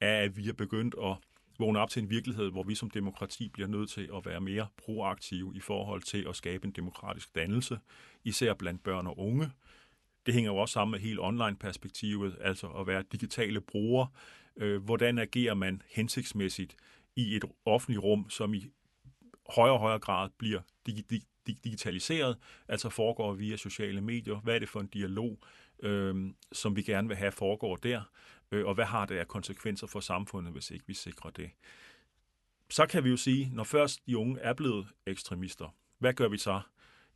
er, 0.00 0.20
at 0.22 0.36
vi 0.36 0.48
er 0.48 0.52
begyndt 0.52 0.94
at 1.02 1.16
vågne 1.58 1.78
op 1.78 1.90
til 1.90 2.02
en 2.02 2.10
virkelighed, 2.10 2.50
hvor 2.50 2.62
vi 2.62 2.74
som 2.74 2.90
demokrati 2.90 3.48
bliver 3.48 3.68
nødt 3.68 3.90
til 3.90 4.10
at 4.16 4.26
være 4.26 4.40
mere 4.40 4.66
proaktive 4.76 5.52
i 5.56 5.60
forhold 5.60 6.02
til 6.02 6.26
at 6.28 6.36
skabe 6.36 6.66
en 6.66 6.72
demokratisk 6.72 7.34
dannelse, 7.34 7.78
især 8.24 8.54
blandt 8.54 8.82
børn 8.82 9.06
og 9.06 9.18
unge. 9.18 9.50
Det 10.26 10.34
hænger 10.34 10.50
jo 10.50 10.56
også 10.56 10.72
sammen 10.72 10.92
med 10.92 11.00
hele 11.00 11.20
online-perspektivet, 11.20 12.36
altså 12.40 12.66
at 12.66 12.86
være 12.86 13.04
digitale 13.12 13.60
brugere. 13.60 14.08
Øh, 14.56 14.82
hvordan 14.82 15.18
agerer 15.18 15.54
man 15.54 15.82
hensigtsmæssigt 15.90 16.76
i 17.16 17.36
et 17.36 17.44
offentligt 17.64 18.02
rum, 18.02 18.30
som 18.30 18.54
i 18.54 18.66
højere 19.48 19.74
og 19.74 19.80
højere 19.80 19.98
grad 19.98 20.30
bliver 20.38 20.60
digitaliseret, 21.46 22.36
altså 22.68 22.88
foregår 22.88 23.32
via 23.32 23.56
sociale 23.56 24.00
medier. 24.00 24.36
Hvad 24.36 24.54
er 24.54 24.58
det 24.58 24.68
for 24.68 24.80
en 24.80 24.86
dialog, 24.86 25.38
øh, 25.82 26.30
som 26.52 26.76
vi 26.76 26.82
gerne 26.82 27.08
vil 27.08 27.16
have 27.16 27.32
foregår 27.32 27.76
der, 27.76 28.02
øh, 28.52 28.66
og 28.66 28.74
hvad 28.74 28.84
har 28.84 29.06
det 29.06 29.16
af 29.16 29.28
konsekvenser 29.28 29.86
for 29.86 30.00
samfundet, 30.00 30.52
hvis 30.52 30.70
ikke 30.70 30.86
vi 30.86 30.94
sikrer 30.94 31.30
det? 31.30 31.50
Så 32.70 32.86
kan 32.86 33.04
vi 33.04 33.10
jo 33.10 33.16
sige, 33.16 33.50
når 33.52 33.64
først 33.64 34.06
de 34.06 34.18
unge 34.18 34.40
er 34.40 34.52
blevet 34.52 34.86
ekstremister, 35.06 35.74
hvad 35.98 36.14
gør 36.14 36.28
vi 36.28 36.38
så? 36.38 36.60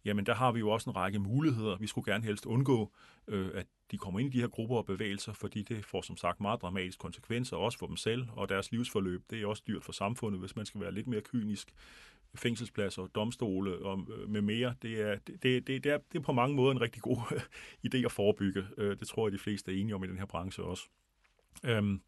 Jamen, 0.05 0.27
der 0.27 0.35
har 0.35 0.53
vi 0.53 0.59
jo 0.59 0.71
også 0.71 0.91
en 0.91 0.97
række 0.97 1.19
muligheder. 1.19 1.77
Vi 1.77 1.87
skulle 1.87 2.13
gerne 2.13 2.25
helst 2.25 2.47
undgå, 2.47 2.93
øh, 3.29 3.51
at 3.55 3.67
de 3.91 3.99
kommer 3.99 4.21
ind 4.21 4.35
i 4.35 4.37
de 4.37 4.41
her 4.41 4.49
grupper 4.49 4.77
og 4.77 4.87
bevægelser, 4.87 5.33
fordi 5.33 5.63
det 5.63 5.85
får 5.85 6.03
som 6.03 6.17
sagt 6.17 6.41
meget 6.41 6.63
dramatiske 6.63 7.01
konsekvenser, 7.01 7.57
også 7.57 7.79
for 7.79 7.87
dem 7.87 7.97
selv 7.97 8.27
og 8.31 8.49
deres 8.49 8.73
livsforløb. 8.73 9.23
Det 9.31 9.43
er 9.43 9.47
også 9.47 9.63
dyrt 9.67 9.85
for 9.85 9.93
samfundet, 9.93 10.41
hvis 10.41 10.57
man 10.57 10.67
skal 10.67 10.81
være 10.81 10.93
lidt 10.93 11.07
mere 11.07 11.21
kynisk 11.21 11.73
fængselspladser, 12.35 13.07
domstole 13.07 13.79
og 13.79 14.07
øh, 14.17 14.29
med 14.29 14.41
mere, 14.41 14.75
det 14.83 15.01
er, 15.01 15.19
det, 15.27 15.43
det, 15.43 15.67
det, 15.67 15.87
er, 15.87 15.99
det 16.13 16.19
er 16.19 16.23
på 16.23 16.33
mange 16.33 16.57
måder 16.57 16.73
en 16.73 16.81
rigtig 16.81 17.03
god 17.03 17.17
idé 17.87 18.05
at 18.05 18.13
forebygge. 18.13 18.65
Øh, 18.79 18.99
det 18.99 19.09
tror 19.09 19.27
jeg, 19.27 19.33
de 19.33 19.39
fleste 19.39 19.73
er 19.73 19.81
enige 19.81 19.95
om 19.95 20.05
i 20.05 20.07
den 20.07 20.19
her 20.19 20.27
branche 20.27 20.65
også. 20.65 20.83
Øhm, 21.65 22.01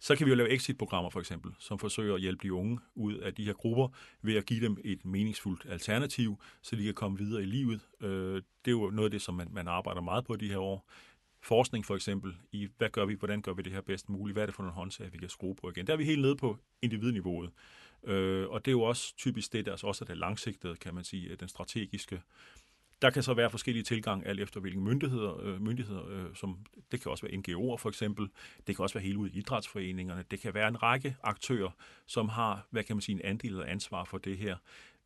så 0.00 0.16
kan 0.16 0.26
vi 0.26 0.30
jo 0.30 0.36
lave 0.36 0.50
exit-programmer 0.50 1.10
for 1.10 1.20
eksempel, 1.20 1.52
som 1.58 1.78
forsøger 1.78 2.14
at 2.14 2.20
hjælpe 2.20 2.42
de 2.42 2.52
unge 2.52 2.78
ud 2.94 3.14
af 3.14 3.34
de 3.34 3.44
her 3.44 3.52
grupper 3.52 3.88
ved 4.22 4.36
at 4.36 4.46
give 4.46 4.60
dem 4.60 4.76
et 4.84 5.04
meningsfuldt 5.04 5.66
alternativ, 5.68 6.40
så 6.62 6.76
de 6.76 6.84
kan 6.84 6.94
komme 6.94 7.18
videre 7.18 7.42
i 7.42 7.46
livet. 7.46 7.80
Øh, 8.00 8.34
det 8.34 8.42
er 8.66 8.70
jo 8.70 8.90
noget 8.90 9.06
af 9.06 9.10
det, 9.10 9.22
som 9.22 9.34
man, 9.34 9.48
man 9.50 9.68
arbejder 9.68 10.00
meget 10.00 10.24
på 10.24 10.36
de 10.36 10.48
her 10.48 10.58
år. 10.58 10.90
Forskning 11.42 11.86
for 11.86 11.94
eksempel 11.94 12.36
i, 12.52 12.68
hvad 12.78 12.90
gør 12.90 13.04
vi, 13.04 13.14
hvordan 13.14 13.42
gør 13.42 13.52
vi 13.52 13.62
det 13.62 13.72
her 13.72 13.80
bedst 13.80 14.08
muligt, 14.08 14.34
hvad 14.34 14.42
er 14.42 14.46
det 14.46 14.54
for 14.54 14.62
nogle 14.62 14.74
håndtag, 14.74 15.12
vi 15.12 15.18
kan 15.18 15.28
skrue 15.28 15.54
på 15.54 15.70
igen. 15.70 15.86
Der 15.86 15.92
er 15.92 15.96
vi 15.96 16.04
helt 16.04 16.22
nede 16.22 16.36
på 16.36 16.58
individniveauet. 16.82 17.50
Øh, 18.06 18.48
og 18.48 18.64
det 18.64 18.70
er 18.70 18.72
jo 18.72 18.82
også 18.82 19.16
typisk 19.16 19.52
det, 19.52 19.66
der 19.66 19.72
også 19.82 20.04
er 20.04 20.06
det 20.06 20.16
langsigtede, 20.16 20.76
kan 20.76 20.94
man 20.94 21.04
sige, 21.04 21.28
øh, 21.28 21.36
den 21.40 21.48
strategiske 21.48 22.22
der 23.02 23.10
kan 23.10 23.22
så 23.22 23.34
være 23.34 23.50
forskellige 23.50 23.82
tilgang, 23.82 24.26
alt 24.26 24.40
efter 24.40 24.60
hvilke 24.60 24.80
myndigheder, 24.80 25.40
øh, 25.40 25.62
myndigheder 25.62 26.08
øh, 26.08 26.34
som, 26.34 26.58
det 26.92 27.00
kan 27.00 27.10
også 27.10 27.26
være 27.26 27.38
NGO'er 27.38 27.76
for 27.76 27.88
eksempel, 27.88 28.28
det 28.66 28.76
kan 28.76 28.82
også 28.82 28.94
være 28.94 29.04
hele 29.04 29.18
ud 29.18 29.30
i 29.30 29.38
idrætsforeningerne, 29.38 30.24
det 30.30 30.40
kan 30.40 30.54
være 30.54 30.68
en 30.68 30.82
række 30.82 31.16
aktører, 31.22 31.70
som 32.06 32.28
har, 32.28 32.66
hvad 32.70 32.84
kan 32.84 32.96
man 32.96 33.00
sige, 33.00 33.14
en 33.14 33.22
andel 33.24 33.50
eller 33.50 33.64
ansvar 33.64 34.04
for 34.04 34.18
det 34.18 34.38
her. 34.38 34.56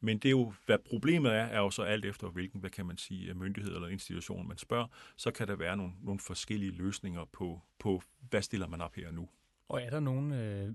Men 0.00 0.18
det 0.18 0.28
er 0.28 0.30
jo, 0.30 0.52
hvad 0.66 0.78
problemet 0.78 1.32
er, 1.32 1.44
er 1.44 1.58
jo 1.58 1.70
så 1.70 1.82
alt 1.82 2.04
efter, 2.04 2.28
hvilken, 2.28 2.60
hvad 2.60 2.70
kan 2.70 2.86
man 2.86 2.96
sige, 2.96 3.30
øh, 3.30 3.36
myndighed 3.36 3.74
eller 3.74 3.88
institution 3.88 4.48
man 4.48 4.58
spørger, 4.58 4.86
så 5.16 5.30
kan 5.30 5.48
der 5.48 5.56
være 5.56 5.76
nogle, 5.76 5.92
nogle 6.02 6.20
forskellige 6.20 6.72
løsninger 6.72 7.24
på, 7.32 7.60
på, 7.78 8.02
hvad 8.30 8.42
stiller 8.42 8.66
man 8.66 8.80
op 8.80 8.94
her 8.94 9.10
nu. 9.10 9.28
Og 9.68 9.82
er 9.82 9.90
der 9.90 10.00
nogle, 10.00 10.42
øh, 10.42 10.72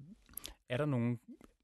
er 0.70 0.78
der 0.78 0.86
nogle, 0.86 1.18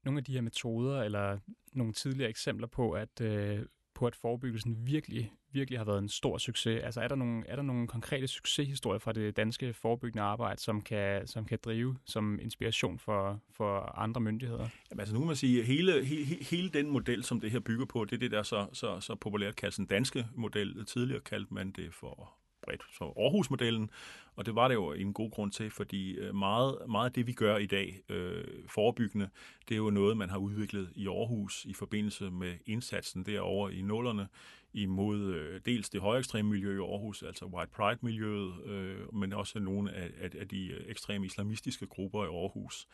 nogle 0.04 0.18
af 0.18 0.24
de 0.24 0.32
her 0.32 0.40
metoder, 0.40 1.02
eller 1.02 1.38
nogle 1.72 1.92
tidligere 1.92 2.30
eksempler 2.30 2.66
på, 2.66 2.92
at 2.92 3.20
øh, 3.20 3.60
på, 3.94 4.06
at 4.06 4.16
forebyggelsen 4.16 4.86
virkelig, 4.86 5.32
virkelig 5.52 5.78
har 5.78 5.84
været 5.84 5.98
en 5.98 6.08
stor 6.08 6.38
succes? 6.38 6.82
Altså 6.84 7.00
er 7.00 7.08
der 7.08 7.16
nogle, 7.16 7.46
er 7.48 7.56
der 7.56 7.62
nogle 7.62 7.88
konkrete 7.88 8.28
succeshistorier 8.28 8.98
fra 8.98 9.12
det 9.12 9.36
danske 9.36 9.74
forebyggende 9.74 10.22
arbejde, 10.22 10.60
som 10.60 10.82
kan, 10.82 11.26
som 11.26 11.44
kan 11.44 11.58
drive 11.64 11.96
som 12.04 12.38
inspiration 12.42 12.98
for, 12.98 13.40
for 13.50 13.98
andre 13.98 14.20
myndigheder? 14.20 14.68
Jamen, 14.90 15.00
altså 15.00 15.14
nu 15.14 15.20
kan 15.20 15.26
man 15.26 15.36
sige, 15.36 15.60
at 15.60 15.66
hele, 15.66 16.04
hele, 16.04 16.24
hele 16.24 16.68
den 16.68 16.90
model, 16.90 17.24
som 17.24 17.40
det 17.40 17.50
her 17.50 17.60
bygger 17.60 17.86
på, 17.86 18.04
det 18.04 18.12
er 18.12 18.18
det, 18.20 18.30
der 18.30 18.42
så, 18.42 18.66
så, 18.72 19.00
så 19.00 19.14
populært 19.14 19.56
kaldes 19.56 19.76
den 19.76 19.86
danske 19.86 20.26
model. 20.34 20.86
Tidligere 20.86 21.20
kaldte 21.20 21.54
man 21.54 21.70
det 21.70 21.94
for 21.94 22.41
bredt 22.64 22.82
som 22.98 23.06
Aarhus-modellen, 23.16 23.90
og 24.36 24.46
det 24.46 24.54
var 24.54 24.68
det 24.68 24.74
jo 24.74 24.92
en 24.92 25.12
god 25.12 25.30
grund 25.30 25.52
til, 25.52 25.70
fordi 25.70 26.12
øh, 26.12 26.34
meget, 26.34 26.78
meget 26.88 27.06
af 27.06 27.12
det, 27.12 27.26
vi 27.26 27.32
gør 27.32 27.56
i 27.56 27.66
dag, 27.66 28.02
øh, 28.08 28.44
forebyggende, 28.68 29.28
det 29.68 29.74
er 29.74 29.78
jo 29.78 29.90
noget, 29.90 30.16
man 30.16 30.30
har 30.30 30.38
udviklet 30.38 30.92
i 30.94 31.06
Aarhus 31.06 31.64
i 31.64 31.74
forbindelse 31.74 32.30
med 32.30 32.54
indsatsen 32.66 33.26
derovre 33.26 33.74
i 33.74 33.82
nullerne 33.82 34.28
imod 34.74 35.34
øh, 35.34 35.60
dels 35.66 35.90
det 35.90 36.00
høje 36.00 36.18
ekstreme 36.18 36.50
miljø 36.50 36.74
i 36.74 36.90
Aarhus, 36.90 37.22
altså 37.22 37.44
White 37.44 37.70
Pride-miljøet, 37.72 38.66
øh, 38.66 39.14
men 39.14 39.32
også 39.32 39.58
nogle 39.58 39.92
af, 39.92 40.10
af, 40.20 40.30
af 40.38 40.48
de 40.48 40.66
øh, 40.66 40.84
ekstreme 40.86 41.26
islamistiske 41.26 41.86
grupper 41.86 42.24
i 42.24 42.26
Aarhus. 42.26 42.88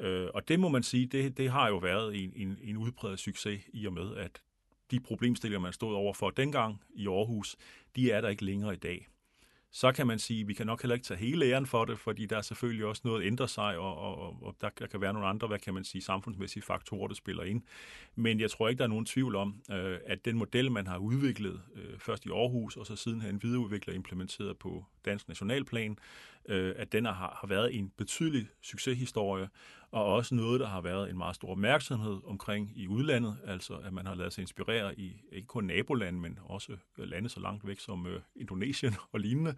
Øh, 0.00 0.28
og 0.34 0.48
det 0.48 0.60
må 0.60 0.68
man 0.68 0.82
sige, 0.82 1.06
det, 1.06 1.36
det 1.36 1.50
har 1.50 1.68
jo 1.68 1.76
været 1.76 2.24
en, 2.24 2.32
en, 2.36 2.58
en 2.62 2.76
udbredt 2.76 3.20
succes 3.20 3.60
i 3.72 3.86
og 3.86 3.92
med, 3.92 4.16
at 4.16 4.42
de 4.90 5.00
problemstillinger, 5.00 5.60
man 5.60 5.72
stod 5.72 5.94
over 5.94 6.14
for 6.14 6.30
dengang 6.30 6.80
i 6.94 7.06
Aarhus, 7.08 7.56
de 7.96 8.10
er 8.10 8.20
der 8.20 8.28
ikke 8.28 8.44
længere 8.44 8.74
i 8.74 8.76
dag. 8.76 9.08
Så 9.74 9.92
kan 9.92 10.06
man 10.06 10.18
sige, 10.18 10.40
at 10.40 10.48
vi 10.48 10.54
kan 10.54 10.66
nok 10.66 10.82
heller 10.82 10.94
ikke 10.94 11.04
tage 11.04 11.18
hele 11.18 11.46
æren 11.46 11.66
for 11.66 11.84
det, 11.84 11.98
fordi 11.98 12.26
der 12.26 12.36
er 12.36 12.42
selvfølgelig 12.42 12.86
også 12.86 13.02
noget, 13.04 13.20
der 13.20 13.26
ændrer 13.26 13.46
sig, 13.46 13.78
og, 13.78 13.96
og, 13.96 14.42
og 14.42 14.56
der, 14.60 14.68
der 14.78 14.86
kan 14.86 15.00
være 15.00 15.12
nogle 15.12 15.28
andre, 15.28 15.48
hvad 15.48 15.58
kan 15.58 15.74
man 15.74 15.84
sige, 15.84 16.02
samfundsmæssige 16.02 16.62
faktorer, 16.62 17.08
der 17.08 17.14
spiller 17.14 17.42
ind. 17.42 17.62
Men 18.14 18.40
jeg 18.40 18.50
tror 18.50 18.68
ikke, 18.68 18.78
der 18.78 18.84
er 18.84 18.88
nogen 18.88 19.06
tvivl 19.06 19.36
om, 19.36 19.62
øh, 19.70 19.98
at 20.06 20.24
den 20.24 20.36
model, 20.36 20.70
man 20.70 20.86
har 20.86 20.98
udviklet, 20.98 21.60
øh, 21.74 21.98
først 21.98 22.26
i 22.26 22.28
Aarhus, 22.28 22.76
og 22.76 22.86
så 22.86 22.96
sidenhen 22.96 23.42
videreudviklet 23.42 23.92
og 23.92 23.96
implementeret 23.96 24.58
på 24.58 24.84
dansk 25.04 25.28
nationalplan, 25.28 25.98
øh, 26.48 26.74
at 26.76 26.92
den 26.92 27.04
har, 27.04 27.38
har 27.40 27.46
været 27.46 27.78
en 27.78 27.92
betydelig 27.96 28.46
succeshistorie, 28.62 29.48
og 29.90 30.04
også 30.04 30.34
noget, 30.34 30.60
der 30.60 30.66
har 30.66 30.80
været 30.80 31.10
en 31.10 31.18
meget 31.18 31.36
stor 31.36 31.48
opmærksomhed 31.48 32.20
omkring 32.24 32.72
i 32.76 32.88
udlandet, 32.88 33.36
altså 33.46 33.74
at 33.74 33.92
man 33.92 34.06
har 34.06 34.14
lavet 34.14 34.32
sig 34.32 34.42
inspirere 34.42 34.98
i 34.98 35.22
ikke 35.32 35.46
kun 35.46 35.64
nabolande, 35.64 36.20
men 36.20 36.38
også 36.44 36.72
øh, 36.72 37.08
lande 37.08 37.28
så 37.28 37.40
langt 37.40 37.66
væk 37.66 37.80
som 37.80 38.06
øh, 38.06 38.20
Indonesien 38.36 38.94
og 39.12 39.20
lignende, 39.20 39.54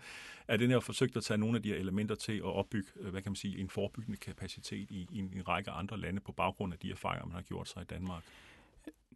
at 0.48 0.61
den 0.61 0.70
har 0.70 0.80
forsøgt 0.80 1.16
at 1.16 1.24
tage 1.24 1.38
nogle 1.38 1.57
af 1.57 1.62
de 1.62 1.68
her 1.68 1.76
elementer 1.76 2.14
til 2.14 2.37
at 2.37 2.42
opbygge, 2.42 2.88
øh, 3.00 3.11
hvad 3.11 3.22
kan 3.22 3.30
man 3.30 3.37
sige, 3.37 3.59
en 3.59 3.68
forebyggende 3.68 4.18
kapacitet 4.18 4.90
i, 4.90 5.09
i 5.12 5.18
en 5.18 5.48
række 5.48 5.70
andre 5.70 5.98
lande 5.98 6.20
på 6.20 6.33
baggrund 6.33 6.72
af 6.72 6.78
de 6.78 6.90
erfaringer, 6.90 7.26
man 7.26 7.35
har 7.35 7.42
gjort 7.42 7.68
sig 7.68 7.83
i 7.83 7.85
Danmark. 7.85 8.22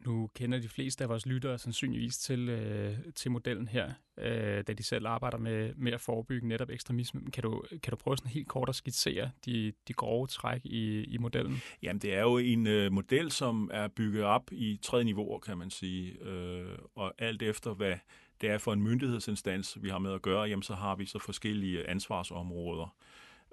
Nu 0.07 0.31
kender 0.35 0.59
de 0.59 0.69
fleste 0.69 1.05
af 1.05 1.09
vores 1.09 1.27
lyttere 1.27 1.59
sandsynligvis 1.59 2.19
til, 2.19 2.49
øh, 2.49 2.97
til 3.15 3.31
modellen 3.31 3.69
her, 3.69 3.93
øh, 4.19 4.65
da 4.67 4.73
de 4.73 4.83
selv 4.83 5.07
arbejder 5.07 5.39
med, 5.39 5.75
med 5.75 5.93
at 5.93 6.01
forebygge 6.01 6.49
netop 6.49 6.71
ekstremisme. 6.71 7.21
Kan 7.33 7.43
du, 7.43 7.63
kan 7.83 7.91
du 7.91 7.97
prøve 7.97 8.17
sådan 8.17 8.31
helt 8.31 8.49
kort 8.49 8.69
at 8.69 8.75
skitsere 8.75 9.31
de, 9.45 9.73
de 9.89 9.93
grove 9.93 10.27
træk 10.27 10.61
i, 10.65 11.05
i 11.05 11.19
modellen? 11.19 11.63
Jamen, 11.83 12.01
det 12.01 12.15
er 12.15 12.21
jo 12.21 12.39
en 12.39 12.67
øh, 12.67 12.93
model, 12.93 13.31
som 13.31 13.71
er 13.73 13.89
bygget 13.89 14.25
op 14.25 14.53
i 14.53 14.79
tre 14.83 15.05
niveauer, 15.05 15.39
kan 15.39 15.59
man 15.59 15.71
sige. 15.71 16.23
Øh, 16.23 16.79
og 16.95 17.15
alt 17.19 17.43
efter, 17.43 17.75
hvad 17.75 17.95
det 18.41 18.51
er 18.51 18.59
for 18.59 18.73
en 18.73 18.83
myndighedsinstans, 18.83 19.79
vi 19.81 19.89
har 19.89 19.99
med 19.99 20.13
at 20.13 20.23
gøre, 20.23 20.43
jamen, 20.43 20.63
så 20.63 20.75
har 20.75 20.97
vi 20.97 21.07
så 21.07 21.19
forskellige 21.19 21.89
ansvarsområder. 21.89 22.97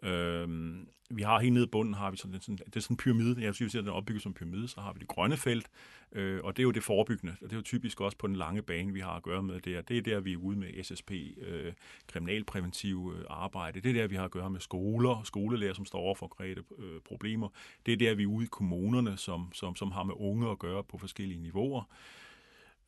Øh, 0.04 0.76
vi 1.10 1.22
har 1.22 1.40
helt 1.40 1.54
nede 1.54 1.66
i 1.66 1.68
bunden, 1.68 1.94
har 1.94 2.12
vi 2.12 2.18
sådan, 2.18 2.42
sådan, 2.42 2.58
det 2.58 2.76
er 2.76 2.80
sådan 2.80 2.94
en 2.94 2.98
pyramide, 2.98 3.42
jeg 3.42 3.56
synes, 3.56 3.76
at 3.76 3.80
den 3.80 3.88
er 3.88 3.94
opbygget 3.94 4.24
som 4.24 4.30
en 4.30 4.34
pyramide, 4.34 4.68
så 4.68 4.82
har 4.82 4.94
vi 4.94 5.00
det 5.00 5.08
grønne 5.08 5.38
felt, 5.38 5.68
øh, 6.12 6.40
og 6.44 6.58
det 6.58 6.62
er 6.62 6.64
jo 6.64 6.72
det 6.72 6.84
forebyggende, 6.84 7.36
og 7.42 7.50
det 7.50 7.52
er 7.52 7.58
jo 7.58 7.62
typisk 7.62 8.02
også 8.02 8.18
på 8.18 8.28
den 8.28 8.36
lange 8.36 8.62
bane, 8.62 8.94
vi 8.94 9.00
har 9.00 9.12
at 9.12 9.24
gøre 9.24 9.44
med 9.44 9.62
det, 9.62 9.90
det 9.90 9.98
er 9.98 10.02
der, 10.02 10.20
vi 10.20 10.34
er 10.34 10.38
ude 10.38 10.60
med 10.60 10.84
SSP, 10.84 11.12
øh, 11.38 11.74
kriminalpræventiv 12.08 13.14
øh, 13.18 13.26
arbejde, 13.30 13.82
det 13.82 13.90
er 13.90 13.94
der, 13.94 14.08
vi 14.08 14.16
har 14.16 14.26
at 14.26 14.32
gøre 14.32 14.50
med 14.50 14.60
skoler, 14.60 15.22
skolelærer, 15.24 15.74
som 15.74 15.86
står 15.86 16.00
over 16.00 16.16
for 16.16 16.28
konkrete 16.28 16.64
øh, 16.80 17.02
problemer, 17.06 17.50
det 17.86 17.92
er 17.92 17.98
der, 17.98 18.16
vi 18.16 18.24
er 18.24 18.28
ude 18.28 18.46
i 18.46 18.50
kommunerne, 18.52 19.18
som, 19.18 19.50
som, 19.54 19.76
som 19.76 19.92
har 19.92 20.04
med 20.04 20.14
unge 20.18 20.52
at 20.52 20.60
gøre 20.60 20.84
på 20.84 20.98
forskellige 20.98 21.42
niveauer, 21.42 21.84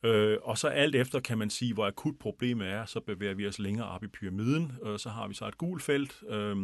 Øh, 0.02 0.38
og 0.42 0.58
så 0.58 0.68
alt 0.68 0.94
efter 0.94 1.20
kan 1.20 1.38
man 1.38 1.50
sige, 1.50 1.74
hvor 1.74 1.86
akut 1.86 2.18
problemet 2.18 2.68
er, 2.68 2.84
så 2.84 3.00
bevæger 3.00 3.34
vi 3.34 3.46
os 3.46 3.58
længere 3.58 3.88
op 3.88 4.04
i 4.04 4.06
pyramiden. 4.06 4.72
Øh, 4.84 4.98
så 4.98 5.08
har 5.08 5.28
vi 5.28 5.34
så 5.34 5.48
et 5.48 5.58
gult 5.58 5.82
felt, 5.82 6.22
øh, 6.28 6.56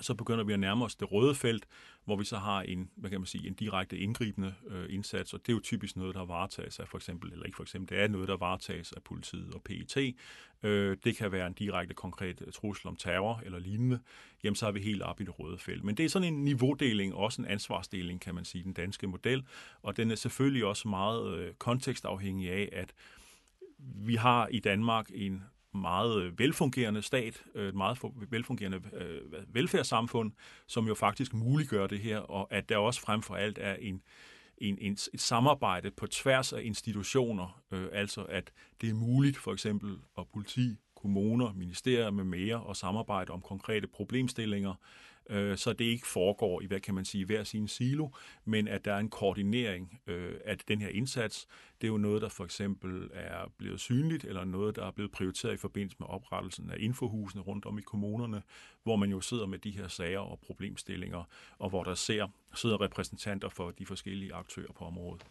så 0.00 0.14
begynder 0.14 0.44
vi 0.44 0.52
at 0.52 0.60
nærme 0.60 0.84
os 0.84 0.94
det 0.94 1.12
røde 1.12 1.34
felt, 1.34 1.66
hvor 2.04 2.16
vi 2.16 2.24
så 2.24 2.36
har 2.36 2.62
en, 2.62 2.90
hvad 2.96 3.10
kan 3.10 3.20
man 3.20 3.26
sige, 3.26 3.46
en 3.46 3.54
direkte 3.54 3.98
indgribende 3.98 4.54
øh, 4.68 4.94
indsats, 4.94 5.34
og 5.34 5.40
det 5.40 5.48
er 5.48 5.56
jo 5.56 5.60
typisk 5.60 5.96
noget, 5.96 6.14
der 6.14 6.24
varetages 6.24 6.78
af 6.78 6.88
for 6.88 6.98
eksempel, 6.98 7.32
eller 7.32 7.46
ikke 7.46 7.56
for 7.56 7.62
eksempel, 7.62 7.96
det 7.96 8.04
er 8.04 8.08
noget, 8.08 8.28
der 8.28 8.36
varetages 8.36 8.92
af 8.92 9.02
politiet 9.02 9.54
og 9.54 9.62
PET. 9.62 10.14
Øh, 10.62 10.96
det 11.04 11.16
kan 11.16 11.32
være 11.32 11.46
en 11.46 11.52
direkte 11.52 11.94
konkret 11.94 12.42
øh, 12.46 12.52
trussel 12.52 12.88
om 12.88 12.96
terror 12.96 13.42
eller 13.44 13.58
lignende. 13.58 14.00
Jamen, 14.44 14.54
så 14.54 14.66
er 14.66 14.72
vi 14.72 14.80
helt 14.80 15.02
op 15.02 15.20
i 15.20 15.24
det 15.24 15.38
røde 15.38 15.58
felt. 15.58 15.84
Men 15.84 15.94
det 15.96 16.04
er 16.04 16.08
sådan 16.08 16.34
en 16.34 16.44
niveaudeling, 16.44 17.14
også 17.14 17.42
en 17.42 17.48
ansvarsdeling, 17.48 18.20
kan 18.20 18.34
man 18.34 18.44
sige, 18.44 18.64
den 18.64 18.72
danske 18.72 19.06
model, 19.06 19.44
og 19.82 19.96
den 19.96 20.10
er 20.10 20.14
selvfølgelig 20.14 20.64
også 20.64 20.88
meget 20.88 21.38
øh, 21.38 21.54
kontekstafhængig 21.54 22.50
af, 22.50 22.68
at 22.72 22.94
vi 23.78 24.14
har 24.14 24.46
i 24.46 24.60
Danmark 24.60 25.10
en 25.14 25.44
meget 25.74 26.22
øh, 26.22 26.38
velfungerende 26.38 27.02
stat, 27.02 27.42
øh, 27.54 27.68
et 27.68 27.74
meget 27.74 27.98
velfungerende 28.30 28.80
øh, 28.92 29.20
velfærdssamfund, 29.54 30.32
som 30.66 30.86
jo 30.86 30.94
faktisk 30.94 31.34
muliggør 31.34 31.86
det 31.86 31.98
her, 31.98 32.18
og 32.18 32.48
at 32.50 32.68
der 32.68 32.76
også 32.76 33.00
frem 33.00 33.22
for 33.22 33.34
alt 33.34 33.58
er 33.60 33.74
en, 33.74 34.02
en, 34.58 34.78
en, 34.80 34.92
et 34.92 35.20
samarbejde 35.20 35.90
på 35.90 36.06
tværs 36.06 36.52
af 36.52 36.62
institutioner, 36.62 37.62
øh, 37.70 37.88
altså 37.92 38.22
at 38.22 38.52
det 38.80 38.88
er 38.88 38.94
muligt 38.94 39.36
for 39.36 39.52
eksempel 39.52 39.98
at 40.18 40.24
politi, 40.32 40.76
kommuner, 40.96 41.52
ministerier 41.52 42.10
med 42.10 42.24
mere 42.24 42.60
og 42.60 42.76
samarbejde 42.76 43.32
om 43.32 43.40
konkrete 43.40 43.86
problemstillinger, 43.86 44.74
øh, 45.30 45.56
så 45.56 45.72
det 45.72 45.84
ikke 45.84 46.06
foregår 46.06 46.60
i, 46.60 46.66
hvad 46.66 46.80
kan 46.80 46.94
man 46.94 47.04
sige, 47.04 47.24
hver 47.24 47.44
sin 47.44 47.68
silo, 47.68 48.08
men 48.44 48.68
at 48.68 48.84
der 48.84 48.92
er 48.92 48.98
en 48.98 49.10
koordinering 49.10 50.00
øh, 50.06 50.34
af 50.44 50.58
den 50.58 50.80
her 50.80 50.88
indsats. 50.88 51.46
Det 51.80 51.86
er 51.86 51.92
jo 51.92 51.98
noget, 51.98 52.22
der 52.22 52.28
for 52.28 52.44
eksempel 52.44 53.10
er 53.12 53.52
blevet 53.58 53.80
synligt, 53.80 54.24
eller 54.24 54.44
noget, 54.44 54.76
der 54.76 54.86
er 54.86 54.90
blevet 54.90 55.10
prioriteret 55.10 55.54
i 55.54 55.56
forbindelse 55.56 55.96
med 56.00 56.06
oprettelsen 56.08 56.70
af 56.70 56.76
infohusene 56.78 57.42
rundt 57.42 57.66
om 57.66 57.78
i 57.78 57.82
kommunerne, 57.82 58.42
hvor 58.82 58.96
man 58.96 59.10
jo 59.10 59.20
sidder 59.20 59.46
med 59.46 59.58
de 59.58 59.70
her 59.70 59.88
sager 59.88 60.18
og 60.18 60.40
problemstillinger, 60.46 61.24
og 61.58 61.68
hvor 61.70 61.84
der 61.84 61.94
ser, 61.94 62.28
sidder 62.54 62.80
repræsentanter 62.80 63.48
for 63.48 63.70
de 63.70 63.86
forskellige 63.86 64.34
aktører 64.34 64.72
på 64.72 64.84
området. 64.84 65.26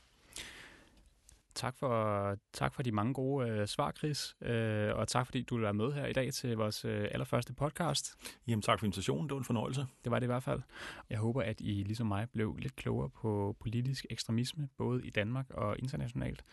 Tak 1.59 1.77
for, 1.77 2.37
tak 2.53 2.73
for 2.73 2.83
de 2.83 2.91
mange 2.91 3.13
gode 3.13 3.49
øh, 3.49 3.67
svar, 3.67 3.91
Chris, 3.91 4.35
øh, 4.41 4.95
og 4.95 5.07
tak 5.07 5.25
fordi 5.25 5.41
du 5.41 5.55
vil 5.55 5.63
være 5.63 5.73
med 5.73 5.93
her 5.93 6.05
i 6.05 6.13
dag 6.13 6.33
til 6.33 6.57
vores 6.57 6.85
øh, 6.85 7.07
allerførste 7.11 7.53
podcast. 7.53 8.15
Jamen 8.47 8.61
tak 8.61 8.79
for 8.79 8.85
invitationen, 8.85 9.29
det 9.29 9.33
var 9.33 9.39
en 9.39 9.45
fornøjelse. 9.45 9.85
Det 10.03 10.11
var 10.11 10.19
det 10.19 10.25
i 10.25 10.31
hvert 10.31 10.43
fald. 10.43 10.61
Jeg 11.09 11.17
håber, 11.17 11.41
at 11.41 11.61
I 11.61 11.83
ligesom 11.83 12.07
mig 12.07 12.27
blev 12.33 12.55
lidt 12.57 12.75
klogere 12.75 13.09
på 13.09 13.55
politisk 13.59 14.05
ekstremisme, 14.09 14.69
både 14.77 15.05
i 15.05 15.09
Danmark 15.09 15.45
og 15.49 15.79
internationalt, 15.79 16.43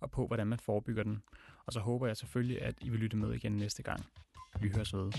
og 0.00 0.10
på, 0.10 0.26
hvordan 0.26 0.46
man 0.46 0.58
forebygger 0.58 1.02
den. 1.02 1.22
Og 1.66 1.72
så 1.72 1.80
håber 1.80 2.06
jeg 2.06 2.16
selvfølgelig, 2.16 2.62
at 2.62 2.74
I 2.80 2.88
vil 2.88 3.00
lytte 3.00 3.16
med 3.16 3.32
igen 3.32 3.52
næste 3.52 3.82
gang. 3.82 4.06
Vi 4.60 4.70
høres 4.74 4.94
ved. 4.94 5.12